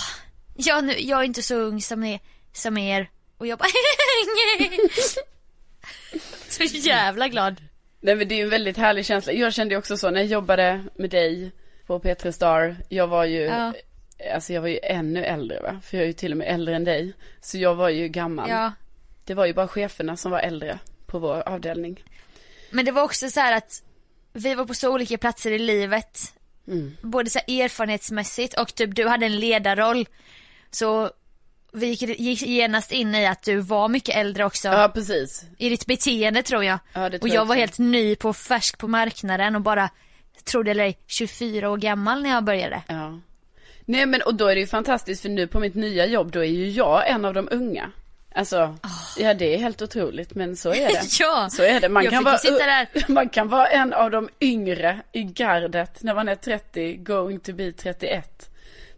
ja 0.55 0.81
nu, 0.81 0.99
jag 0.99 1.19
är 1.19 1.23
inte 1.23 1.43
så 1.43 1.55
ung 1.55 1.81
som, 1.81 1.99
ni, 1.99 2.21
som 2.53 2.77
er. 2.77 3.09
Och 3.37 3.47
jag 3.47 3.59
bara. 3.59 3.69
Så 6.49 6.63
jävla 6.63 7.27
glad. 7.27 7.61
Nej 8.01 8.15
men 8.15 8.27
det 8.27 8.35
är 8.35 8.37
ju 8.37 8.43
en 8.43 8.49
väldigt 8.49 8.77
härlig 8.77 9.05
känsla. 9.05 9.33
Jag 9.33 9.53
kände 9.53 9.77
också 9.77 9.97
så 9.97 10.09
när 10.09 10.19
jag 10.19 10.29
jobbade 10.29 10.83
med 10.95 11.09
dig 11.09 11.51
på 11.85 11.99
P3 11.99 12.31
Star. 12.31 12.77
Jag 12.89 13.07
var 13.07 13.25
ju, 13.25 13.41
Ja. 13.41 13.73
alltså 14.33 14.53
jag 14.53 14.61
var 14.61 14.67
ju 14.67 14.79
ännu 14.83 15.25
äldre 15.25 15.61
va. 15.61 15.79
För 15.83 15.97
jag 15.97 16.03
är 16.03 16.07
ju 16.07 16.13
till 16.13 16.31
och 16.31 16.37
med 16.37 16.47
äldre 16.53 16.75
än 16.75 16.83
dig. 16.83 17.13
Så 17.41 17.57
jag 17.57 17.75
var 17.75 17.89
ju 17.89 18.07
gammal. 18.07 18.49
Ja. 18.49 18.71
Det 19.25 19.33
var 19.33 19.45
ju 19.45 19.53
bara 19.53 19.67
cheferna 19.67 20.17
som 20.17 20.31
var 20.31 20.39
äldre 20.39 20.79
på 21.05 21.19
vår 21.19 21.43
avdelning. 21.49 22.03
Men 22.69 22.85
det 22.85 22.91
var 22.91 23.03
också 23.03 23.29
så 23.29 23.39
här 23.39 23.57
att 23.57 23.83
vi 24.33 24.55
var 24.55 24.65
på 24.65 24.73
så 24.73 24.93
olika 24.93 25.17
platser 25.17 25.51
i 25.51 25.59
livet. 25.59 26.19
Mm. 26.67 26.97
Både 27.01 27.29
så 27.29 27.39
erfarenhetsmässigt 27.39 28.59
och 28.59 28.75
typ 28.75 28.95
du 28.95 29.07
hade 29.07 29.25
en 29.25 29.39
ledarroll. 29.39 30.07
Så 30.71 31.11
vi 31.73 31.85
gick, 31.85 32.01
gick 32.19 32.41
genast 32.41 32.91
in 32.91 33.15
i 33.15 33.25
att 33.27 33.43
du 33.43 33.57
var 33.57 33.87
mycket 33.87 34.15
äldre 34.15 34.45
också. 34.45 34.67
Ja 34.67 34.91
precis. 34.93 35.45
I 35.57 35.69
ditt 35.69 35.85
beteende 35.85 36.43
tror 36.43 36.63
jag. 36.63 36.79
Ja, 36.93 37.09
det 37.09 37.19
tror 37.19 37.29
och 37.29 37.35
jag 37.35 37.35
jag 37.41 37.45
var 37.45 37.55
helt 37.55 37.79
ny 37.79 38.15
på 38.15 38.33
färsk 38.33 38.77
på 38.77 38.87
marknaden 38.87 39.55
och 39.55 39.61
bara 39.61 39.89
trodde 40.43 40.71
eller 40.71 40.83
ej 40.83 40.97
24 41.07 41.69
år 41.69 41.77
gammal 41.77 42.23
när 42.23 42.29
jag 42.29 42.43
började. 42.43 42.81
Ja. 42.87 43.19
Nej 43.85 44.05
men 44.05 44.21
och 44.21 44.35
då 44.35 44.47
är 44.47 44.55
det 44.55 44.61
ju 44.61 44.67
fantastiskt 44.67 45.21
för 45.21 45.29
nu 45.29 45.47
på 45.47 45.59
mitt 45.59 45.75
nya 45.75 46.05
jobb 46.05 46.31
då 46.31 46.39
är 46.39 46.49
ju 46.49 46.69
jag 46.69 47.09
en 47.09 47.25
av 47.25 47.33
de 47.33 47.47
unga. 47.51 47.91
Alltså, 48.35 48.77
ja 49.17 49.33
det 49.33 49.53
är 49.53 49.57
helt 49.57 49.81
otroligt 49.81 50.35
men 50.35 50.55
så 50.55 50.69
är 50.69 50.87
det. 50.87 51.01
Ja, 51.19 51.47
Så 51.51 51.63
är 51.63 51.79
det. 51.79 51.89
Man 51.89 52.09
kan, 52.09 52.23
vara, 52.23 52.37
man 53.07 53.29
kan 53.29 53.49
vara 53.49 53.67
en 53.67 53.93
av 53.93 54.11
de 54.11 54.29
yngre 54.41 55.01
i 55.11 55.23
gardet 55.23 56.03
när 56.03 56.15
man 56.15 56.29
är 56.29 56.35
30, 56.35 56.95
going 56.95 57.39
to 57.39 57.53
be 57.53 57.71
31. 57.71 58.49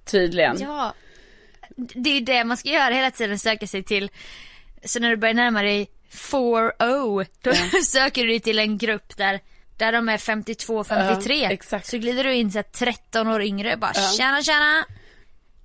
Tydligen. 0.06 0.58
Ja, 0.60 0.94
det 1.76 2.10
är 2.10 2.14
ju 2.14 2.20
det 2.20 2.44
man 2.44 2.58
ska 2.58 2.70
göra 2.70 2.94
hela 2.94 3.12
tiden, 3.12 3.40
söka 3.40 3.68
sig 3.68 3.84
till. 3.84 4.10
Så 4.84 5.00
när 5.00 5.10
du 5.10 5.18
börjar 5.18 5.34
närma 5.34 5.62
dig 5.62 5.90
4-0, 6.12 7.26
då 7.42 7.54
söker 7.84 8.22
du 8.22 8.28
dig 8.28 8.40
till 8.40 8.60
en 8.60 8.78
grupp 8.78 9.18
där, 9.18 9.40
där 9.78 9.92
de 9.92 10.10
är 10.10 10.18
52-53. 10.18 11.34
Ja, 11.34 11.50
exakt. 11.50 11.88
Så 11.88 11.98
glider 11.98 12.24
du 12.24 12.34
in 12.34 12.52
så 12.52 12.58
här 12.58 12.64
13 12.64 13.28
år 13.28 13.42
yngre 13.42 13.78
bara 13.78 13.92
Ja. 13.96 14.02
tjena 14.18 14.42
tjena. 14.44 14.86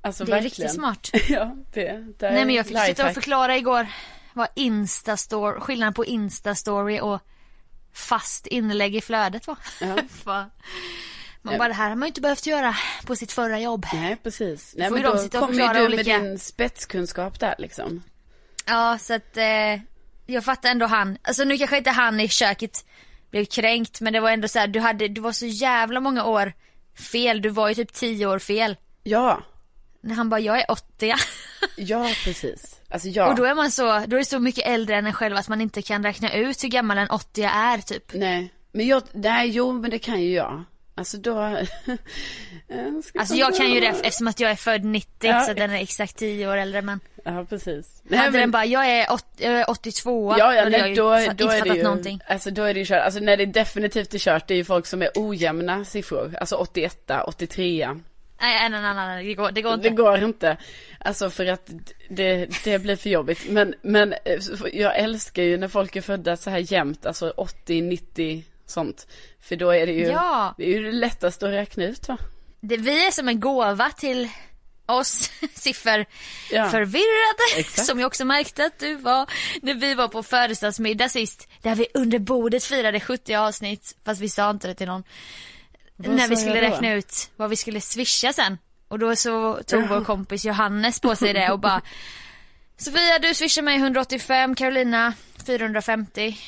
Alltså, 0.04 0.24
Det 0.24 0.30
är 0.32 0.34
verkligen. 0.42 0.44
riktigt 0.50 0.72
smart. 0.72 1.10
ja, 1.28 1.56
det, 1.72 1.92
det 2.18 2.30
Nej 2.30 2.44
men 2.44 2.54
jag 2.54 2.66
fick 2.66 2.78
sitta 2.78 3.06
och 3.08 3.14
förklara 3.14 3.56
igår 3.56 3.86
vad 4.32 4.48
instastory, 4.54 5.60
skillnaden 5.60 5.94
på 5.94 6.04
instastory 6.04 7.00
och 7.00 7.20
fast 7.94 8.46
inlägg 8.46 8.96
i 8.96 9.00
flödet 9.00 9.46
var. 9.46 9.56
Ja. 9.80 9.96
Man 11.44 11.52
Ja. 11.54 11.58
bara 11.58 11.68
det 11.68 11.74
här 11.74 11.88
har 11.88 11.96
man 11.96 12.06
ju 12.06 12.08
inte 12.08 12.20
behövt 12.20 12.46
göra 12.46 12.76
på 13.06 13.16
sitt 13.16 13.32
förra 13.32 13.60
jobb. 13.60 13.86
Nej 13.92 14.16
precis. 14.22 14.74
Nej 14.78 14.90
men 14.90 15.02
då 15.02 15.10
och 15.10 15.32
kommer 15.32 15.52
du 15.74 15.80
med 15.80 15.82
olika- 15.82 16.18
din 16.18 16.38
spetskunskap 16.38 17.40
där 17.40 17.54
liksom. 17.58 18.02
Ja 18.66 18.98
så 18.98 19.14
att 19.14 19.36
eh, 19.36 19.80
jag 20.26 20.44
fattar 20.44 20.70
ändå 20.70 20.86
han, 20.86 21.18
alltså 21.22 21.44
nu 21.44 21.58
kanske 21.58 21.78
inte 21.78 21.90
han 21.90 22.20
i 22.20 22.28
köket 22.28 22.84
blev 23.32 23.44
kränkt 23.44 24.00
men 24.00 24.12
det 24.12 24.20
var 24.20 24.30
ändå 24.30 24.48
så 24.48 24.58
här, 24.58 24.66
du 24.66 24.80
hade, 24.80 25.08
du 25.08 25.20
var 25.20 25.32
så 25.32 25.46
jävla 25.46 26.00
många 26.00 26.24
år 26.24 26.52
fel, 27.12 27.42
du 27.42 27.48
var 27.48 27.68
ju 27.68 27.74
typ 27.74 27.92
10 27.92 28.26
år 28.26 28.38
fel. 28.38 28.76
Ja, 29.02 29.42
När 30.00 30.14
han 30.14 30.28
bara 30.28 30.40
jag 30.40 30.58
är 30.60 30.70
80 30.70 31.14
ja 31.76 32.10
precis. 32.24 32.80
Alltså 32.88 33.08
ja. 33.08 33.28
och 33.30 33.36
då 33.36 33.44
är 33.44 33.54
man 33.54 33.70
så, 33.70 33.84
då 33.84 34.16
är 34.16 34.20
det 34.20 34.24
så 34.24 34.38
mycket 34.38 34.66
äldre 34.66 34.96
än 34.96 35.06
en 35.06 35.12
själv 35.12 35.36
att 35.36 35.48
man 35.48 35.60
inte 35.60 35.82
kan 35.82 36.02
räkna 36.02 36.32
ut 36.34 36.64
hur 36.64 36.68
gammal 36.68 36.98
en 36.98 37.10
80 37.10 37.42
är 37.42 37.78
typ. 37.78 38.12
Nej, 38.14 38.54
men 38.72 38.86
jag, 38.86 39.02
nej 39.12 39.50
jo 39.50 39.72
men 39.72 39.90
det 39.90 39.98
kan 39.98 40.22
ju 40.22 40.32
jag. 40.32 40.64
Alltså 40.94 41.16
då. 41.16 41.32
Jag 42.68 43.04
Alltså 43.18 43.34
jag 43.34 43.56
kan 43.56 43.70
ju 43.70 43.80
det 43.80 43.86
eftersom 43.86 44.26
att 44.26 44.40
jag 44.40 44.50
är 44.50 44.56
född 44.56 44.84
90 44.84 45.10
Ja. 45.20 45.40
så 45.40 45.54
den 45.54 45.70
är 45.70 45.82
exakt 45.82 46.16
10 46.16 46.48
år 46.48 46.56
äldre 46.56 46.82
men 46.82 47.00
Ja 47.24 47.44
precis. 47.48 48.02
hade 48.10 48.38
den 48.38 48.50
bara 48.50 48.64
jag 48.64 48.86
är, 48.90 49.12
80, 49.12 49.24
jag 49.38 49.52
är 49.52 49.70
82 49.70 50.34
Ja, 50.38 50.38
ja 50.38 50.54
jag 50.54 50.72
nej, 50.72 50.88
ju 50.88 50.94
då, 50.94 51.12
fa- 51.12 51.26
då 51.34 51.44
inte 51.44 51.44
är 51.58 51.62
det 51.64 51.76
ju, 51.76 51.82
någonting. 51.82 52.20
alltså 52.28 52.50
då 52.50 52.62
är 52.62 52.74
det 52.74 52.80
ju 52.80 52.86
kört. 52.86 53.02
Alltså 53.04 53.20
när 53.20 53.36
det 53.36 53.46
definitivt 53.46 54.14
är 54.14 54.18
kört, 54.18 54.48
det 54.48 54.54
är 54.54 54.58
ju 54.58 54.64
folk 54.64 54.86
som 54.86 55.02
är 55.02 55.10
ojämna 55.14 55.84
siffror. 55.84 56.34
Alltså 56.40 56.56
81, 56.56 57.10
83. 57.26 57.88
Nej, 58.40 58.70
nej, 58.70 58.80
nej, 58.82 58.94
nej, 58.94 59.06
nej, 59.06 59.26
det 59.26 59.34
går, 59.34 59.50
det 59.50 59.62
går 59.62 59.74
inte. 59.74 59.88
Det 59.88 59.94
går 59.96 60.24
inte. 60.24 60.56
Alltså 61.00 61.30
för 61.30 61.46
att 61.46 61.70
det, 62.10 62.48
det 62.64 62.78
blir 62.78 62.96
för 62.96 63.10
jobbigt. 63.10 63.40
Men, 63.50 63.74
men 63.82 64.12
eh, 64.12 64.40
jag 64.72 64.98
älskar 64.98 65.42
ju 65.42 65.56
när 65.56 65.68
folk 65.68 65.96
är 65.96 66.00
födda 66.00 66.36
så 66.36 66.50
här 66.50 66.72
jämnt, 66.72 67.06
alltså 67.06 67.30
80, 67.36 67.80
90, 67.82 68.44
sånt. 68.66 69.06
För 69.40 69.56
då 69.56 69.70
är 69.70 69.86
det 69.86 69.92
ju, 69.92 70.06
Ja. 70.06 70.54
det 70.58 70.64
är 70.64 70.68
ju 70.68 70.82
det 70.84 70.92
lättaste 70.92 71.46
att 71.46 71.52
räkna 71.52 71.84
ut 71.84 72.08
va? 72.08 72.16
Det, 72.60 72.76
vi 72.76 73.06
är 73.06 73.10
som 73.10 73.28
en 73.28 73.40
gåva 73.40 73.90
till 73.90 74.28
oss 74.86 75.30
sifferförvirrade. 75.54 77.68
Ja. 77.76 77.82
Som 77.84 78.00
jag 78.00 78.06
också 78.06 78.24
märkte 78.24 78.64
att 78.64 78.78
du 78.78 78.94
var 78.94 79.30
när 79.62 79.74
vi 79.74 79.94
var 79.94 80.08
på 80.08 80.22
födelsedagsmiddag 80.22 81.08
sist. 81.08 81.48
Där 81.62 81.74
vi 81.74 81.86
under 81.94 82.18
bordet 82.18 82.64
firade 82.64 83.00
70 83.00 83.34
avsnitt. 83.34 83.96
Fast 84.04 84.20
vi 84.20 84.28
sa 84.28 84.50
inte 84.50 84.68
det 84.68 84.74
till 84.74 84.86
någon. 84.86 85.02
Vad 85.96 86.16
när 86.16 86.28
vi 86.28 86.36
skulle 86.36 86.54
jag 86.62 86.72
räkna 86.72 86.92
ut 86.92 87.30
vad 87.36 87.50
vi 87.50 87.56
skulle 87.56 87.80
swisha 87.80 88.32
sen. 88.32 88.58
Och 88.88 88.98
då 88.98 89.16
så 89.16 89.60
tog 89.66 89.88
vår 89.88 90.04
kompis 90.04 90.44
Johannes 90.44 91.00
på 91.00 91.16
sig 91.16 91.32
det 91.32 91.50
och 91.50 91.60
bara 91.60 91.82
Sofia 92.76 93.18
du 93.18 93.34
swishar 93.34 93.62
mig 93.62 93.76
185, 93.76 94.54
Carolina 94.54 95.14
450. 95.46 96.38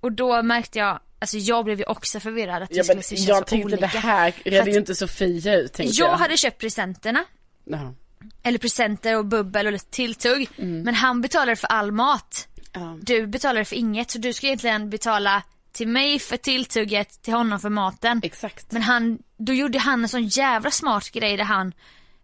Och 0.00 0.12
då 0.12 0.42
märkte 0.42 0.78
jag 0.78 1.00
alltså 1.18 1.38
jag 1.38 1.64
blev 1.64 1.78
ju 1.78 1.84
också 1.84 2.20
förvirrad 2.20 2.62
att 2.62 2.70
vi 2.70 2.76
Ja, 2.76 2.84
skulle 2.84 3.02
swisha 3.02 3.28
jag 3.28 3.38
så 3.38 3.44
tänkte 3.44 3.66
olika. 3.66 3.80
det 3.92 3.98
här 3.98 4.32
redde 4.44 4.70
ju 4.70 4.78
inte 4.78 4.94
Sofia 4.94 5.54
ut 5.56 5.72
tänkte 5.72 5.96
jag. 6.00 6.08
Jag 6.10 6.16
hade 6.16 6.36
köpt 6.36 6.58
presenterna, 6.60 7.24
Ja. 7.72 7.94
eller 8.42 8.58
presenter 8.58 9.16
och 9.16 9.26
bubbel 9.26 9.66
och 9.66 9.72
lite 9.72 9.90
tilltugg. 9.90 10.48
Men 10.56 10.94
han 10.94 11.20
betalade 11.20 11.56
för 11.56 11.66
all 11.68 11.92
mat. 11.92 12.48
Mm. 12.72 12.88
Ja. 12.88 12.98
Du 13.02 13.26
betalade 13.26 13.64
för 13.64 13.76
inget 13.76 14.10
så 14.10 14.18
du 14.18 14.32
ska 14.32 14.46
egentligen 14.46 14.90
betala 14.90 15.42
till 15.72 15.88
mig 15.88 16.18
för 16.18 16.36
tilltugget, 16.36 17.22
till 17.22 17.34
honom 17.34 17.60
för 17.60 17.68
maten. 17.68 18.20
Exakt. 18.24 18.72
Men 18.72 18.82
han, 18.82 19.18
då 19.36 19.52
gjorde 19.52 19.78
han 19.78 20.02
en 20.02 20.08
sån 20.08 20.26
jävla 20.26 20.70
smart 20.70 21.10
grej 21.10 21.36
där 21.36 21.44
han 21.44 21.72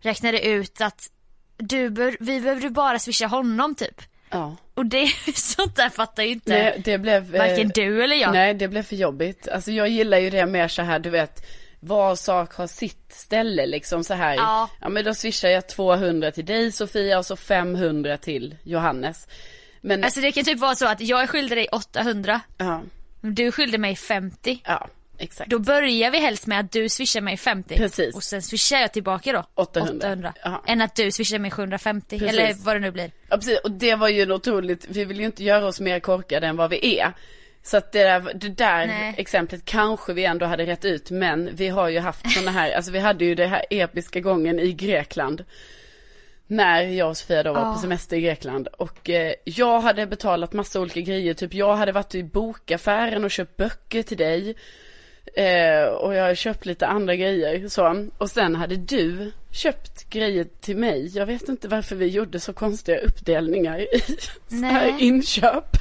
räknade 0.00 0.46
ut 0.46 0.80
att 0.80 1.10
du 1.56 1.90
bör, 1.90 2.16
vi 2.20 2.40
behövde 2.40 2.70
bara 2.70 2.98
swisha 2.98 3.26
honom 3.26 3.74
typ. 3.74 4.02
Ja. 4.30 4.56
Och 4.74 4.86
det, 4.86 5.06
sånt 5.34 5.76
där 5.76 5.88
fattar 5.88 6.22
ju 6.22 6.28
inte 6.28 6.52
Nej, 6.52 6.82
det 6.84 6.98
blev... 6.98 7.34
eh, 7.34 7.38
varken 7.38 7.70
du 7.74 8.04
eller 8.04 8.16
jag. 8.16 8.32
Nej, 8.32 8.54
det 8.54 8.68
blev 8.68 8.82
för 8.82 8.96
jobbigt. 8.96 9.48
Alltså 9.48 9.70
jag 9.70 9.88
gillar 9.88 10.18
ju 10.18 10.30
det 10.30 10.46
mer 10.46 10.68
så 10.68 10.82
här, 10.82 10.98
du 10.98 11.10
vet, 11.10 11.46
var 11.80 12.16
sak 12.16 12.54
har 12.54 12.66
sitt 12.66 13.12
ställe 13.12 13.66
liksom 13.66 14.04
så 14.04 14.14
här. 14.14 14.34
Ja. 14.34 14.70
ja 14.80 14.88
men 14.88 15.04
då 15.04 15.14
swishar 15.14 15.48
jag 15.48 15.68
200 15.68 16.30
till 16.30 16.44
dig 16.46 16.72
Sofia 16.72 17.18
och 17.18 17.26
så 17.26 17.36
500 17.36 18.16
till 18.16 18.56
Johannes. 18.62 19.28
Men, 19.80 20.04
Alltså 20.04 20.20
det 20.20 20.32
kan 20.32 20.44
typ 20.44 20.58
vara 20.58 20.74
så 20.74 20.86
att 20.86 21.00
jag 21.00 21.22
är 21.22 21.26
skyldig 21.26 21.58
dig 21.58 21.68
800, 21.72 22.40
ja, 22.58 22.82
du 23.20 23.52
skyldig 23.52 23.80
mig 23.80 23.96
50. 23.96 24.60
ja, 24.64 24.88
exakt. 25.18 25.50
Då 25.50 25.58
börjar 25.58 26.10
vi 26.10 26.18
helst 26.18 26.46
med 26.46 26.60
att 26.60 26.72
du 26.72 26.88
swishar 26.88 27.20
mig 27.20 27.36
50. 27.36 27.76
Precis. 27.76 28.14
Och 28.16 28.22
sen 28.22 28.42
swishar 28.42 28.78
jag 28.78 28.92
tillbaka 28.92 29.32
då 29.32 29.44
800. 29.54 30.34
Ja. 30.44 30.62
Än 30.66 30.80
att 30.80 30.94
du 30.94 31.12
swishar 31.12 31.38
mig 31.38 31.50
750 31.50 32.18
Precis. 32.18 32.38
eller 32.38 32.54
vad 32.54 32.76
det 32.76 32.80
nu 32.80 32.90
blir. 32.90 33.10
Ja, 33.28 33.36
precis. 33.36 33.58
Och 33.64 33.70
det 33.70 33.94
var 33.94 34.08
ju 34.08 34.32
otroligt, 34.32 34.86
vi 34.88 35.04
vill 35.04 35.20
ju 35.20 35.26
inte 35.26 35.44
göra 35.44 35.66
oss 35.66 35.80
mer 35.80 36.00
korkade 36.00 36.46
än 36.46 36.56
vad 36.56 36.70
vi 36.70 36.98
är. 36.98 37.12
Så 37.66 37.76
att 37.76 37.92
det 37.92 38.02
där, 38.02 38.32
det 38.34 38.48
där 38.48 38.86
Nej. 38.86 39.14
exemplet 39.16 39.64
kanske 39.64 40.12
vi 40.12 40.24
ändå 40.24 40.46
hade 40.46 40.66
rätt 40.66 40.84
ut, 40.84 41.10
men 41.10 41.56
vi 41.56 41.68
har 41.68 41.88
ju 41.88 41.98
haft 41.98 42.30
sådana 42.30 42.50
här, 42.50 42.72
alltså 42.72 42.92
vi 42.92 42.98
hade 42.98 43.24
ju 43.24 43.34
det 43.34 43.46
här 43.46 43.64
episka 43.70 44.20
gången 44.20 44.60
i 44.60 44.72
Grekland. 44.72 45.44
När 46.46 46.82
jag 46.82 47.08
och 47.08 47.16
Sofia 47.16 47.42
då 47.42 47.52
var 47.52 47.72
på 47.72 47.78
semester 47.78 48.16
i 48.16 48.20
Grekland 48.20 48.66
och 48.66 49.10
eh, 49.10 49.32
jag 49.44 49.80
hade 49.80 50.06
betalat 50.06 50.52
massa 50.52 50.80
olika 50.80 51.00
grejer, 51.00 51.34
typ 51.34 51.54
jag 51.54 51.76
hade 51.76 51.92
varit 51.92 52.14
i 52.14 52.22
bokaffären 52.22 53.24
och 53.24 53.30
köpt 53.30 53.56
böcker 53.56 54.02
till 54.02 54.16
dig. 54.16 54.54
Eh, 55.34 55.84
och 55.84 56.14
jag 56.14 56.22
hade 56.22 56.36
köpt 56.36 56.66
lite 56.66 56.86
andra 56.86 57.16
grejer 57.16 57.68
så. 57.68 58.08
Och 58.18 58.30
sen 58.30 58.56
hade 58.56 58.76
du 58.76 59.32
köpt 59.50 60.10
grejer 60.10 60.46
till 60.60 60.76
mig. 60.76 61.16
Jag 61.16 61.26
vet 61.26 61.48
inte 61.48 61.68
varför 61.68 61.96
vi 61.96 62.06
gjorde 62.06 62.40
så 62.40 62.52
konstiga 62.52 62.98
uppdelningar 62.98 63.80
i 63.80 64.00
så 64.48 64.64
här 64.64 64.96
inköp. 64.98 65.76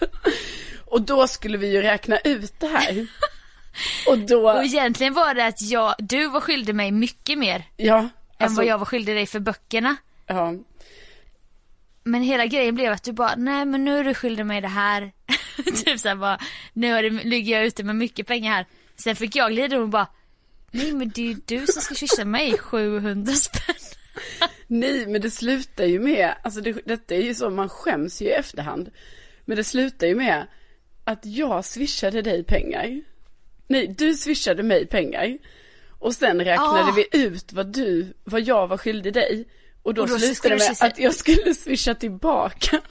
Och 0.95 1.01
då 1.01 1.27
skulle 1.27 1.57
vi 1.57 1.71
ju 1.71 1.81
räkna 1.81 2.17
ut 2.17 2.59
det 2.59 2.67
här. 2.67 3.07
Och 4.07 4.17
då, 4.17 4.51
Och 4.51 4.63
egentligen 4.63 5.13
var 5.13 5.33
det 5.33 5.45
att 5.45 5.61
jag, 5.61 5.95
du 5.99 6.27
var 6.27 6.41
skyldig 6.41 6.75
mig 6.75 6.91
mycket 6.91 7.37
mer 7.37 7.63
ja. 7.77 7.97
än 7.97 8.09
Alltså, 8.37 8.57
vad 8.57 8.65
jag 8.65 8.77
var 8.77 8.85
skyldig 8.85 9.15
dig 9.15 9.25
för 9.25 9.39
böckerna. 9.39 9.95
ja. 10.27 10.53
Men 12.03 12.21
hela 12.21 12.45
grejen 12.45 12.75
blev 12.75 12.91
att 12.91 13.03
du 13.03 13.11
bara, 13.11 13.35
nej 13.35 13.65
men 13.65 13.85
nu 13.85 13.97
är 13.97 14.03
du 14.03 14.13
skyldig 14.13 14.45
mig 14.45 14.61
det 14.61 14.67
här. 14.67 15.11
typ 15.85 15.99
såhär 15.99 16.15
bara, 16.15 16.39
nu 16.73 16.93
har 16.93 17.03
det, 17.03 17.09
ligger 17.09 17.57
jag 17.57 17.65
ute 17.65 17.83
med 17.83 17.95
mycket 17.95 18.27
pengar 18.27 18.51
här. 18.53 18.65
Sen 18.95 19.15
fick 19.15 19.35
jag 19.35 19.51
glida 19.51 19.77
och 19.77 19.89
bara, 19.89 20.07
nej 20.71 20.93
men 20.93 21.09
det 21.09 21.21
är 21.21 21.25
ju 21.27 21.37
du 21.45 21.67
som 21.67 21.81
ska 21.81 21.95
swisha 21.95 22.25
mig 22.25 22.57
700 22.57 23.33
spänn. 23.33 23.75
Nej, 24.67 25.07
men 25.07 25.21
det 25.21 25.31
slutar 25.31 25.85
ju 25.85 25.99
med, 25.99 26.35
alltså 26.43 26.61
det, 26.61 26.71
detta 26.85 27.15
är 27.15 27.21
ju 27.21 27.33
så, 27.35 27.49
man 27.49 27.69
skäms 27.69 28.21
ju 28.21 28.25
i 28.25 28.31
efterhand. 28.31 28.89
Men 29.45 29.57
det 29.57 29.63
slutar 29.63 30.07
ju 30.07 30.15
med 30.15 30.47
att 31.05 31.25
jag 31.25 31.65
swishade 31.65 32.21
dig 32.21 32.43
pengar. 32.43 33.01
Nej, 33.67 33.87
du 33.97 34.13
swishade 34.13 34.63
mig 34.63 34.85
pengar. 34.85 35.37
Och 35.99 36.13
sen 36.13 36.39
räknade 36.41 36.79
Ah. 36.91 36.93
vi 36.95 37.07
ut 37.19 37.53
vad 37.53 37.67
du, 37.73 38.13
vad 38.23 38.41
jag 38.41 38.67
var 38.67 38.77
skyldig 38.77 39.13
dig. 39.13 39.45
Och 39.83 39.93
då, 39.93 40.01
Och 40.01 40.07
då 40.07 40.19
slutade 40.19 40.55
det 40.55 40.69
med 40.79 40.89
att 40.91 40.99
jag 40.99 41.15
skulle 41.15 41.53
swisha 41.53 41.95
tillbaka 41.95 42.81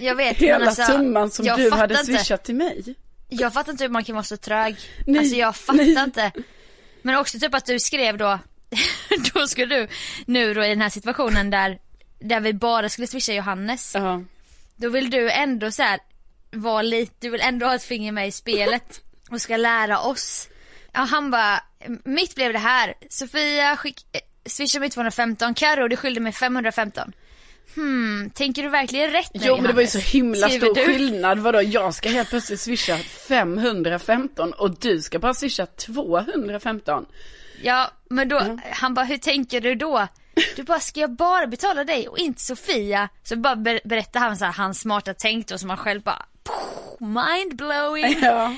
Jag 0.00 0.14
vet 0.14 0.36
hela 0.36 0.66
alltså, 0.66 0.82
summan 0.82 1.30
som 1.30 1.44
du 1.44 1.70
hade 1.70 1.94
inte. 2.00 2.04
swishat 2.06 2.44
till 2.44 2.54
mig. 2.54 2.94
Jag 3.28 3.52
fattar 3.52 3.72
inte 3.72 3.84
hur 3.84 3.88
man 3.90 4.04
kan 4.04 4.14
vara 4.14 4.22
så 4.24 4.36
trög. 4.36 4.76
Nej, 5.06 5.18
alltså 5.18 5.36
jag 5.36 5.56
fattar 5.56 5.76
nej. 5.84 6.04
inte. 6.04 6.32
Men 7.02 7.16
också 7.16 7.38
typ 7.38 7.54
att 7.54 7.66
du 7.66 7.78
skrev 7.78 8.18
då, 8.18 8.38
då 9.34 9.46
skulle 9.46 9.76
du 9.76 9.88
nu 10.26 10.54
då 10.54 10.64
i 10.64 10.68
den 10.68 10.80
här 10.80 10.88
situationen 10.88 11.50
där, 11.50 11.78
där 12.18 12.40
vi 12.40 12.52
bara 12.52 12.88
skulle 12.88 13.06
swisha 13.06 13.32
Johannes. 13.32 13.94
Ja, 13.94 14.22
Då 14.76 14.88
vill 14.88 15.10
du 15.10 15.30
ändå 15.30 15.70
så 15.70 15.82
här 15.82 16.00
vara 16.54 16.82
lite, 16.82 17.12
du 17.20 17.30
vill 17.30 17.40
ändå 17.40 17.66
ha 17.66 17.74
ett 17.74 17.82
finger 17.82 18.12
med 18.12 18.28
i 18.28 18.32
spelet 18.32 19.00
och 19.30 19.40
ska 19.40 19.56
lära 19.56 19.98
oss. 20.00 20.48
Ja 20.92 21.00
han 21.00 21.30
bara, 21.30 21.60
mitt 22.04 22.34
blev 22.34 22.52
det 22.52 22.58
här. 22.58 22.94
Sofia 23.10 23.76
skick, 23.76 24.00
swishar 24.46 24.80
mig 24.80 24.90
215, 24.90 25.54
Karo 25.54 25.88
du 25.88 25.96
skyllde 25.96 26.20
mig 26.20 26.32
515. 26.32 27.12
Hmm, 27.74 28.30
tänker 28.34 28.62
du 28.62 28.68
verkligen 28.68 29.10
rätt 29.10 29.34
nu 29.34 29.40
Jo 29.44 29.56
men 29.56 29.64
det 29.64 29.72
var 29.72 29.80
ju 29.82 29.86
så 29.88 29.98
himla 29.98 30.48
stor 30.48 30.74
du. 30.74 30.84
skillnad. 30.84 31.38
Vadå, 31.38 31.62
jag 31.62 31.94
ska 31.94 32.08
helt 32.08 32.28
plötsligt 32.28 32.60
swisha 32.60 32.98
515 32.98 34.52
och 34.52 34.78
du 34.80 35.02
ska 35.02 35.18
bara 35.18 35.34
swisha 35.34 35.66
215. 35.66 37.06
Ja, 37.62 37.90
men 38.10 38.28
då, 38.28 38.58
han 38.70 38.94
bara, 38.94 39.04
hur 39.04 39.18
tänker 39.18 39.60
du 39.60 39.74
då? 39.74 40.08
Du 40.56 40.62
bara, 40.62 40.80
ska 40.80 41.00
jag 41.00 41.10
bara 41.16 41.46
betala 41.46 41.84
dig 41.84 42.08
och 42.08 42.18
inte 42.18 42.40
Sofia? 42.40 43.08
Så 43.22 43.36
bara 43.36 43.56
ber- 43.56 43.80
berättar 43.88 44.20
han 44.20 44.36
så 44.36 44.44
här, 44.44 44.52
hans 44.52 44.80
smarta 44.80 45.14
tänk 45.18 45.48
då 45.48 45.58
som 45.58 45.68
han 45.70 45.78
själv 45.78 46.02
bara, 46.02 46.26
mind 46.98 47.56
blowing. 47.56 48.16
Ja. 48.22 48.54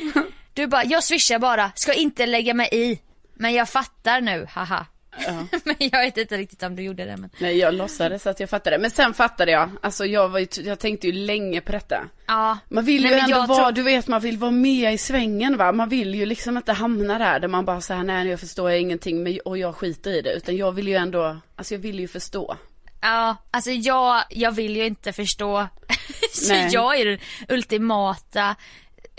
Du 0.55 0.67
bara, 0.67 0.85
jag 0.85 1.05
swishar 1.05 1.39
bara, 1.39 1.73
ska 1.75 1.93
inte 1.93 2.27
lägga 2.27 2.55
mig 2.55 2.69
i. 2.73 3.01
Men 3.35 3.55
jag 3.55 3.69
fattar 3.69 4.21
nu, 4.21 4.47
haha. 4.51 4.87
men 5.65 5.75
jag 5.79 6.01
vet 6.01 6.17
inte 6.17 6.37
riktigt 6.37 6.63
om 6.63 6.77
du 6.77 6.83
gjorde 6.83 7.05
det 7.05 7.17
men. 7.17 7.31
Nej 7.39 7.59
jag 7.59 7.75
låtsades 7.75 8.27
att 8.27 8.41
jag 8.41 8.51
fattade. 8.51 8.79
Men 8.79 8.91
sen 8.91 9.15
fattade 9.15 9.53
jag. 9.53 9.71
Alltså 9.83 10.07
jag 10.07 10.29
var 10.29 10.39
ju, 10.39 10.47
jag 10.65 10.79
tänkte 10.79 11.07
ju 11.07 11.13
länge 11.13 11.61
på 11.61 11.73
detta. 11.73 12.05
Ja. 12.27 12.59
Man 12.69 12.85
vill 12.85 13.05
ju 13.05 13.13
ändå 13.13 13.31
jag 13.31 13.47
vara, 13.47 13.59
tror- 13.59 13.73
du 13.73 13.83
vet 13.83 14.09
man 14.09 14.21
vill 14.21 14.39
vara 14.39 14.51
med 14.51 14.95
i 14.95 14.99
svängen 14.99 15.57
va. 15.57 15.73
Man 15.73 15.89
vill 15.89 16.15
ju 16.15 16.27
liksom 16.27 16.57
inte 16.57 16.73
hamna 16.73 17.19
där 17.19 17.41
där 17.41 17.49
man 17.49 17.65
bara 17.65 17.81
säger 17.81 18.03
nej 18.03 18.29
jag 18.29 18.41
förstår 18.41 18.71
ingenting 18.71 19.23
men, 19.23 19.39
och 19.45 19.59
jag 19.59 19.75
skiter 19.77 20.11
i 20.11 20.23
det. 20.23 20.33
Utan 20.33 20.57
jag 20.57 20.73
vill 20.73 20.89
ju 20.89 20.95
ändå, 20.95 21.37
alltså 21.57 21.75
jag 21.75 21.79
vill 21.79 22.01
ju 22.01 22.09
förstå. 22.09 22.57
Ja, 23.01 23.37
alltså 23.51 23.71
jag, 23.71 24.23
jag 24.31 24.53
vill 24.53 24.77
ju 24.77 24.87
inte 24.87 25.13
förstå. 25.13 25.67
så 26.33 26.53
Nej. 26.53 26.69
jag 26.73 27.01
är 27.01 27.05
det 27.07 27.19
ultimata 27.49 28.57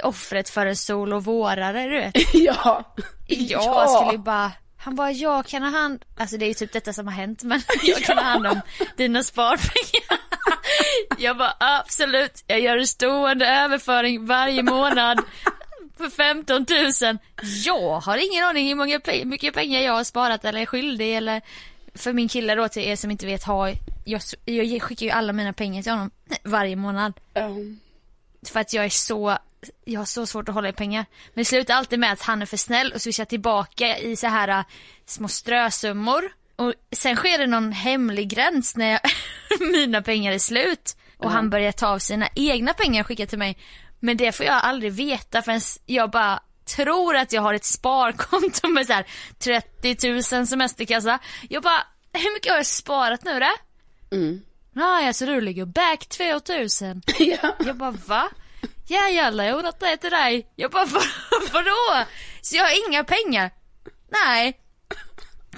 offret 0.03 0.49
för 0.49 0.65
en 0.65 0.75
sol 0.75 1.13
och 1.13 1.23
vårare 1.25 1.83
du 1.83 1.95
vet. 1.99 2.13
ja. 2.33 2.95
Jag 3.27 3.89
skulle 3.89 4.11
ju 4.11 4.17
bara, 4.17 4.51
han 4.87 4.95
bara 4.95 5.11
jag 5.11 5.45
kan 5.45 5.63
ha 5.63 5.69
hand, 5.69 6.05
alltså 6.17 6.37
det 6.37 6.45
är 6.45 6.47
ju 6.47 6.53
typ 6.53 6.71
detta 6.71 6.93
som 6.93 7.07
har 7.07 7.13
hänt 7.13 7.43
men 7.43 7.61
jag 7.83 7.97
kan 7.97 8.17
ha 8.17 8.23
hand 8.23 8.47
om 8.47 8.61
dina 8.97 9.23
sparpengar. 9.23 10.19
Jag 11.17 11.37
bara 11.37 11.55
absolut, 11.59 12.43
jag 12.47 12.59
gör 12.59 12.77
en 12.77 12.87
stående 12.87 13.47
överföring 13.47 14.25
varje 14.25 14.63
månad 14.63 15.21
för 15.97 16.09
15 16.09 16.65
000. 17.01 17.17
Jag 17.65 17.99
har 17.99 18.31
ingen 18.31 18.43
aning 18.43 18.67
hur 18.67 18.75
många, 18.75 18.99
mycket 19.25 19.53
pengar 19.53 19.81
jag 19.81 19.93
har 19.93 20.03
sparat 20.03 20.45
eller 20.45 20.61
är 20.61 20.65
skyldig 20.65 21.17
eller 21.17 21.41
för 21.95 22.13
min 22.13 22.27
kille 22.27 22.55
då 22.55 22.67
till 22.67 22.83
er 22.83 22.95
som 22.95 23.11
inte 23.11 23.25
vet 23.25 23.43
har, 23.43 23.73
jag, 24.05 24.21
jag 24.45 24.81
skickar 24.81 25.05
ju 25.05 25.11
alla 25.11 25.33
mina 25.33 25.53
pengar 25.53 25.83
till 25.83 25.91
honom 25.91 26.11
varje 26.43 26.75
månad. 26.75 27.13
Ja. 27.33 27.49
För 28.47 28.59
att 28.59 28.73
jag 28.73 28.85
är 28.85 28.89
så, 28.89 29.37
jag 29.85 29.99
har 29.99 30.05
så 30.05 30.25
svårt 30.25 30.49
att 30.49 30.55
hålla 30.55 30.69
i 30.69 30.73
pengar. 30.73 31.05
Men 31.33 31.41
det 31.41 31.45
slutar 31.45 31.73
alltid 31.73 31.99
med 31.99 32.11
att 32.11 32.21
han 32.21 32.41
är 32.41 32.45
för 32.45 32.57
snäll 32.57 32.91
och 32.93 33.01
swishar 33.01 33.25
tillbaka 33.25 33.97
i 33.97 34.15
så 34.15 34.27
här 34.27 34.47
äh, 34.47 34.63
små 35.05 35.27
strösummor. 35.27 36.31
Och 36.55 36.73
sen 36.91 37.15
sker 37.15 37.37
det 37.37 37.47
någon 37.47 37.71
hemlig 37.71 38.29
gräns 38.29 38.75
när 38.75 38.91
jag, 38.91 39.01
mina 39.71 40.01
pengar 40.01 40.31
är 40.31 40.39
slut. 40.39 40.97
Och 41.17 41.31
han 41.31 41.49
börjar 41.49 41.71
ta 41.71 41.87
av 41.87 41.99
sina 41.99 42.29
egna 42.35 42.73
pengar 42.73 43.01
och 43.01 43.07
skicka 43.07 43.25
till 43.25 43.37
mig. 43.37 43.57
Men 43.99 44.17
det 44.17 44.31
får 44.31 44.45
jag 44.45 44.55
aldrig 44.55 44.93
veta 44.93 45.41
förrän 45.41 45.61
jag 45.85 46.11
bara 46.11 46.39
tror 46.75 47.15
att 47.15 47.31
jag 47.33 47.41
har 47.41 47.53
ett 47.53 47.65
sparkonto 47.65 48.67
med 48.67 48.87
så 48.87 48.93
här 48.93 49.05
30 49.39 50.35
000 50.35 50.47
semesterkassa. 50.47 51.19
Jag 51.49 51.63
bara, 51.63 51.83
hur 52.13 52.33
mycket 52.33 52.51
har 52.51 52.57
jag 52.57 52.65
sparat 52.65 53.23
nu 53.23 53.39
då? 53.39 53.49
Mm. 54.15 54.41
Nej, 54.73 55.07
alltså 55.07 55.25
du 55.25 55.41
ligger 55.41 55.65
back 55.65 56.05
2000. 56.05 57.01
ja. 57.19 57.55
Jag 57.65 57.75
bara 57.75 57.91
va? 57.91 58.29
Ja 58.87 59.09
jag 59.09 59.23
har 59.23 59.31
lånat 59.31 59.79
det 59.79 59.97
till 59.97 60.09
dig. 60.11 60.47
Jag 60.55 60.71
bara 60.71 60.85
"Va- 60.93 61.01
vadå? 61.53 62.05
Så 62.41 62.55
jag 62.55 62.63
har 62.63 62.89
inga 62.89 63.03
pengar? 63.03 63.51
Nej. 64.09 64.59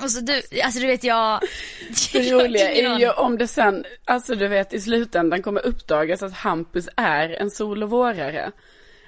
Och 0.04 0.12
så 0.12 0.20
du, 0.20 0.34
alltså 0.64 0.80
du 0.80 0.88
vet 0.88 1.04
jag. 1.04 1.40
Det 2.14 2.32
roliga 2.32 2.72
är 2.72 3.00
ju 3.00 3.10
om 3.12 3.38
det 3.38 3.48
sen, 3.48 3.86
alltså 4.06 4.36
du 4.36 4.48
vet 4.48 4.74
i 4.74 4.82
slutändan 4.82 5.42
kommer 5.44 5.66
uppdagas 5.66 6.24
att 6.24 6.34
Hampus 6.34 6.90
är 6.98 7.30
en 7.30 7.52
sol 7.52 7.84
och 7.84 7.90
vårare. 7.90 8.52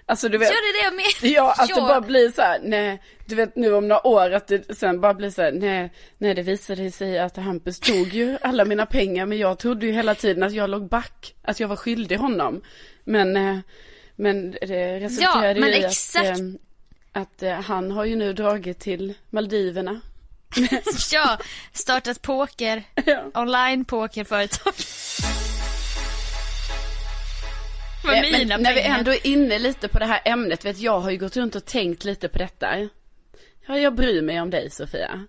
Alltså 0.05 0.30
du 0.30 0.38
vet. 0.38 0.49
Ja 0.49 0.55
det 0.55 0.78
är 0.80 0.82
det 0.82 0.86
jag 0.86 0.93
menar. 0.95 1.36
Ja, 1.36 1.51
att 1.57 1.67
det 1.67 1.82
bara 1.82 2.01
blir 2.01 2.32
så 2.32 2.41
här, 2.41 2.59
nej, 2.63 3.01
du 3.26 3.36
vet 3.36 3.55
nu 3.55 3.74
om 3.74 3.88
några 3.88 4.07
år 4.07 4.32
att 4.32 4.47
det 4.47 4.78
sen 4.78 5.01
bara 5.01 5.13
blir 5.13 5.30
så 5.30 5.41
här, 5.41 5.51
nej, 5.51 5.93
nej 6.17 6.34
det 6.34 6.41
visade 6.41 6.91
sig 6.91 7.19
att 7.19 7.38
Hampus 7.38 7.80
tog 7.80 8.07
ju 8.13 8.38
alla 8.41 8.65
mina 8.65 8.86
pengar 8.86 9.26
men 9.26 9.38
jag 9.38 9.59
trodde 9.59 9.86
ju 9.86 9.91
hela 9.91 10.15
tiden 10.15 10.43
att 10.43 10.53
jag 10.53 10.69
låg 10.69 10.89
back, 10.89 11.36
att 11.41 11.59
jag 11.59 11.67
var 11.67 11.76
skyldig 11.76 12.17
honom. 12.17 12.61
Men, 13.03 13.36
eh, 13.38 13.57
men 14.16 14.51
det 14.51 14.99
resulterade 14.99 15.59
men 15.59 15.70
ju 15.70 15.76
i 15.76 15.86
exakt. 15.86 16.30
att, 16.30 16.39
eh, 16.39 17.22
att 17.22 17.43
eh, 17.43 17.51
han 17.62 17.91
har 17.91 18.05
ju 18.05 18.16
nu 18.16 18.34
dragit 18.34 18.80
till 18.80 19.14
Maldiverna. 19.30 20.01
Ja, 21.12 21.38
startat 21.74 22.22
poker, 22.22 22.84
Ja. 23.05 23.24
online 23.34 23.86
pokerföretag. 23.86 24.74
Eh, 28.03 28.22
Men 28.22 28.32
mina 28.32 28.57
när 28.57 28.74
vi 28.74 28.82
ändå 28.82 29.12
är 29.12 29.28
inne 29.28 29.59
lite 29.59 29.88
på 29.88 29.99
det 29.99 30.05
här 30.05 30.22
ämnet, 30.26 30.66
vet 30.66 30.80
jag 30.80 30.99
har 30.99 31.12
ju 31.12 31.18
gått 31.18 31.38
runt 31.38 31.55
och 31.55 31.66
tänkt 31.66 32.03
lite 32.03 32.28
på 32.28 32.38
detta. 32.38 32.89
Ja, 33.68 33.78
jag 33.80 33.95
bryr 33.95 34.22
mig 34.22 34.41
om 34.41 34.49
dig 34.49 34.70
Sofia. 34.70 35.26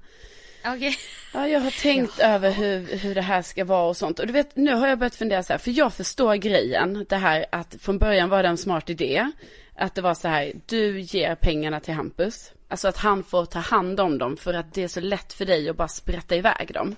Okej. 0.67 0.97
Ja, 1.35 1.49
jag 1.49 1.61
har 1.61 1.71
tänkt 1.71 2.19
över 2.19 2.51
hur, 2.51 2.97
hur 2.97 3.15
det 3.15 3.21
här 3.21 3.43
ska 3.43 3.65
vara 3.65 3.89
och 3.89 3.97
sånt. 3.97 4.19
Och 4.19 4.27
du 4.27 4.33
vet, 4.33 4.57
nu 4.57 4.75
har 4.75 4.89
jag 4.89 4.99
börjat 4.99 5.15
fundera 5.15 5.43
så 5.43 5.53
här, 5.53 5.59
för 5.59 5.71
jag 5.71 5.93
förstår 5.93 6.35
grejen. 6.35 7.07
Det 7.09 7.17
här 7.17 7.47
att 7.53 7.77
från 7.81 7.99
början 7.99 8.29
var 8.29 8.43
det 8.43 8.49
en 8.49 8.57
smart 8.57 8.91
idé. 8.91 9.31
Att 9.77 9.95
det 9.95 10.03
var 10.03 10.15
så 10.15 10.29
här, 10.29 10.53
du 10.67 11.01
ger 11.01 11.35
pengarna 11.35 11.81
till 11.81 11.95
Hampus. 11.95 12.53
Alltså 12.69 12.89
att 12.89 12.97
han 12.97 13.25
får 13.25 13.45
ta 13.45 13.59
hand 13.59 14.01
om 14.01 14.19
dem 14.19 14.37
för 14.37 14.55
att 14.55 14.75
det 14.75 14.83
är 14.83 14.89
så 14.89 15.01
lätt 15.01 15.33
för 15.33 15.45
dig 15.45 15.69
att 15.69 15.77
bara 15.77 15.89
sprätta 15.89 16.37
iväg 16.37 16.71
dem. 16.75 16.97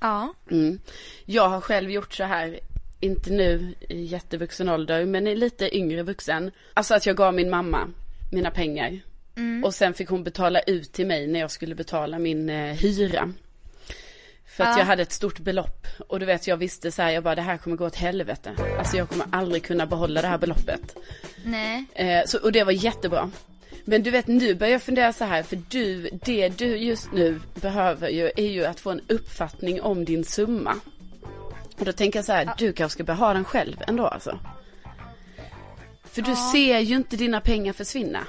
Ja. 0.00 0.34
Mm. 0.50 0.80
Jag 1.24 1.48
har 1.48 1.60
själv 1.60 1.90
gjort 1.90 2.14
så 2.14 2.24
här, 2.24 2.60
inte 3.00 3.30
nu 3.30 3.74
i 3.88 4.02
jättevuxen 4.04 4.68
ålder, 4.68 5.04
men 5.04 5.26
i 5.26 5.36
lite 5.36 5.76
yngre 5.76 6.02
vuxen. 6.02 6.50
Alltså 6.74 6.94
att 6.94 7.06
jag 7.06 7.16
gav 7.16 7.34
min 7.34 7.50
mamma 7.50 7.88
mina 8.32 8.50
pengar. 8.50 9.00
Och 9.64 9.74
sen 9.74 9.94
fick 9.94 10.08
hon 10.08 10.24
betala 10.24 10.60
ut 10.60 10.92
till 10.92 11.06
mig 11.06 11.26
när 11.26 11.40
jag 11.40 11.50
skulle 11.50 11.74
betala 11.74 12.18
min 12.18 12.50
eh, 12.50 12.74
hyra. 12.74 13.32
För 14.60 14.66
att 14.70 14.76
Ja. 14.76 14.78
jag 14.78 14.86
hade 14.86 15.02
ett 15.02 15.12
stort 15.12 15.38
belopp. 15.38 15.86
Och 16.08 16.20
du 16.20 16.26
vet, 16.26 16.46
jag 16.46 16.56
visste 16.56 16.92
så 16.92 17.02
här, 17.02 17.10
jag 17.10 17.22
bara 17.24 17.34
det 17.34 17.42
här 17.42 17.56
kommer 17.56 17.76
gå 17.76 17.86
åt 17.86 17.96
helvete. 17.96 18.52
Alltså 18.78 18.96
jag 18.96 19.08
kommer 19.08 19.26
aldrig 19.32 19.62
kunna 19.64 19.86
behålla 19.86 20.22
det 20.22 20.28
här 20.28 20.38
beloppet. 20.38 20.96
Nej. 21.44 21.84
Eh, 21.94 22.24
så, 22.26 22.38
och 22.38 22.52
det 22.52 22.64
var 22.64 22.72
jättebra. 22.72 23.30
Men 23.84 24.02
du 24.02 24.10
vet 24.10 24.26
nu 24.26 24.54
börjar 24.54 24.72
jag 24.72 24.82
fundera 24.82 25.12
så 25.12 25.24
här, 25.24 25.42
för 25.42 25.58
du, 25.68 26.08
det 26.24 26.48
du 26.48 26.76
just 26.76 27.12
nu 27.12 27.40
behöver 27.54 28.08
ju 28.08 28.30
är 28.36 28.50
ju 28.50 28.64
att 28.64 28.80
få 28.80 28.90
en 28.90 29.00
uppfattning 29.08 29.82
om 29.82 30.04
din 30.04 30.24
summa. 30.24 30.76
Och 31.78 31.84
då 31.84 31.92
tänker 31.92 32.18
jag 32.18 32.26
så 32.26 32.32
här, 32.32 32.50
du 32.58 32.72
kanske 32.72 32.94
ska 32.94 33.04
börja 33.04 33.18
ha 33.18 33.32
den 33.34 33.44
själv 33.44 33.76
ändå 33.86 34.06
alltså. 34.06 34.38
För 36.04 36.22
du 36.22 36.34
ser 36.52 36.78
ju 36.78 36.96
inte 36.96 37.16
dina 37.16 37.40
pengar 37.40 37.72
försvinna. 37.72 38.26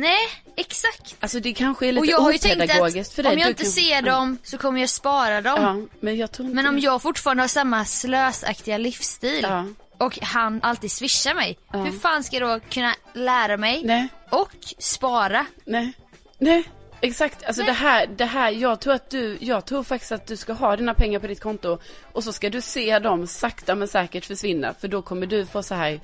Nej, 0.00 0.18
exakt. 0.56 1.16
Alltså 1.20 1.40
det 1.40 1.52
kanske 1.52 1.86
är 1.86 1.92
lite 1.92 2.00
Och 2.00 2.06
jag 2.06 2.20
har 2.20 2.32
ju 2.32 2.38
tänkt 2.38 2.62
att 2.62 3.12
för 3.12 3.22
dig. 3.22 3.32
om 3.32 3.38
jag 3.38 3.48
inte 3.50 3.62
kan- 3.62 3.72
ser 3.72 4.02
dem 4.02 4.38
så 4.42 4.58
kommer 4.58 4.80
jag 4.80 4.90
spara 4.90 5.40
dem. 5.40 5.62
Ja, 5.62 5.96
men 6.00 6.16
jag 6.16 6.32
tror 6.32 6.46
inte 6.48 6.54
Men 6.56 6.66
om 6.66 6.78
jag 6.78 7.02
fortfarande 7.02 7.42
har 7.42 7.48
samma 7.48 7.84
slösaktiga 7.84 8.78
livsstil 8.78 9.40
Ja. 9.48 9.64
och 9.98 10.18
han 10.22 10.60
alltid 10.62 10.92
swishar 10.92 11.34
mig. 11.34 11.58
Hur 11.72 11.98
fan 11.98 12.24
ska 12.24 12.36
jag 12.36 12.60
då 12.60 12.66
kunna 12.70 12.94
lära 13.14 13.56
mig 13.56 13.82
Nej. 13.84 14.08
och 14.30 14.50
spara? 14.78 15.46
Nej, 15.64 15.92
nej, 16.38 16.64
exakt. 17.00 17.44
Alltså 17.44 17.62
det 17.62 17.72
här, 17.72 18.06
det 18.06 18.24
här, 18.24 18.50
jag 18.50 18.80
tror 18.80 18.94
att 18.94 19.10
du, 19.10 19.38
jag 19.40 19.64
tror 19.66 19.82
faktiskt 19.84 20.12
att 20.12 20.26
du 20.26 20.36
ska 20.36 20.52
ha 20.52 20.76
dina 20.76 20.94
pengar 20.94 21.18
på 21.20 21.26
ditt 21.26 21.40
konto 21.40 21.78
och 22.12 22.24
så 22.24 22.32
ska 22.32 22.50
du 22.50 22.60
se 22.60 22.98
dem 22.98 23.26
sakta 23.26 23.74
men 23.74 23.88
säkert 23.88 24.24
försvinna 24.26 24.74
för 24.80 24.88
då 24.88 25.02
kommer 25.02 25.26
du 25.26 25.46
få 25.46 25.62
så 25.62 25.74
här, 25.74 26.00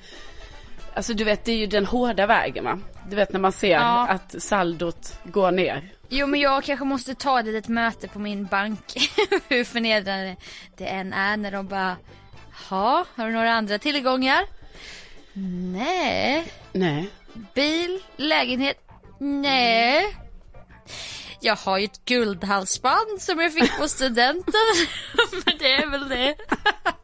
alltså 0.95 1.13
du 1.13 1.23
vet 1.23 1.45
det 1.45 1.51
är 1.51 1.55
ju 1.57 1.67
den 1.67 1.85
hårda 1.85 2.25
vägen 2.27 2.63
va? 2.63 2.79
Du 3.09 3.15
vet 3.15 3.31
när 3.33 3.39
man 3.39 3.51
ser 3.51 3.71
Ja. 3.71 4.07
att 4.07 4.35
saldot 4.43 5.19
går 5.23 5.51
ner. 5.51 5.89
Jo 6.09 6.27
men 6.27 6.39
jag 6.39 6.63
kanske 6.63 6.85
måste 6.85 7.15
ta 7.15 7.39
ett 7.39 7.45
litet 7.45 7.67
möte 7.67 8.07
på 8.07 8.19
min 8.19 8.45
bank. 8.45 8.79
Hur 9.47 9.63
förnedrande 9.63 10.35
det 10.77 10.85
än 10.85 11.13
är 11.13 11.37
när 11.37 11.51
de 11.51 11.67
bara 11.67 11.95
Ha, 12.69 13.05
har 13.15 13.25
du 13.27 13.31
några 13.33 13.53
andra 13.53 13.79
tillgångar? 13.79 14.41
Nej. 15.73 16.45
Nej. 16.71 17.09
Bil, 17.55 17.99
lägenhet? 18.17 18.77
Nej. 19.19 20.17
Jag 21.39 21.55
har 21.55 21.77
ju 21.77 21.85
ett 21.85 22.05
guldhalsband 22.05 23.19
som 23.21 23.39
jag 23.39 23.53
fick 23.53 23.77
på 23.77 23.87
studenten. 23.87 24.53
Men 25.45 25.57
det 25.59 25.73
är 25.73 25.89
väl 25.89 26.09
det. 26.09 26.35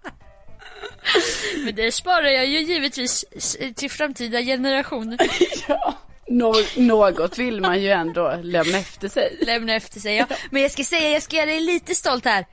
Men 1.65 1.75
det 1.75 1.91
sparar 1.91 2.27
jag 2.27 2.45
ju 2.45 2.59
givetvis 2.61 3.25
till 3.75 3.91
framtida 3.91 4.41
generationer. 4.41 5.17
Ja. 5.67 5.93
Nå- 6.31 6.63
något 6.77 7.37
vill 7.37 7.61
man 7.61 7.81
ju 7.81 7.89
ändå 7.89 8.39
lämna 8.43 8.77
efter 8.77 9.09
sig. 9.09 9.37
Lämna 9.41 9.73
efter 9.73 9.99
sig. 9.99 10.15
Ja. 10.15 10.25
Men 10.51 10.61
jag 10.61 10.71
ska 10.71 10.83
säga, 10.83 11.09
jag 11.09 11.23
ska 11.23 11.35
göra 11.35 11.45
dig 11.45 11.59
lite 11.59 11.95
stolt 11.95 12.25
här. 12.25 12.45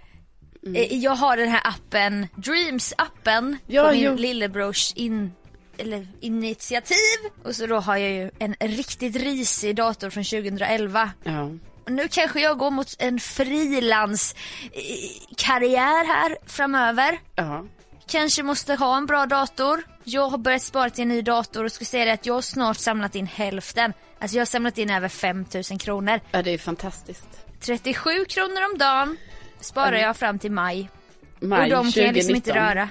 Mm. 0.67 0.75
Eh, 0.77 0.99
Jag 0.99 1.11
har 1.15 1.37
den 1.37 1.49
här 1.49 1.61
appen, 1.65 2.27
Dreams-appen, 2.37 3.57
Ja, 3.67 3.85
på 3.85 3.91
min 3.91 4.03
jo. 4.03 4.15
lillebrors 4.15 4.93
in, 4.97 5.33
eller 5.79 6.09
initiativ. 6.21 6.97
Och 7.45 7.57
så 7.57 7.67
då 7.67 7.77
har 7.77 7.97
jag 7.97 8.11
ju 8.11 8.31
en 8.39 8.55
riktigt 8.61 9.17
risig 9.17 9.77
dator 9.77 10.11
från 10.11 10.25
2011. 10.25 11.11
Ja. 11.25 11.51
Och 11.85 11.93
Nu 11.93 12.09
kanske 12.09 12.41
jag 12.41 12.59
går 12.59 12.71
mot 12.71 12.95
en 12.99 13.21
frilans 13.21 14.35
eh, 14.73 14.81
karriär 15.37 16.07
här 16.07 16.37
framöver. 16.47 17.19
Ja. 17.35 17.65
Kanske 18.09 18.43
måste 18.43 18.75
ha 18.75 18.97
en 18.97 19.07
bra 19.07 19.27
dator. 19.27 19.83
Jag 20.05 20.29
har 20.29 20.39
börjat 20.39 20.63
spara 20.63 20.91
till 20.91 21.03
en 21.03 21.09
ny 21.09 21.23
dator 21.23 21.65
och 21.65 21.73
ska 21.73 21.85
säga 21.85 22.05
det 22.05 22.13
att 22.13 22.27
jag 22.27 22.35
har 22.35 22.43
snart 22.43 22.77
samlat 22.77 23.15
in 23.15 23.27
hälften. 23.27 23.93
Alltså 24.19 24.37
jag 24.37 24.41
har 24.41 24.47
samlat 24.47 24.79
in 24.79 24.91
över 24.91 25.09
5000 25.09 25.79
kronor. 25.79 26.21
Ja, 26.31 26.43
det 26.43 26.51
är 26.51 26.59
fantastiskt. 26.59 27.29
37 27.61 28.25
kronor 28.25 28.65
om 28.73 28.79
dagen 28.79 29.17
sparar 29.61 29.97
jag 29.97 30.17
fram 30.17 30.39
till 30.39 30.53
maj. 30.53 30.91
Maj 31.41 31.63
och 31.75 31.85
de 31.85 31.93
kan 31.93 32.05
jag 32.05 32.15
liksom 32.15 32.35
inte 32.35 32.51
2019. 32.51 32.55
röra. 32.77 32.89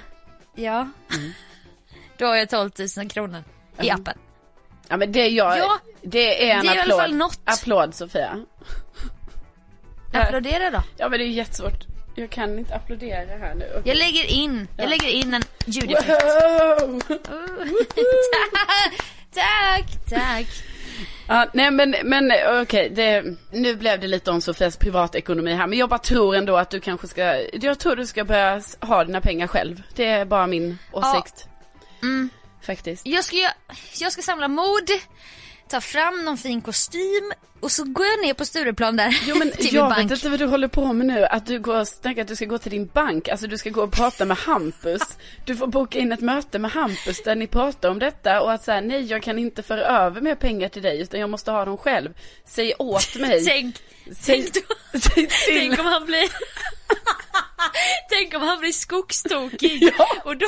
Ja. 0.56 0.90
Då 2.18 2.26
har 2.26 2.36
jag 2.36 2.50
12 2.50 2.72
000 2.98 3.10
kronor 3.10 3.44
i 3.82 3.90
appen. 3.90 4.18
Ja 4.88 4.98
men 4.98 5.12
det 5.12 5.20
är 5.22 5.30
jag, 5.30 5.58
Ja, 5.60 5.80
det 6.02 6.50
är 6.52 6.56
en 6.56 6.66
det 6.66 6.72
är 6.72 6.76
i 6.76 6.80
alla 6.80 6.82
applåd. 6.82 7.00
fall 7.02 7.16
något. 7.16 7.40
Applåd 7.46 7.96
Sofia. 7.96 8.46
Applådera 10.14 10.72
då. 10.72 10.84
Ja 10.98 11.10
men 11.10 11.20
det 11.20 11.26
är 11.26 11.30
jättesvårt. 11.30 11.84
Jag 12.18 12.30
kan 12.30 12.60
inte 12.60 12.76
applådera 12.76 13.38
här 13.38 13.56
nu. 13.56 13.82
Jag 13.86 13.98
lägger 13.98 14.26
in, 14.26 14.68
jag 14.78 14.90
lägger 14.90 15.08
in 15.08 15.34
en 15.34 15.44
ljudeffekt. 15.66 16.24
Wow! 16.24 17.02
tack, 19.34 19.86
tack. 20.10 20.48
Ja, 21.28 21.48
nej 21.54 21.72
men, 21.72 21.96
men 22.04 22.32
okej, 22.62 22.90
det, 22.90 23.24
nu 23.52 23.76
blev 23.76 24.00
det 24.00 24.08
lite 24.08 24.32
om 24.32 24.42
Sofias 24.42 24.78
privatekonomi 24.78 25.54
här. 25.54 25.68
Men 25.68 25.80
jag 25.80 25.90
bara 25.90 26.00
tror 26.00 26.36
ändå 26.36 26.58
att 26.58 26.70
du 26.70 26.80
kanske 26.80 27.08
ska, 27.08 27.42
jag 27.54 27.80
tror 27.80 27.96
du 27.96 28.06
ska 28.06 28.24
börja 28.24 28.62
ha 28.82 29.04
dina 29.04 29.22
pengar 29.22 29.48
själv. 29.48 29.84
Det 29.96 30.06
är 30.06 30.26
bara 30.26 30.48
min 30.48 30.78
åsikt. 30.92 31.48
Mm. 32.02 32.30
Faktiskt. 32.62 33.08
Jag 33.08 33.24
ska, 33.24 33.38
jag 34.00 34.12
ska 34.12 34.22
samla 34.22 34.48
mod, 34.48 34.90
ta 35.70 35.82
fram 35.82 36.26
någon 36.26 36.38
fin 36.38 36.62
kostym 36.62 37.32
och 37.60 37.72
så 37.72 37.84
går 37.84 38.06
jag 38.06 38.22
ner 38.26 38.34
på 38.34 38.46
Stureplan 38.46 38.96
där 38.96 39.22
Jo 39.28 39.36
men 39.36 39.52
till 39.58 39.64
min 39.66 39.76
jag 39.76 39.90
bank. 39.90 40.12
vet 40.12 40.18
inte 40.18 40.30
vad 40.30 40.40
du 40.40 40.46
håller 40.46 40.68
på 40.68 40.94
med 40.94 41.08
nu. 41.08 41.26
Att 41.26 41.46
du 41.46 41.60
går 41.60 41.80
och 41.80 41.88
snackar 41.88 42.22
att 42.22 42.28
du 42.28 42.36
ska 42.36 42.46
gå 42.46 42.58
till 42.58 42.72
din 42.72 42.88
bank. 42.88 43.28
Alltså 43.30 43.48
du 43.48 43.58
ska 43.58 43.70
gå 43.70 43.84
och 43.84 43.92
prata 43.94 44.26
med 44.26 44.38
Hampus. 44.38 45.02
Du 45.46 45.56
får 45.56 45.68
boka 45.68 46.00
in 46.00 46.12
ett 46.12 46.20
möte 46.22 46.60
med 46.60 46.72
Hampus 46.72 47.24
där 47.24 47.36
ni 47.36 47.48
pratar 47.48 47.90
om 47.90 48.00
detta. 48.00 48.42
Och 48.42 48.52
att 48.54 48.64
säga 48.64 48.82
nej 48.82 49.02
jag 49.06 49.24
kan 49.24 49.40
inte 49.40 49.64
föra 49.64 49.82
över 50.06 50.22
mer 50.22 50.36
pengar 50.36 50.70
till 50.70 50.82
dig 50.82 51.02
utan 51.02 51.20
jag 51.20 51.30
måste 51.30 51.52
ha 51.52 51.66
dem 51.66 51.78
själv. 51.78 52.14
Säg 52.46 52.74
åt 52.80 53.16
mig. 53.20 53.46
Tänk, 53.46 53.76
säg, 54.12 54.44
tänk 54.44 54.54
då. 54.54 55.00
säg 55.00 55.14
till. 55.28 55.30
Tänk 55.48 55.80
om 55.80 55.86
han 55.86 56.06
blir 56.06 56.30
Tänk 58.10 58.34
om 58.34 58.42
han 58.42 58.60
blir 58.60 58.72
skogstokig 58.72 59.94
Ja. 59.98 60.08
och 60.24 60.38
då 60.38 60.46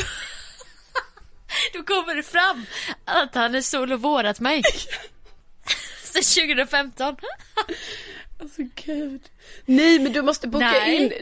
Då 1.74 1.84
kommer 1.84 2.16
det 2.16 2.24
fram 2.24 2.66
att 3.06 3.36
han 3.36 3.56
är 3.56 3.62
sol 3.62 3.92
och 3.92 4.02
vårat 4.02 4.40
mig 4.40 4.64
Sen 6.04 6.46
2015 6.46 7.16
Alltså 8.40 8.62
gud. 8.86 9.22
Nej 9.66 10.00
men 10.00 10.14
du 10.14 10.22
måste 10.22 10.48
boka 10.48 10.70
Nej. 10.72 10.96
in. 10.96 11.14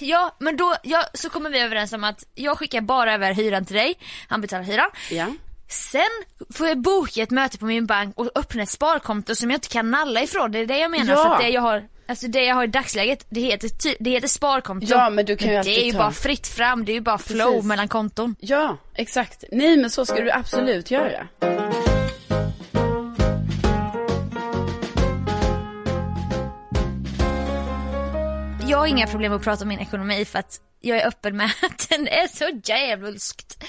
Ja 0.00 0.36
men 0.38 0.56
då, 0.56 0.74
ja, 0.82 1.04
så 1.14 1.30
kommer 1.30 1.50
vi 1.50 1.60
överens 1.60 1.92
om 1.92 2.04
att 2.04 2.24
jag 2.34 2.58
skickar 2.58 2.80
bara 2.80 3.14
över 3.14 3.32
hyran 3.32 3.64
till 3.64 3.76
dig 3.76 3.94
Han 4.28 4.40
betalar 4.40 4.62
hyran 4.62 4.90
Ja. 5.10 5.26
Sen 5.68 6.10
får 6.54 6.68
jag 6.68 6.78
boka 6.78 7.22
ett 7.22 7.30
möte 7.30 7.58
på 7.58 7.64
min 7.64 7.86
bank 7.86 8.18
och 8.18 8.30
öppna 8.34 8.62
ett 8.62 8.68
sparkonto 8.68 9.34
som 9.34 9.50
jag 9.50 9.56
inte 9.56 9.68
kan 9.68 9.90
nalla 9.90 10.22
ifrån. 10.22 10.52
Det 10.52 10.58
är 10.58 10.66
det 10.66 10.78
jag 10.78 10.90
menar. 10.90 11.14
Ja. 11.14 11.22
För 11.22 11.34
att 11.34 11.40
det 11.40 11.48
jag 11.48 11.60
har, 11.62 11.88
alltså 12.06 12.28
det 12.28 12.44
jag 12.44 12.54
har 12.54 12.64
i 12.64 12.66
dagsläget, 12.66 13.26
det 13.28 13.40
heter, 13.40 13.70
det 14.00 14.10
heter 14.10 14.28
sparkonto. 14.28 14.86
Ja, 14.90 15.10
men 15.10 15.24
du 15.24 15.36
kan 15.36 15.48
ju 15.48 15.62
det 15.62 15.80
är 15.80 15.84
ju 15.84 15.92
ta- 15.92 15.98
bara 15.98 16.10
fritt 16.12 16.46
fram, 16.46 16.84
det 16.84 16.92
är 16.92 16.94
ju 16.94 17.00
bara 17.00 17.18
flow 17.18 17.52
Precis. 17.52 17.64
mellan 17.64 17.88
konton. 17.88 18.34
Ja, 18.40 18.76
exakt. 18.94 19.44
Nej 19.52 19.76
men 19.76 19.90
så 19.90 20.06
ska 20.06 20.14
du 20.20 20.30
absolut 20.30 20.90
göra. 20.90 21.26
Jag 28.72 28.78
har 28.78 28.86
inga 28.86 29.06
problem 29.06 29.32
att 29.32 29.42
prata 29.42 29.62
om 29.62 29.68
min 29.68 29.78
ekonomi 29.78 30.24
för 30.24 30.38
att 30.38 30.60
jag 30.80 30.98
är 30.98 31.06
öppen 31.06 31.36
med 31.36 31.46
att 31.62 31.88
den 31.88 32.08
är 32.08 32.26
så 32.26 32.60
djävulskt 32.64 33.64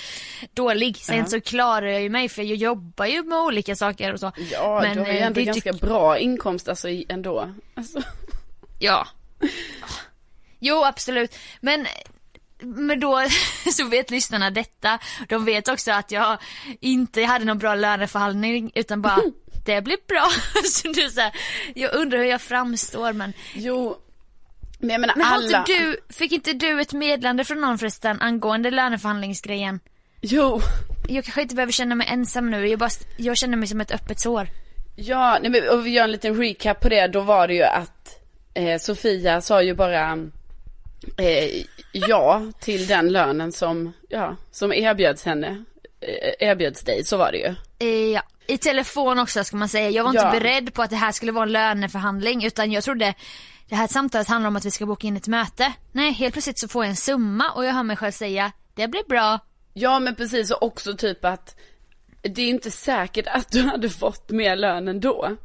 dålig. 0.54 0.97
Sen 0.97 1.28
så 1.28 1.41
klarar 1.41 1.88
jag 1.88 2.01
ju 2.01 2.10
mig 2.10 2.30
för 2.30 2.43
jag 2.43 2.58
jobbar 2.58 3.06
ju 3.06 3.24
med 3.24 3.38
olika 3.38 3.76
saker 3.76 4.14
och 4.14 4.20
så. 4.20 4.32
Ja, 4.51 4.82
Men, 4.82 4.97
du 4.97 5.04
har 5.04 5.08
ju 5.08 5.18
eh, 5.18 5.26
ändå 5.26 5.39
det 5.39 5.45
ganska 5.45 5.74
bra 5.74 6.18
inkomst 6.18 6.70
alltså 6.70 6.88
ändå. 7.10 7.49
Alltså. 7.76 8.01
Ja. 8.80 9.08
Jo 10.60 10.84
absolut. 10.84 11.36
Men 11.62 11.88
men 12.60 12.99
då 12.99 13.28
så 13.72 13.88
vet 13.88 14.12
lyssnarna 14.12 14.51
detta. 14.51 14.99
De 15.30 15.45
vet 15.45 15.68
också 15.68 15.91
att 15.91 16.12
jag 16.12 16.38
inte 16.80 17.24
hade 17.24 17.45
någon 17.45 17.60
bra 17.60 17.76
löneförhandling 17.76 18.72
utan 18.76 19.01
bara 19.01 19.20
det 19.66 19.82
blir 19.82 19.97
bra. 20.08 20.30
så 20.64 20.88
du, 20.88 21.10
så 21.10 21.22
här, 21.22 21.32
jag 21.76 21.93
undrar 21.93 22.18
hur 22.18 22.26
jag 22.26 22.41
framstår 22.41 23.14
men. 23.14 23.34
Jo, 23.54 23.99
men 24.84 24.89
jag 24.89 25.01
menar 25.01 25.15
Men 25.15 25.25
alla. 25.25 25.57
inte 25.59 25.73
du, 25.73 25.97
fick 26.09 26.31
inte 26.31 26.53
du 26.53 26.81
ett 26.81 26.93
meddelande 26.93 27.43
från 27.43 27.61
någon 27.61 27.77
förresten 27.77 28.21
angående 28.21 28.71
löneförhandlingsgrejen? 28.71 29.79
Jo, 30.21 30.61
Jag 31.07 31.23
kanske 31.23 31.41
inte 31.41 31.55
behöver 31.55 31.71
känna 31.73 31.95
mig 31.95 32.07
ensam 32.11 32.51
nu, 32.51 32.67
jag, 32.67 32.79
bara, 32.79 32.89
jag 33.17 33.38
känner 33.38 33.57
mig 33.57 33.67
som 33.67 33.81
ett 33.81 33.91
öppet 33.91 34.19
sår. 34.19 34.47
ja, 34.95 35.38
nej, 35.41 35.51
men, 35.51 35.69
och 35.69 35.86
vi 35.86 35.89
gör 35.89 36.03
en 36.03 36.11
liten 36.11 36.38
recap 36.38 36.79
på 36.79 36.89
det. 36.89 37.07
Då 37.07 37.21
var 37.21 37.47
det 37.47 37.53
ju 37.53 37.63
att 37.63 38.19
eh, 38.53 38.77
Sofia 38.79 39.41
sa 39.41 39.61
ju 39.61 39.73
bara 39.73 40.11
eh, 41.17 41.63
ja 41.91 42.41
till 42.59 42.88
den 42.88 43.09
lönen 43.09 43.51
som, 43.51 43.93
ja, 44.09 44.36
som 44.51 44.73
erbjöds 44.73 45.25
henne. 45.25 45.63
Eh, 46.01 46.47
erbjöds 46.49 46.81
dig, 46.84 47.03
så 47.05 47.17
var 47.17 47.31
det 47.31 47.38
ju. 47.38 47.55
Eh, 47.88 48.11
Ja, 48.13 48.21
i 48.47 48.57
telefon 48.57 49.19
också 49.19 49.43
ska 49.43 49.57
man 49.57 49.69
säga. 49.69 49.89
Jag 49.89 50.03
var 50.03 50.13
Ja. 50.13 50.25
inte 50.27 50.39
beredd 50.39 50.73
på 50.73 50.81
att 50.81 50.89
det 50.89 50.95
här 50.95 51.11
skulle 51.11 51.31
vara 51.31 51.43
en 51.45 51.51
löneförhandling 51.51 52.43
utan 52.45 52.71
jag 52.71 52.84
trodde 52.84 53.13
det 53.70 53.76
här 53.76 53.88
samtalet 53.88 54.28
handlar 54.28 54.47
om 54.47 54.55
att 54.55 54.66
vi 54.66 54.72
ska 54.72 54.86
boka 54.86 55.07
in 55.07 55.18
ett 55.18 55.28
möte. 55.28 55.74
Nej, 55.91 56.11
helt 56.11 56.34
plötsligt 56.34 56.59
så 56.59 56.68
får 56.68 56.84
jag 56.84 56.89
en 56.89 56.95
summa 56.95 57.51
och 57.51 57.66
jag 57.66 57.74
hör 57.74 57.84
mig 57.84 57.97
själv 57.97 58.11
säga 58.11 58.51
det 58.74 58.88
blir 58.88 59.03
bra. 59.03 59.39
Ja 59.74 59.99
men 59.99 60.16
precis 60.16 60.51
och 60.51 60.64
också 60.64 60.93
typ 60.93 61.26
att 61.26 61.55
det 62.22 62.41
är 62.41 62.49
inte 62.49 62.72
säkert 62.72 63.28
att 63.28 63.51
du 63.51 63.61
hade 63.61 63.89
fått 63.89 64.30
mer 64.30 64.55
lön 64.55 64.88
ändå. 64.88 65.38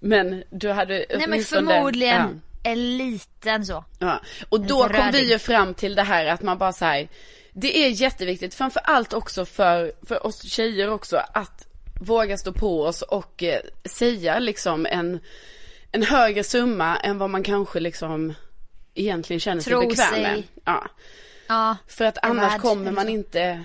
Men 0.00 0.44
du 0.50 0.72
hade 0.72 1.06
Nej 1.18 1.28
men 1.28 1.42
förmodligen 1.42 2.42
en 2.62 2.98
liten 2.98 3.66
så. 3.66 3.72
Ja. 3.72 3.84
ja. 3.98 4.20
Och 4.48 4.60
då 4.60 4.82
kom 4.82 4.92
vi 4.92 5.18
rörig. 5.18 5.30
ju 5.30 5.38
fram 5.38 5.74
till 5.74 5.94
det 5.94 6.02
här 6.02 6.26
att 6.26 6.42
man 6.42 6.58
bara 6.58 6.72
säger 6.72 7.08
det 7.58 7.78
är 7.78 7.88
jätteviktigt 7.88 8.54
framför 8.54 8.80
allt 8.84 9.12
också 9.12 9.44
för, 9.44 9.92
för 10.02 10.26
oss 10.26 10.42
tjejer 10.42 10.90
också 10.90 11.20
att 11.32 11.66
våga 12.00 12.36
stå 12.36 12.52
på 12.52 12.82
oss 12.82 13.02
och 13.02 13.42
eh, 13.42 13.60
säga 13.84 14.38
liksom 14.38 14.86
en, 14.90 15.20
en 15.96 16.02
högre 16.02 16.44
summa 16.44 16.96
än 16.96 17.18
vad 17.18 17.30
man 17.30 17.42
kanske 17.42 17.80
liksom 17.80 18.34
egentligen 18.94 19.40
känner 19.40 19.62
sig 19.62 19.70
Tror 19.70 19.88
bekväm 19.88 20.12
sig. 20.14 20.22
med. 20.22 20.42
Ja. 20.64 20.88
Ja, 21.48 21.76
För 21.86 22.04
att 22.04 22.18
annars 22.22 22.52
värd, 22.52 22.60
kommer 22.60 22.92
man 22.92 23.08
inte, 23.08 23.64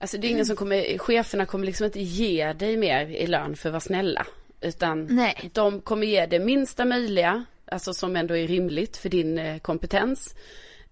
alltså 0.00 0.18
det 0.18 0.26
är 0.26 0.30
ingen 0.30 0.46
som 0.46 0.56
kommer, 0.56 0.98
cheferna 0.98 1.46
kommer 1.46 1.66
liksom 1.66 1.84
inte 1.84 2.00
ge 2.00 2.52
dig 2.52 2.76
mer 2.76 3.06
i 3.06 3.26
lön 3.26 3.56
för 3.56 3.68
att 3.68 3.72
vara 3.72 3.80
snälla. 3.80 4.26
Utan 4.60 5.06
Nej. 5.10 5.50
de 5.52 5.80
kommer 5.80 6.06
ge 6.06 6.26
det 6.26 6.38
minsta 6.38 6.84
möjliga, 6.84 7.44
alltså 7.66 7.94
som 7.94 8.16
ändå 8.16 8.36
är 8.36 8.48
rimligt 8.48 8.96
för 8.96 9.08
din 9.08 9.38
eh, 9.38 9.58
kompetens. 9.58 10.34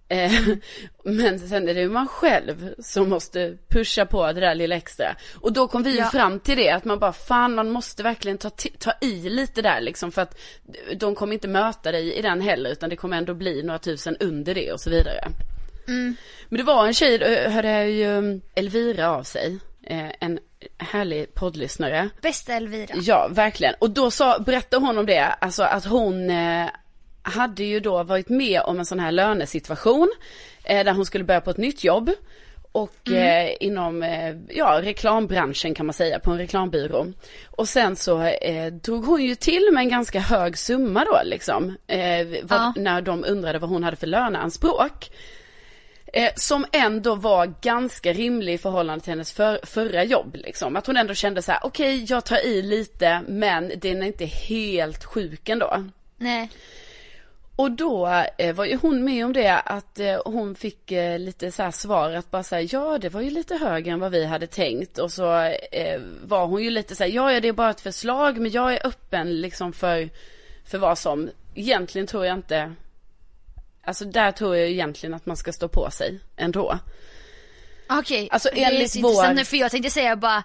Eh, 0.09 0.31
Men 1.03 1.39
sen 1.39 1.67
är 1.69 1.73
det 1.73 1.79
ju 1.81 1.89
man 1.89 2.07
själv 2.07 2.73
som 2.79 3.09
måste 3.09 3.57
pusha 3.69 4.05
på 4.05 4.31
det 4.33 4.39
där 4.39 4.55
lilla 4.55 4.75
extra. 4.75 5.15
Och 5.41 5.53
då 5.53 5.67
kom 5.67 5.83
vi 5.83 5.91
ju 5.91 5.97
Ja. 5.97 6.05
fram 6.09 6.39
till 6.39 6.57
det, 6.57 6.69
att 6.69 6.85
man 6.85 6.99
bara 6.99 7.13
fan 7.13 7.55
man 7.55 7.71
måste 7.71 8.03
verkligen 8.03 8.37
ta, 8.37 8.49
ta 8.79 8.91
i 9.01 9.29
lite 9.29 9.61
där 9.61 9.81
liksom 9.81 10.11
för 10.11 10.21
att 10.21 10.39
de 10.97 11.15
kommer 11.15 11.33
inte 11.33 11.47
möta 11.47 11.91
dig 11.91 12.13
i 12.13 12.21
den 12.21 12.41
heller 12.41 12.69
utan 12.69 12.89
det 12.89 12.95
kommer 12.95 13.17
ändå 13.17 13.33
bli 13.33 13.63
några 13.63 13.79
tusen 13.79 14.17
under 14.19 14.55
det 14.55 14.71
och 14.71 14.81
så 14.81 14.89
vidare. 14.89 15.27
Men 16.49 16.57
det 16.57 16.63
var 16.63 16.87
en 16.87 16.93
tjej, 16.93 17.15
eh, 17.23 17.51
hörde 17.51 17.85
ju 17.85 18.07
um, 18.07 18.41
Elvira 18.55 19.09
av 19.11 19.23
sig. 19.23 19.57
Eh, 19.83 20.09
En 20.19 20.39
härlig 20.77 21.33
poddlyssnare. 21.33 22.09
bästa 22.21 22.53
Elvira. 22.53 22.95
Ja, 23.01 23.27
verkligen. 23.31 23.73
Och 23.79 23.89
då 23.89 24.11
sa, 24.11 24.39
berättade 24.39 24.85
hon 24.85 24.97
om 24.97 25.05
det, 25.05 25.19
alltså 25.25 25.63
att 25.63 25.85
hon 25.85 26.29
eh, 26.29 26.67
hade 27.29 27.63
ju 27.63 27.79
då 27.79 28.03
varit 28.03 28.29
med 28.29 28.61
om 28.61 28.79
en 28.79 28.85
sån 28.85 28.99
här 28.99 29.11
lönesituation. 29.11 30.11
Eh, 30.63 30.85
där 30.85 30.93
hon 30.93 31.05
skulle 31.05 31.23
börja 31.23 31.41
på 31.41 31.49
ett 31.49 31.57
nytt 31.57 31.83
jobb. 31.83 32.11
Och 32.71 33.11
eh, 33.11 33.51
inom, 33.59 34.03
eh, 34.03 34.35
ja, 34.49 34.79
reklambranschen 34.83 35.73
kan 35.73 35.85
man 35.85 35.93
säga, 35.93 36.19
på 36.19 36.31
en 36.31 36.37
reklambyrå. 36.37 37.05
Och 37.49 37.69
sen 37.69 37.95
så 37.95 38.21
eh, 38.21 38.73
drog 38.73 39.05
hon 39.05 39.23
ju 39.23 39.35
till 39.35 39.69
med 39.71 39.81
en 39.81 39.89
ganska 39.89 40.19
hög 40.19 40.57
summa 40.57 41.05
då 41.05 41.19
liksom. 41.23 41.77
Eh, 41.87 42.27
vad, 42.43 42.59
Ja. 42.59 42.73
När 42.77 43.01
de 43.01 43.23
undrade 43.27 43.59
vad 43.59 43.69
hon 43.69 43.83
hade 43.83 43.97
för 43.97 44.07
löneanspråk. 44.07 45.11
Eh, 46.13 46.31
som 46.35 46.65
ändå 46.71 47.15
var 47.15 47.53
ganska 47.61 48.13
rimlig 48.13 48.53
i 48.53 48.57
förhållande 48.57 49.03
till 49.03 49.11
hennes 49.11 49.31
för, 49.31 49.59
förra 49.63 50.03
jobb 50.03 50.35
liksom. 50.35 50.75
Att 50.75 50.87
hon 50.87 50.97
ändå 50.97 51.13
kände 51.13 51.41
så 51.41 51.51
här: 51.51 51.61
okej 51.63 52.05
jag 52.09 52.25
tar 52.25 52.45
i 52.45 52.61
lite 52.61 53.21
men 53.27 53.71
den 53.77 54.03
är 54.03 54.07
inte 54.07 54.25
helt 54.25 55.05
sjuk 55.05 55.49
ändå. 55.49 55.83
Nej. 56.17 56.49
Och 57.59 57.71
då 57.71 58.23
eh, 58.37 58.55
var 58.55 58.65
ju 58.65 58.75
hon 58.75 59.03
med 59.03 59.25
om 59.25 59.33
det 59.33 59.59
att 59.59 59.99
eh, 59.99 60.21
hon 60.25 60.55
fick 60.55 60.91
eh, 60.91 61.19
lite 61.19 61.51
så 61.51 61.63
här 61.63 61.71
svar 61.71 62.11
att 62.11 62.31
bara 62.31 62.43
säga 62.43 62.69
ja 62.71 62.97
det 62.97 63.09
var 63.09 63.21
ju 63.21 63.29
lite 63.29 63.55
högre 63.55 63.91
än 63.91 63.99
vad 63.99 64.11
vi 64.11 64.25
hade 64.25 64.47
tänkt 64.47 64.97
och 64.97 65.11
så 65.11 65.23
var 66.23 66.45
hon 66.45 66.63
ju 66.63 66.69
lite 66.69 66.95
så 66.95 67.03
här 67.03 67.11
ja 67.11 67.33
ja 67.33 67.39
det 67.39 67.47
är 67.47 67.53
bara 67.53 67.69
ett 67.69 67.81
förslag 67.81 68.37
men 68.37 68.51
jag 68.51 68.73
är 68.73 68.87
öppen 68.87 69.41
liksom 69.41 69.73
för, 69.73 70.09
för 70.65 70.77
vad 70.77 70.97
som, 70.97 71.29
egentligen 71.55 72.07
tror 72.07 72.25
jag 72.25 72.37
inte, 72.37 72.73
alltså 73.83 74.05
där 74.05 74.31
tror 74.31 74.55
jag 74.55 74.69
egentligen 74.69 75.13
att 75.13 75.25
man 75.25 75.37
ska 75.37 75.53
stå 75.53 75.67
på 75.67 75.91
sig 75.91 76.19
ändå. 76.37 76.79
Okej, 77.89 78.29
Alltså, 78.31 78.49
det 78.53 78.63
är 78.63 78.87
så 78.87 78.99
vår- 79.01 79.09
intressant 79.09 79.35
nu 79.35 79.45
för 79.45 79.57
jag 79.57 79.71
tänkte 79.71 79.89
säga 79.89 80.15
bara, 80.15 80.43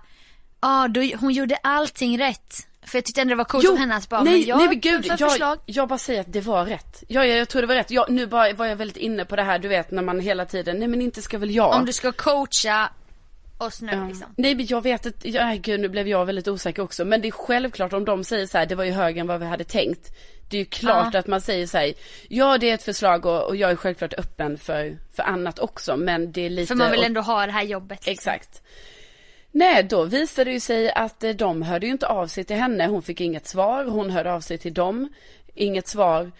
ja 0.60 0.88
då 0.88 1.00
hon 1.20 1.32
gjorde 1.32 1.56
allting 1.62 2.18
rätt. 2.18 2.66
För 2.86 2.98
jag 2.98 3.04
tyckte 3.04 3.20
ändå 3.20 3.30
det 3.30 3.36
var 3.36 3.44
coolt 3.44 3.68
av 3.70 3.76
henne 3.76 3.96
att 3.96 4.08
bara, 4.08 4.22
nej, 4.22 4.32
men 4.38 4.42
jag 4.48 4.58
nej 4.58 4.68
men 4.68 4.80
gud, 4.80 5.06
jag, 5.06 5.18
förslag. 5.18 5.58
jag 5.66 5.88
bara 5.88 5.98
säger 5.98 6.20
att 6.20 6.32
det 6.32 6.40
var 6.40 6.64
rätt. 6.66 7.04
Ja, 7.08 7.24
ja 7.24 7.34
jag 7.36 7.48
tror 7.48 7.62
det 7.62 7.68
var 7.68 7.74
rätt. 7.74 7.90
Jag, 7.90 8.10
nu 8.10 8.26
bara 8.26 8.52
var 8.52 8.66
jag 8.66 8.76
väldigt 8.76 8.96
inne 8.96 9.24
på 9.24 9.36
det 9.36 9.42
här, 9.42 9.58
du 9.58 9.68
vet 9.68 9.90
när 9.90 10.02
man 10.02 10.20
hela 10.20 10.44
tiden, 10.46 10.78
nej 10.78 10.88
men 10.88 11.02
inte 11.02 11.22
ska 11.22 11.38
väl 11.38 11.50
jag. 11.54 11.74
Om 11.74 11.86
du 11.86 11.92
ska 11.92 12.12
coacha 12.12 12.88
oss 13.58 13.82
nu 13.82 13.92
Ja. 13.92 14.06
liksom. 14.08 14.26
Nej 14.36 14.54
men 14.54 14.66
jag 14.66 14.82
vet 14.82 15.06
att, 15.06 15.24
ja, 15.24 15.54
gud 15.60 15.80
nu 15.80 15.88
blev 15.88 16.08
jag 16.08 16.26
väldigt 16.26 16.48
osäker 16.48 16.82
också. 16.82 17.04
Men 17.04 17.20
det 17.20 17.28
är 17.28 17.32
självklart 17.32 17.92
om 17.92 18.04
de 18.04 18.24
säger 18.24 18.46
så 18.46 18.58
här, 18.58 18.66
det 18.66 18.74
var 18.74 18.84
ju 18.84 18.92
högre 18.92 19.20
än 19.20 19.26
vad 19.26 19.40
vi 19.40 19.46
hade 19.46 19.64
tänkt. 19.64 20.12
Det 20.50 20.56
är 20.56 20.58
ju 20.58 20.64
klart 20.66 21.08
Ja. 21.14 21.18
att 21.20 21.26
man 21.26 21.40
säger 21.40 21.66
så 21.66 21.78
här, 21.78 21.92
ja 22.28 22.58
det 22.58 22.70
är 22.70 22.74
ett 22.74 22.82
förslag 22.82 23.26
och, 23.26 23.42
och 23.42 23.56
jag 23.56 23.70
är 23.70 23.76
självklart 23.76 24.14
öppen 24.14 24.58
för, 24.58 24.98
för 25.16 25.22
annat 25.22 25.58
också. 25.58 25.96
Men 25.96 26.32
det 26.32 26.46
är 26.46 26.50
lite... 26.50 26.66
För 26.66 26.74
man 26.74 26.90
vill 26.90 27.00
och- 27.00 27.06
ändå 27.06 27.20
ha 27.20 27.46
det 27.46 27.52
här 27.52 27.62
jobbet. 27.62 28.06
Liksom. 28.06 28.12
Exakt. 28.32 28.62
Nej, 29.56 29.82
då 29.82 30.04
visade 30.04 30.50
det 30.50 30.54
ju 30.54 30.60
sig 30.60 30.92
att 30.92 31.24
eh, 31.24 31.30
de 31.30 31.62
hörde 31.62 31.86
inte 31.86 32.06
av 32.06 32.26
sig 32.26 32.44
till 32.44 32.56
henne. 32.56 32.86
Hon 32.86 33.02
fick 33.02 33.20
inget 33.20 33.46
svar. 33.46 33.84
Hon 33.84 34.10
hörde 34.10 34.32
av 34.32 34.40
sig 34.40 34.58
till 34.58 34.74
dem. 34.74 35.08
Inget 35.54 35.88
svar. 35.88 36.30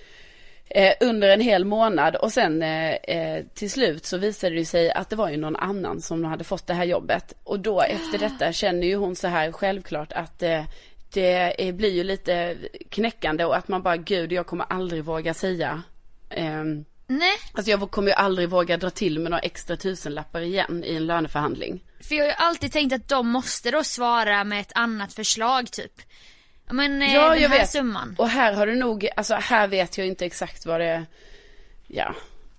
Eh, 0.70 0.92
under 1.00 1.28
en 1.28 1.40
hel 1.40 1.64
månad 1.64 2.16
och 2.16 2.32
sen 2.32 2.62
eh, 2.62 2.90
eh, 2.92 3.44
till 3.54 3.70
slut 3.70 4.04
så 4.04 4.18
visade 4.18 4.54
det 4.54 4.64
sig 4.64 4.90
att 4.90 5.10
det 5.10 5.16
var 5.16 5.28
ju 5.28 5.36
någon 5.36 5.56
annan 5.56 6.00
som 6.00 6.24
hade 6.24 6.44
fått 6.44 6.66
det 6.66 6.74
här 6.74 6.84
jobbet. 6.84 7.34
Och 7.44 7.60
då 7.60 7.80
efter 7.80 8.18
detta 8.18 8.52
känner 8.52 8.86
ju 8.86 8.96
hon 8.96 9.16
så 9.16 9.28
här 9.28 9.52
självklart 9.52 10.12
att 10.12 10.42
eh, 10.42 10.64
det 11.12 11.66
eh, 11.66 11.74
blir 11.74 11.92
ju 11.92 12.04
lite 12.04 12.56
knäckande 12.88 13.44
och 13.44 13.56
att 13.56 13.68
man 13.68 13.82
bara 13.82 13.96
gud 13.96 14.32
jag 14.32 14.46
kommer 14.46 14.66
aldrig 14.68 15.04
våga 15.04 15.34
säga 15.34 15.82
ehm, 16.30 16.84
Nej, 17.18 17.32
Alltså 17.52 17.70
jag 17.70 17.90
kommer 17.90 18.08
ju 18.08 18.14
aldrig 18.14 18.48
våga 18.48 18.76
dra 18.76 18.90
till 18.90 19.18
med 19.18 19.30
några 19.30 19.40
extra 19.42 19.76
tusenlappar 19.76 20.40
igen 20.40 20.84
i 20.84 20.96
en 20.96 21.06
löneförhandling. 21.06 21.84
för 22.00 22.14
jag 22.14 22.22
har 22.24 22.28
ju 22.28 22.34
alltid 22.38 22.72
tänkt 22.72 22.92
att 22.94 23.08
de 23.08 23.28
måste 23.28 23.70
då 23.70 23.84
svara 23.84 24.44
med 24.44 24.60
ett 24.60 24.72
annat 24.74 25.12
förslag 25.14 25.70
typ. 25.70 25.92
Men 26.70 27.02
eh, 27.02 27.14
Ja, 27.14 27.30
den 27.30 27.42
jag 27.42 27.48
här 27.48 27.58
vet. 27.58 27.70
summan. 27.70 28.14
Och 28.18 28.28
här 28.28 28.52
har 28.54 28.66
du 28.66 28.74
nog, 28.74 29.08
alltså 29.16 29.34
här 29.34 29.66
vet 29.68 29.98
jag 29.98 30.06
inte 30.06 30.26
exakt 30.26 30.66
vad 30.66 30.80
det, 30.80 31.04
ja, 31.86 32.14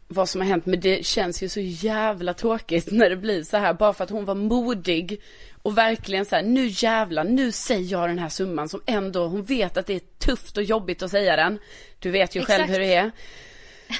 vad 0.08 0.30
som 0.30 0.42
har 0.42 0.48
hänt. 0.48 0.66
Men 0.66 0.80
det 0.80 1.06
känns 1.06 1.44
ju 1.44 1.50
så 1.50 1.60
jävla 1.60 2.34
tråkigt 2.34 2.92
när 2.92 3.10
det 3.10 3.16
blir 3.18 3.44
så 3.44 3.58
här. 3.58 3.74
Bara 3.74 3.94
för 3.94 4.04
att 4.04 4.10
hon 4.10 4.26
var 4.26 4.36
modig 4.36 5.22
och 5.62 5.78
verkligen 5.78 6.26
så 6.26 6.36
här, 6.36 6.44
nu 6.44 6.68
jävlar, 6.68 7.24
nu 7.24 7.52
säger 7.52 7.92
jag 7.92 8.10
den 8.10 8.20
här 8.20 8.30
summan 8.30 8.70
som 8.70 8.82
ändå, 8.86 9.28
hon 9.28 9.44
vet 9.44 9.78
att 9.78 9.88
det 9.88 9.94
är 9.94 10.02
tufft 10.20 10.58
och 10.58 10.64
jobbigt 10.64 11.02
att 11.04 11.12
säga 11.12 11.36
den. 11.36 11.60
Du 12.00 12.12
vet 12.12 12.36
ju 12.36 12.42
själv 12.46 12.62
Exakt. 12.64 12.74
hur 12.74 12.80
det 12.80 12.96
är. 12.96 13.12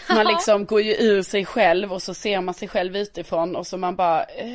Man 0.10 0.28
liksom 0.28 0.66
går 0.66 0.82
ju 0.82 0.96
ur 0.96 1.22
sig 1.22 1.46
själv 1.46 1.94
och 1.94 2.02
så 2.02 2.14
ser 2.14 2.42
man 2.42 2.54
sig 2.54 2.68
själv 2.68 2.98
utifrån 2.98 3.56
och 3.56 3.68
så 3.68 3.78
man 3.78 3.96
bara, 3.96 4.24
eh... 4.24 4.46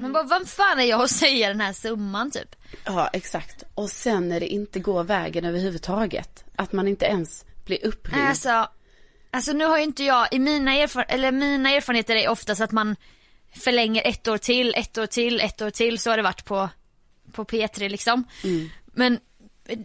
Men 0.00 0.12
bara, 0.12 0.22
vad 0.22 0.48
fan 0.48 0.80
är 0.80 0.84
jag 0.84 1.02
att 1.02 1.10
säga 1.10 1.48
den 1.48 1.60
här 1.60 1.72
summan 1.72 2.30
typ? 2.30 2.56
Ja, 2.84 3.10
exakt. 3.12 3.64
Och 3.74 3.90
sen 3.90 4.28
när 4.28 4.40
det 4.40 4.46
inte 4.46 4.80
går 4.80 5.04
vägen 5.04 5.44
överhuvudtaget. 5.44 6.44
Att 6.56 6.72
man 6.72 6.88
inte 6.88 7.04
ens 7.04 7.44
blir 7.64 7.86
uppringd. 7.86 8.28
Alltså, 8.28 8.68
alltså 9.30 9.52
nu 9.52 9.64
har 9.64 9.78
ju 9.78 9.84
inte 9.84 10.04
jag, 10.04 10.28
i 10.30 10.38
mina, 10.38 10.70
erfar- 10.70 11.04
eller 11.08 11.32
mina 11.32 11.70
erfarenheter 11.70 12.16
är 12.16 12.28
oftast 12.28 12.60
att 12.60 12.72
man 12.72 12.96
förlänger 13.54 14.02
ett 14.06 14.28
år 14.28 14.38
till, 14.38 14.74
ett 14.74 14.98
år 14.98 15.06
till, 15.06 15.40
ett 15.40 15.62
år 15.62 15.70
till. 15.70 15.98
Så 15.98 16.10
har 16.10 16.16
det 16.16 16.22
varit 16.22 16.44
på, 16.44 16.68
på 17.32 17.44
P3 17.44 17.88
liksom. 17.88 18.24
Men 18.94 19.18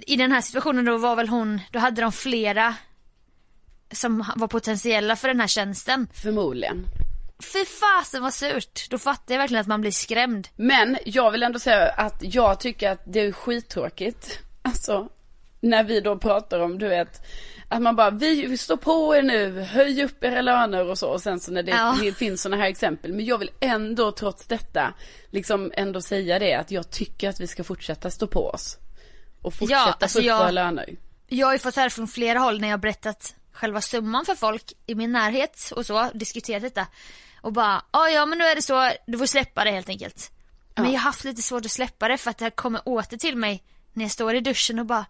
i 0.07 0.15
den 0.15 0.31
här 0.31 0.41
situationen 0.41 0.85
då 0.85 0.97
var 0.97 1.15
väl 1.15 1.29
hon, 1.29 1.61
då 1.71 1.79
hade 1.79 2.01
de 2.01 2.11
flera 2.11 2.75
som 3.91 4.25
var 4.35 4.47
potentiella 4.47 5.15
för 5.15 5.27
den 5.27 5.39
här 5.39 5.47
tjänsten. 5.47 6.07
Förmodligen. 6.13 6.85
Fy 7.53 7.65
fasen 7.65 8.23
vad 8.23 8.33
surt. 8.33 8.89
Då 8.89 8.97
fattar 8.97 9.33
jag 9.35 9.39
verkligen 9.39 9.61
att 9.61 9.67
man 9.67 9.81
blir 9.81 9.91
skrämd. 9.91 10.47
Men 10.55 10.97
jag 11.05 11.31
vill 11.31 11.43
ändå 11.43 11.59
säga 11.59 11.89
att 11.89 12.15
jag 12.19 12.59
tycker 12.59 12.89
att 12.91 13.01
det 13.05 13.19
är 13.19 13.31
skittråkigt. 13.31 14.39
Alltså, 14.61 15.09
när 15.61 15.83
vi 15.83 15.99
då 16.01 16.17
pratar 16.17 16.59
om, 16.59 16.79
du 16.79 16.87
vet, 16.87 17.21
Att 17.69 17.81
man 17.81 17.95
bara, 17.95 18.09
vi, 18.09 18.57
står 18.57 18.77
på 18.77 19.15
er 19.15 19.21
nu, 19.21 19.61
höj 19.61 20.03
upp 20.03 20.23
era 20.23 20.41
löner 20.41 20.89
och 20.89 20.97
så. 20.97 21.07
Och 21.09 21.21
sen 21.21 21.39
så 21.39 21.51
när 21.51 21.63
det 21.63 21.71
Ja. 21.71 21.97
finns 22.15 22.41
sådana 22.41 22.61
här 22.61 22.69
exempel. 22.69 23.13
Men 23.13 23.25
jag 23.25 23.37
vill 23.37 23.49
ändå 23.59 24.11
trots 24.11 24.47
detta, 24.47 24.93
liksom 25.31 25.71
ändå 25.73 26.01
säga 26.01 26.39
det 26.39 26.53
att 26.53 26.71
jag 26.71 26.89
tycker 26.89 27.29
att 27.29 27.39
vi 27.39 27.47
ska 27.47 27.63
fortsätta 27.63 28.11
stå 28.11 28.27
på 28.27 28.49
oss. 28.49 28.77
Och 29.41 29.53
fortsätta 29.53 29.83
alltså 29.83 30.07
få 30.07 30.19
upp 30.19 30.25
jag- 30.25 30.37
våra 30.39 30.51
löner. 30.51 30.89
Jag 31.27 31.47
har 31.47 31.53
ju 31.53 31.59
fått 31.59 31.75
höra 31.75 31.89
från 31.89 32.07
flera 32.07 32.39
håll 32.39 32.61
när 32.61 32.67
jag 32.67 32.73
har 32.73 32.81
berättat 32.81 33.35
själva 33.57 33.81
summan 33.81 34.25
för 34.25 34.35
folk 34.35 34.73
i 34.85 34.95
min 34.95 35.11
närhet 35.11 35.71
och 35.75 35.85
så, 35.85 36.09
diskuterat 36.13 36.61
detta. 36.61 36.87
Och 37.41 37.53
bara, 37.53 37.81
"Ja, 37.91 38.09
ja 38.09 38.25
men 38.25 38.37
nu 38.37 38.43
är 38.43 38.55
det 38.55 38.61
så, 38.61 38.91
du 39.07 39.17
får 39.17 39.25
släppa 39.25 39.63
det 39.63 39.71
helt 39.71 39.89
enkelt. 39.89 40.31
Men 40.75 40.85
jag 40.85 40.91
har 40.91 40.97
haft 40.99 41.23
lite 41.23 41.41
svårt 41.41 41.65
att 41.65 41.71
släppa 41.71 42.07
det 42.07 42.17
för 42.17 42.31
att 42.31 42.37
det 42.37 42.45
här 42.45 42.49
kommer 42.49 42.81
åter 42.87 43.17
till 43.17 43.35
mig 43.35 43.63
när 43.93 44.03
jag 44.05 44.11
står 44.11 44.35
i 44.35 44.39
duschen 44.39 44.79
och 44.79 44.85
bara 44.85 45.05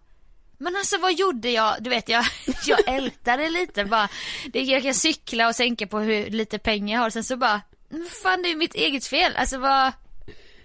men 0.60 0.76
alltså 0.76 0.98
vad 0.98 1.14
gjorde 1.14 1.50
jag? 1.50 1.76
Du 1.80 1.90
vet 1.90 2.08
jag, 2.08 2.24
jag 2.66 2.88
ältade 2.88 3.48
lite 3.50 3.84
bara. 3.84 4.08
Det, 4.52 4.62
jag 4.62 4.82
kan 4.82 4.94
cykla 4.94 5.48
och 5.48 5.54
tänka 5.54 5.86
på 5.86 5.98
hur 5.98 6.30
lite 6.30 6.58
pengar 6.58 6.94
jag 6.96 7.02
har 7.02 7.10
sen 7.10 7.24
så 7.24 7.36
bara, 7.36 7.60
men 7.88 8.06
fan 8.22 8.42
det 8.42 8.48
är 8.48 8.50
ju 8.50 8.56
mitt 8.56 8.74
eget 8.74 9.06
fel. 9.06 9.36
Alltså 9.36 9.58
vad, 9.58 9.92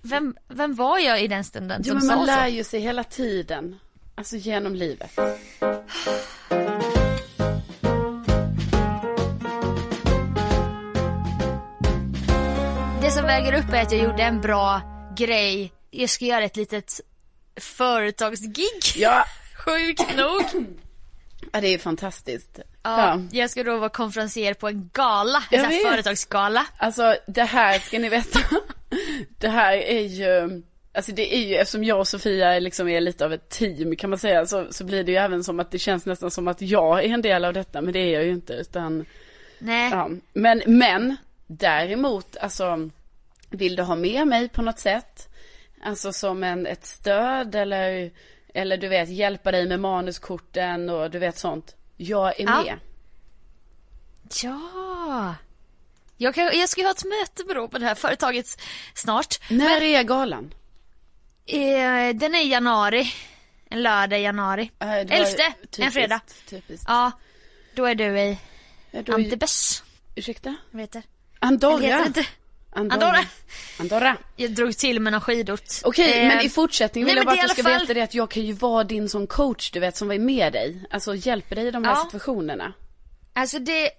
vem, 0.01 0.35
vem 0.47 0.75
var 0.75 0.99
jag 0.99 1.21
i 1.23 1.27
den 1.27 1.43
stunden 1.43 1.81
Jo 1.85 1.99
som 1.99 2.07
men 2.07 2.17
man 2.17 2.25
lär 2.25 2.49
så? 2.49 2.55
ju 2.55 2.63
sig 2.63 2.79
hela 2.79 3.03
tiden. 3.03 3.79
Alltså 4.15 4.35
genom 4.35 4.75
livet. 4.75 5.11
som 13.13 13.25
väger 13.25 13.53
upp 13.53 13.73
är 13.73 13.81
att 13.81 13.91
jag 13.91 14.03
gjorde 14.03 14.23
en 14.23 14.41
bra 14.41 14.81
grej. 15.17 15.73
Jag 15.91 16.09
ska 16.09 16.25
göra 16.25 16.43
ett 16.43 16.55
litet 16.55 17.01
företagsgig. 17.59 18.81
Ja, 18.95 19.25
Sjukt 19.65 20.17
nog. 20.17 20.65
ja 21.51 21.61
det 21.61 21.67
är 21.67 21.77
fantastiskt. 21.77 22.59
Ja, 22.83 23.19
jag 23.31 23.49
ska 23.49 23.63
då 23.63 23.77
vara 23.77 23.89
konferencier 23.89 24.53
på 24.53 24.67
en 24.67 24.89
gala, 24.93 25.43
en 25.51 25.61
sån 25.61 25.91
företagsgala. 25.91 26.65
Alltså 26.77 27.15
det 27.27 27.43
här 27.43 27.79
ska 27.79 27.99
ni 27.99 28.09
veta. 28.09 28.39
Det 29.37 29.49
här 29.49 29.73
är 29.77 30.01
ju, 30.01 30.61
alltså 30.93 31.11
det 31.11 31.35
är 31.35 31.41
ju, 31.41 31.55
eftersom 31.55 31.83
jag 31.83 31.99
och 31.99 32.07
Sofia 32.07 32.59
liksom 32.59 32.87
är 32.87 33.01
lite 33.01 33.25
av 33.25 33.33
ett 33.33 33.49
team 33.49 33.95
kan 33.95 34.09
man 34.09 34.19
säga, 34.19 34.45
så, 34.45 34.67
så 34.71 34.83
blir 34.83 35.03
det 35.03 35.11
ju 35.11 35.17
även 35.17 35.43
som 35.43 35.59
att 35.59 35.71
det 35.71 35.79
känns 35.79 36.05
nästan 36.05 36.31
som 36.31 36.47
att 36.47 36.61
jag 36.61 37.03
är 37.03 37.09
en 37.09 37.21
del 37.21 37.45
av 37.45 37.53
detta, 37.53 37.81
men 37.81 37.93
det 37.93 37.99
är 37.99 38.13
jag 38.13 38.23
ju 38.23 38.31
inte, 38.31 38.53
utan, 38.53 39.05
Nej, 39.59 39.91
ja. 39.91 40.09
Men, 40.33 40.61
men, 40.65 41.15
däremot, 41.47 42.37
alltså, 42.37 42.89
vill 43.53 43.75
du 43.75 43.83
ha 43.83 43.95
med 43.95 44.27
mig 44.27 44.49
på 44.49 44.61
något 44.61 44.79
sätt? 44.79 45.29
Alltså 45.83 46.13
som 46.13 46.43
en, 46.43 46.67
ett 46.67 46.85
stöd 46.85 47.55
eller, 47.55 48.11
eller 48.53 48.77
du 48.77 48.87
vet, 48.87 49.09
hjälpa 49.09 49.51
dig 49.51 49.67
med 49.67 49.79
manuskorten 49.79 50.89
och 50.89 51.11
du 51.11 51.19
vet 51.19 51.37
sånt. 51.37 51.75
Jag 51.97 52.39
är 52.39 52.43
Ja. 52.43 52.63
med. 52.63 52.79
ja. 54.43 55.35
Jag, 56.17 56.35
kan, 56.35 56.45
jag 56.59 56.69
ska 56.69 56.81
ju 56.81 56.87
ha 56.87 56.91
ett 56.91 57.03
möte 57.05 57.43
med 57.53 57.71
på 57.71 57.77
det 57.77 57.85
här 57.85 57.95
företaget 57.95 58.61
snart. 58.93 59.39
När 59.49 59.81
är 59.81 60.03
galan? 60.03 60.53
Eh, 61.45 62.15
den 62.15 62.35
är 62.35 62.41
i 62.45 62.49
januari. 62.51 63.13
En 63.69 63.83
lördag 63.83 64.19
i 64.19 64.23
januari. 64.23 64.71
Äh, 64.79 64.93
Elfte, 64.93 65.53
en 65.77 65.91
fredag. 65.91 66.21
Typiskt. 66.49 66.85
Ja, 66.87 67.11
då 67.75 67.85
är 67.85 67.95
du 67.95 68.19
i 68.19 68.37
Ja, 68.91 69.01
då- 69.01 69.13
Antibes. 69.13 69.83
Ursäkta? 70.15 70.55
Vad 70.71 70.81
heter 70.81 70.99
det? 71.01 71.07
Andorra. 71.39 72.13
Andorra. 72.75 72.93
Andorra. 73.05 73.25
Andorra. 73.79 74.17
Jag 74.35 74.51
drog 74.51 74.77
till 74.77 74.99
med 74.99 75.11
någon 75.13 75.21
skidort. 75.21 75.63
Okej, 75.83 76.19
Eh, 76.21 76.27
men 76.27 76.39
i 76.45 76.49
fortsättningen 76.49 77.05
vill 77.05 77.15
nej, 77.15 77.19
jag 77.19 77.25
bara 77.25 77.41
att 77.41 77.47
du 77.47 77.53
ska 77.53 77.63
fall- 77.63 77.79
veta 77.81 77.93
det 77.93 78.01
att 78.01 78.13
jag 78.13 78.29
kan 78.31 78.43
ju 78.43 78.53
vara 78.53 78.83
din 78.83 79.09
som 79.09 79.27
coach, 79.27 79.71
du 79.71 79.79
vet, 79.79 79.97
som 79.97 80.07
var 80.07 80.17
med 80.17 80.53
dig. 80.53 80.83
Alltså 80.91 81.15
hjälper 81.15 81.55
dig 81.55 81.67
i 81.67 81.71
de 81.71 81.83
här 81.83 81.91
Ja. 81.91 82.01
situationerna. 82.03 82.73
Alltså 83.33 83.59
det, 83.59 83.89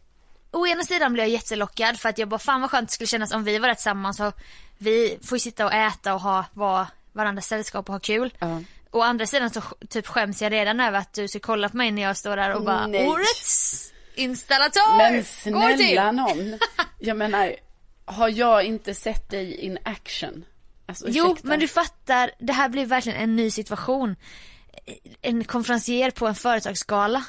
å 0.53 0.66
ena 0.66 0.83
sidan 0.83 1.12
blev 1.12 1.25
jag 1.27 1.33
jättelockad 1.33 2.01
för 2.01 2.09
att 2.09 2.18
jag 2.18 2.29
bara 2.29 2.39
fan 2.39 2.61
vad 2.61 2.70
skönt 2.70 2.89
det 2.89 2.93
skulle 2.93 3.09
kännas 3.09 3.33
om 3.33 3.45
vi 3.45 3.59
var 3.59 3.68
rätt 3.68 3.79
tillsammans 3.79 4.20
och 4.20 4.33
vi 4.79 5.18
får 5.22 5.37
ju 5.37 5.41
sitta 5.41 5.66
och 5.66 5.72
äta 5.75 6.14
och 6.14 6.20
ha, 6.20 6.45
vara 6.53 6.87
varandras 7.12 7.47
sällskap 7.47 7.89
och 7.89 7.93
ha 7.95 8.01
kul. 8.01 8.35
Ja. 8.39 8.61
Å 8.91 9.03
andra 9.03 9.27
sidan 9.27 9.51
så 9.51 9.62
typ 9.89 10.07
skäms 10.07 10.43
jag 10.43 10.53
redan 10.53 10.81
över 10.81 10.99
att 10.99 11.12
du 11.12 11.29
ska 11.29 11.39
kolla 11.41 11.68
på 11.68 11.77
mig 11.77 11.91
när 11.91 12.03
jag 12.03 12.16
står 12.16 12.37
där 12.37 12.55
och 12.55 12.64
bara 12.64 12.87
Nej. 12.87 13.09
årets 13.09 13.93
installatör! 14.14 14.97
Men 14.97 15.53
Går 15.53 15.68
till!" 15.68 15.77
snälla 15.87 16.12
någon. 16.12 16.59
Jag 16.99 17.16
menar, 17.16 17.55
har 18.05 18.28
jag 18.28 18.64
inte 18.64 18.94
sett 18.94 19.30
dig 19.30 19.55
in 19.55 19.78
action? 19.82 20.44
Alltså, 20.86 21.07
Jo, 21.09 21.36
men 21.42 21.61
du 21.61 21.68
fattar, 21.68 22.30
det 22.38 22.52
här 22.52 22.68
blir 22.68 22.86
verkligen 22.86 23.18
en 23.18 23.36
ny 23.36 23.50
situation. 23.50 24.16
En 25.22 25.44
konferencier 25.44 26.11
på 26.11 26.26
en 26.26 26.34
företagsgala. 26.34 27.24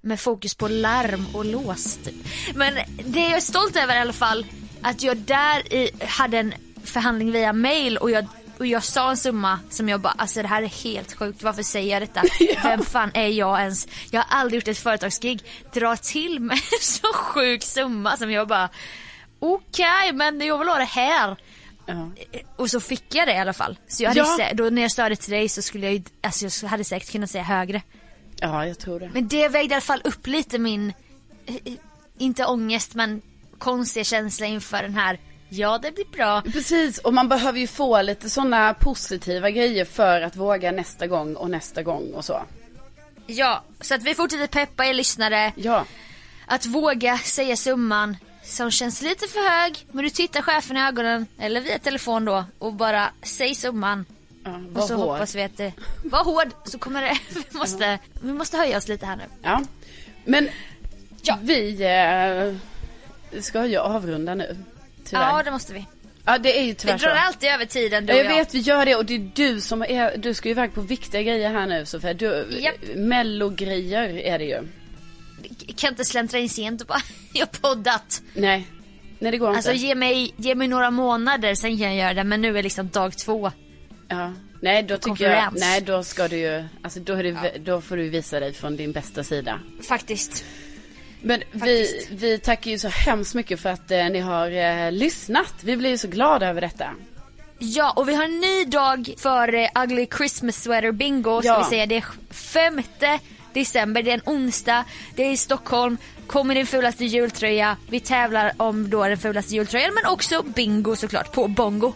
Med 0.00 0.20
fokus 0.20 0.54
på 0.54 0.68
larm 0.68 1.26
och 1.34 1.44
lås 1.44 1.96
typ. 1.96 2.14
Men 2.54 2.74
det 3.04 3.20
jag 3.20 3.36
är 3.36 3.40
stolt 3.40 3.76
över 3.76 3.96
i 3.96 3.98
alla 3.98 4.12
fall, 4.12 4.46
att 4.82 5.02
jag 5.02 5.16
där 5.16 5.72
i, 5.72 5.90
hade 6.06 6.38
en 6.38 6.54
förhandling 6.84 7.32
via 7.32 7.52
mail 7.52 7.98
och 7.98 8.10
jag, 8.10 8.26
och 8.58 8.66
jag 8.66 8.84
sa 8.84 9.10
en 9.10 9.16
summa 9.16 9.58
som 9.70 9.88
jag 9.88 10.00
bara, 10.00 10.14
alltså 10.18 10.42
det 10.42 10.48
här 10.48 10.62
är 10.62 10.66
helt 10.66 11.12
sjukt, 11.12 11.42
varför 11.42 11.62
säger 11.62 11.92
jag 11.92 12.02
detta? 12.02 12.22
Vem 12.62 12.82
fan 12.82 13.10
är 13.14 13.28
jag 13.28 13.60
ens? 13.60 13.88
Jag 14.10 14.20
har 14.20 14.38
aldrig 14.38 14.60
gjort 14.60 14.68
ett 14.68 14.78
företagsgig, 14.78 15.44
dra 15.72 15.96
till 15.96 16.40
med 16.40 16.54
en 16.72 16.80
så 16.80 17.12
sjuk 17.12 17.62
summa 17.62 18.16
som 18.16 18.30
jag 18.30 18.48
bara, 18.48 18.68
okej 19.38 20.12
men 20.12 20.40
jag 20.40 20.58
vill 20.58 20.68
ha 20.68 20.76
det 20.78 20.84
här. 20.84 21.36
Ja. 21.86 22.10
Och 22.56 22.70
så 22.70 22.80
fick 22.80 23.14
jag 23.14 23.28
det 23.28 23.34
i 23.34 23.38
alla 23.38 23.52
fall. 23.52 23.78
Så 23.88 24.02
jag 24.02 24.10
hade 24.10 24.20
Ja. 24.20 24.36
sä- 24.40 24.54
då 24.54 24.70
när 24.70 24.82
jag 24.82 24.90
sa 24.92 25.08
det 25.08 25.16
till 25.16 25.32
dig 25.32 25.48
så 25.48 25.62
skulle 25.62 25.86
jag 25.86 25.94
ju, 25.94 26.02
alltså 26.22 26.64
jag 26.64 26.70
hade 26.70 26.84
säkert 26.84 27.12
kunnat 27.12 27.30
säga 27.30 27.44
högre. 27.44 27.82
ja, 28.40 28.66
jag 28.66 28.78
tror 28.78 29.00
det. 29.00 29.10
Men 29.14 29.28
det 29.28 29.48
vägde 29.48 29.72
i 29.72 29.74
alla 29.74 29.80
fall 29.80 30.00
upp 30.04 30.26
lite 30.26 30.58
min, 30.58 30.92
eh, 31.46 31.54
eh, 31.64 31.72
inte 32.18 32.44
ångest 32.46 32.94
men 32.94 33.22
konstiga 33.58 34.04
känsla 34.04 34.46
inför 34.46 34.82
den 34.82 34.94
här, 34.94 35.18
ja 35.48 35.78
det 35.78 35.92
blir 35.94 36.04
bra. 36.04 36.42
Precis, 36.42 36.98
och 36.98 37.14
man 37.14 37.28
behöver 37.28 37.58
ju 37.58 37.66
få 37.66 38.02
lite 38.02 38.30
sådana 38.30 38.74
positiva 38.74 39.50
grejer 39.50 39.84
för 39.84 40.20
att 40.20 40.36
våga 40.36 40.72
nästa 40.72 41.06
gång 41.06 41.34
och 41.36 41.50
nästa 41.50 41.82
gång 41.82 42.12
och 42.14 42.24
så. 42.24 42.42
Ja, 43.26 43.64
så 43.80 43.94
att 43.94 44.02
vi 44.02 44.14
fortsätter 44.14 44.46
peppa 44.46 44.84
er 44.86 44.94
lyssnare 44.94 45.52
Ja, 45.56 45.84
att 46.46 46.66
våga 46.66 47.18
säga 47.18 47.56
summan 47.56 48.16
som 48.46 48.70
känns 48.70 49.02
lite 49.02 49.26
för 49.28 49.50
hög, 49.50 49.86
men 49.92 50.04
du 50.04 50.10
tittar 50.10 50.42
chefen 50.42 50.76
i 50.76 50.80
ögonen, 50.80 51.26
eller 51.38 51.60
via 51.60 51.78
telefon 51.78 52.24
då, 52.24 52.44
och 52.58 52.72
bara 52.72 53.10
säg 53.22 53.54
summan. 53.54 54.06
ja 54.44 54.60
Och 54.74 54.82
så 54.88 54.94
hård. 54.94 55.08
hoppas 55.08 55.34
vi 55.34 55.42
att 55.42 55.56
det, 55.56 55.72
var 56.04 56.24
hård, 56.24 56.48
så 56.64 56.78
kommer 56.78 57.02
det, 57.02 57.18
vi 57.50 57.58
måste, 57.58 57.98
vi 58.22 58.32
måste 58.32 58.56
höja 58.56 58.76
oss 58.76 58.88
lite 58.88 59.06
här 59.06 59.16
nu. 59.16 59.24
Ja, 59.42 59.62
men 60.24 60.48
Ja. 61.22 61.38
vi 61.42 61.82
eh, 63.32 63.40
ska 63.42 63.66
ju 63.66 63.76
avrunda 63.76 64.34
nu. 64.34 64.56
Tyvärr. 65.04 65.22
Ja, 65.22 65.36
Ja, 65.38 65.42
det 65.42 65.50
måste 65.50 65.72
vi. 65.72 65.86
det 66.40 66.58
är 66.58 66.62
ju 66.62 66.68
Vi 66.68 66.74
tyvärr 66.74 66.98
drar 66.98 67.14
så. 67.14 67.20
alltid 67.20 67.48
över 67.50 67.64
tiden 67.64 68.06
du 68.06 68.12
Ja, 68.12 68.18
och 68.18 68.24
jag 68.30 68.36
vet, 68.36 68.54
vi 68.54 68.58
gör 68.58 68.86
det 68.86 68.94
och 68.96 69.04
det 69.04 69.14
är 69.14 69.30
du 69.34 69.60
som 69.60 69.82
är, 69.82 70.16
du 70.16 70.34
ska 70.34 70.48
ju 70.48 70.52
iväg 70.52 70.74
på 70.74 70.80
viktiga 70.80 71.22
grejer 71.22 71.50
här 71.50 71.66
nu 71.66 71.86
Sofia. 71.86 72.14
Du, 72.14 72.46
Japp. 72.58 72.74
mellogrejer 72.96 74.18
är 74.18 74.38
det 74.38 74.44
ju. 74.44 74.62
Kan 75.76 75.90
inte 75.90 76.04
släntra 76.04 76.38
in 76.38 76.48
sent 76.48 76.80
och 76.80 76.86
bara, 76.86 77.00
jag 77.32 77.46
har 77.46 77.74
poddat. 77.74 78.22
Nej, 78.34 78.66
nej 79.18 79.30
det 79.32 79.38
går 79.38 79.48
Alltså 79.54 79.72
inte. 79.72 79.86
ge 79.86 79.94
mig, 79.94 80.34
ge 80.36 80.54
mig 80.54 80.68
några 80.68 80.90
månader 80.90 81.54
sen 81.54 81.78
kan 81.78 81.86
jag 81.86 81.96
göra 81.96 82.14
det 82.14 82.24
men 82.24 82.40
nu 82.42 82.58
är 82.58 82.62
liksom 82.62 82.88
dag 82.88 83.16
två. 83.18 83.52
Ja. 84.08 84.32
Nej, 84.60 84.82
då 84.82 84.96
tycker 84.96 85.30
jag, 85.30 85.52
nej 85.56 85.80
då 85.80 86.02
ska 86.04 86.28
du 86.28 86.36
ju, 86.36 86.64
alltså 86.82 87.00
då, 87.00 87.12
är 87.14 87.22
det, 87.22 87.58
då 87.58 87.80
får 87.80 87.96
du 87.96 88.08
visa 88.08 88.40
dig 88.40 88.52
från 88.52 88.76
din 88.76 88.92
bästa 88.92 89.24
sida. 89.24 89.60
Faktiskt. 89.88 90.44
Men 91.22 91.42
vi, 91.52 92.06
vi 92.10 92.38
tackar 92.38 92.70
ju 92.70 92.78
så 92.78 92.88
hemskt 92.88 93.34
mycket 93.34 93.60
för 93.60 93.70
att 93.70 93.90
eh, 93.90 94.04
ni 94.08 94.18
har 94.20 94.50
eh, 94.50 94.92
lyssnat. 94.92 95.54
Vi 95.62 95.76
blir 95.76 95.90
ju 95.90 95.98
så 95.98 96.08
glada 96.08 96.46
över 96.48 96.60
detta. 96.60 96.90
Ja 97.58 97.92
och 97.96 98.08
vi 98.08 98.14
har 98.14 98.24
en 98.24 98.40
ny 98.40 98.64
dag 98.64 99.14
för 99.18 99.54
eh, 99.54 99.68
Ugly 99.82 100.06
Christmas 100.16 100.62
Sweater 100.62 100.92
Bingo 100.92 101.40
ska 101.42 101.48
Ja. 101.48 101.58
vi 101.58 101.64
säga. 101.64 101.86
Det 101.86 101.96
är 101.96 102.04
femte 102.30 103.18
december, 103.60 104.02
det 104.02 104.10
är 104.10 104.14
en 104.14 104.22
onsdag, 104.24 104.84
det 105.14 105.22
är 105.26 105.30
i 105.30 105.36
Stockholm. 105.36 105.98
Kom 106.26 106.46
med 106.46 106.56
din 106.56 106.66
fulaste 106.66 107.04
jultröja. 107.04 107.76
Vi 107.88 108.00
tävlar 108.00 108.52
om 108.56 108.90
då 108.90 109.04
den 109.04 109.18
fulaste 109.18 109.54
jultröjan 109.54 109.94
men 109.94 110.12
också 110.12 110.42
bingo 110.42 110.96
såklart 110.96 111.32
på 111.32 111.48
Bongo. 111.48 111.92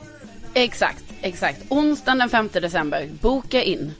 Exakt, 0.55 1.05
exakt. 1.23 1.59
Onsdagen 1.69 2.19
den 2.19 2.29
5 2.29 2.49
december. 2.53 3.09
Boka 3.21 3.63
in. 3.63 3.93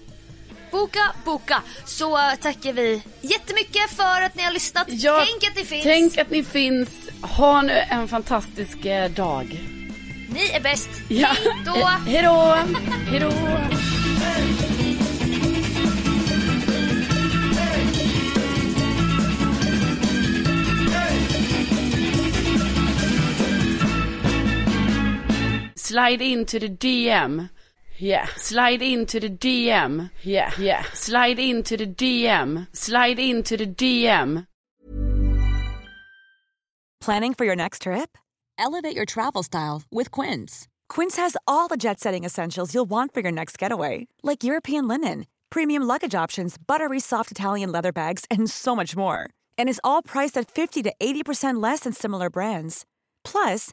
Boka, 0.71 1.13
boka. 1.25 1.63
Så 1.85 2.19
tackar 2.41 2.73
vi 2.73 3.03
jättemycket 3.21 3.91
för 3.91 4.23
att 4.23 4.35
ni 4.35 4.43
har 4.43 4.53
lyssnat. 4.53 4.87
Tänk 4.87 5.51
att 5.51 5.57
ni 5.57 5.65
finns. 5.65 5.83
Tänk 5.83 6.19
att 6.19 6.31
ni 6.31 6.45
finns. 6.45 6.89
Ha 7.23 7.63
nu 7.63 7.73
en 7.73 8.09
fantastisk 8.09 8.85
eh, 8.85 9.11
dag. 9.11 9.61
Ni 10.35 10.51
är 10.53 10.61
bäst. 10.61 10.91
Ja. 11.09 11.29
Hej 12.07 12.23
då. 12.23 12.57
Hej 13.11 13.21
då. 13.21 13.31
Slide 25.91 26.23
into 26.23 26.61
the 26.61 26.69
DM. 26.69 27.51
Yeah. 27.99 28.29
Slide 28.37 28.81
into 28.81 29.19
the 29.19 29.29
DM. 29.29 30.13
Yeah. 30.23 30.53
Yeah. 30.57 30.85
Slide 30.95 31.41
into 31.41 31.77
the 31.77 31.89
DM. 31.89 32.69
Slide 32.73 33.19
into 33.19 33.57
the 33.57 33.67
DM. 33.67 34.47
Planning 37.01 37.35
for 37.35 37.45
your 37.45 37.57
next 37.57 37.83
trip? 37.83 38.17
Elevate 38.57 38.95
your 38.95 39.05
travel 39.05 39.43
style 39.43 39.83
with 39.91 40.13
Quince. 40.13 40.69
Quince 40.89 41.17
has 41.17 41.37
all 41.49 41.67
the 41.67 41.77
jet 41.77 41.99
setting 41.99 42.23
essentials 42.23 42.73
you'll 42.73 42.89
want 42.89 43.13
for 43.13 43.19
your 43.19 43.33
next 43.33 43.59
getaway, 43.59 44.07
like 44.23 44.45
European 44.45 44.87
linen, 44.87 45.27
premium 45.51 45.83
luggage 45.83 46.15
options, 46.15 46.55
buttery 46.57 47.01
soft 47.01 47.33
Italian 47.33 47.73
leather 47.73 47.91
bags, 47.91 48.25
and 48.31 48.49
so 48.49 48.77
much 48.77 48.95
more. 48.95 49.29
And 49.59 49.69
is 49.69 49.81
all 49.83 50.03
priced 50.03 50.37
at 50.39 50.53
50 50.53 50.85
to 50.85 50.93
80% 51.01 51.61
less 51.61 51.81
than 51.81 51.93
similar 51.93 52.31
brands. 52.31 52.87
Plus, 53.25 53.73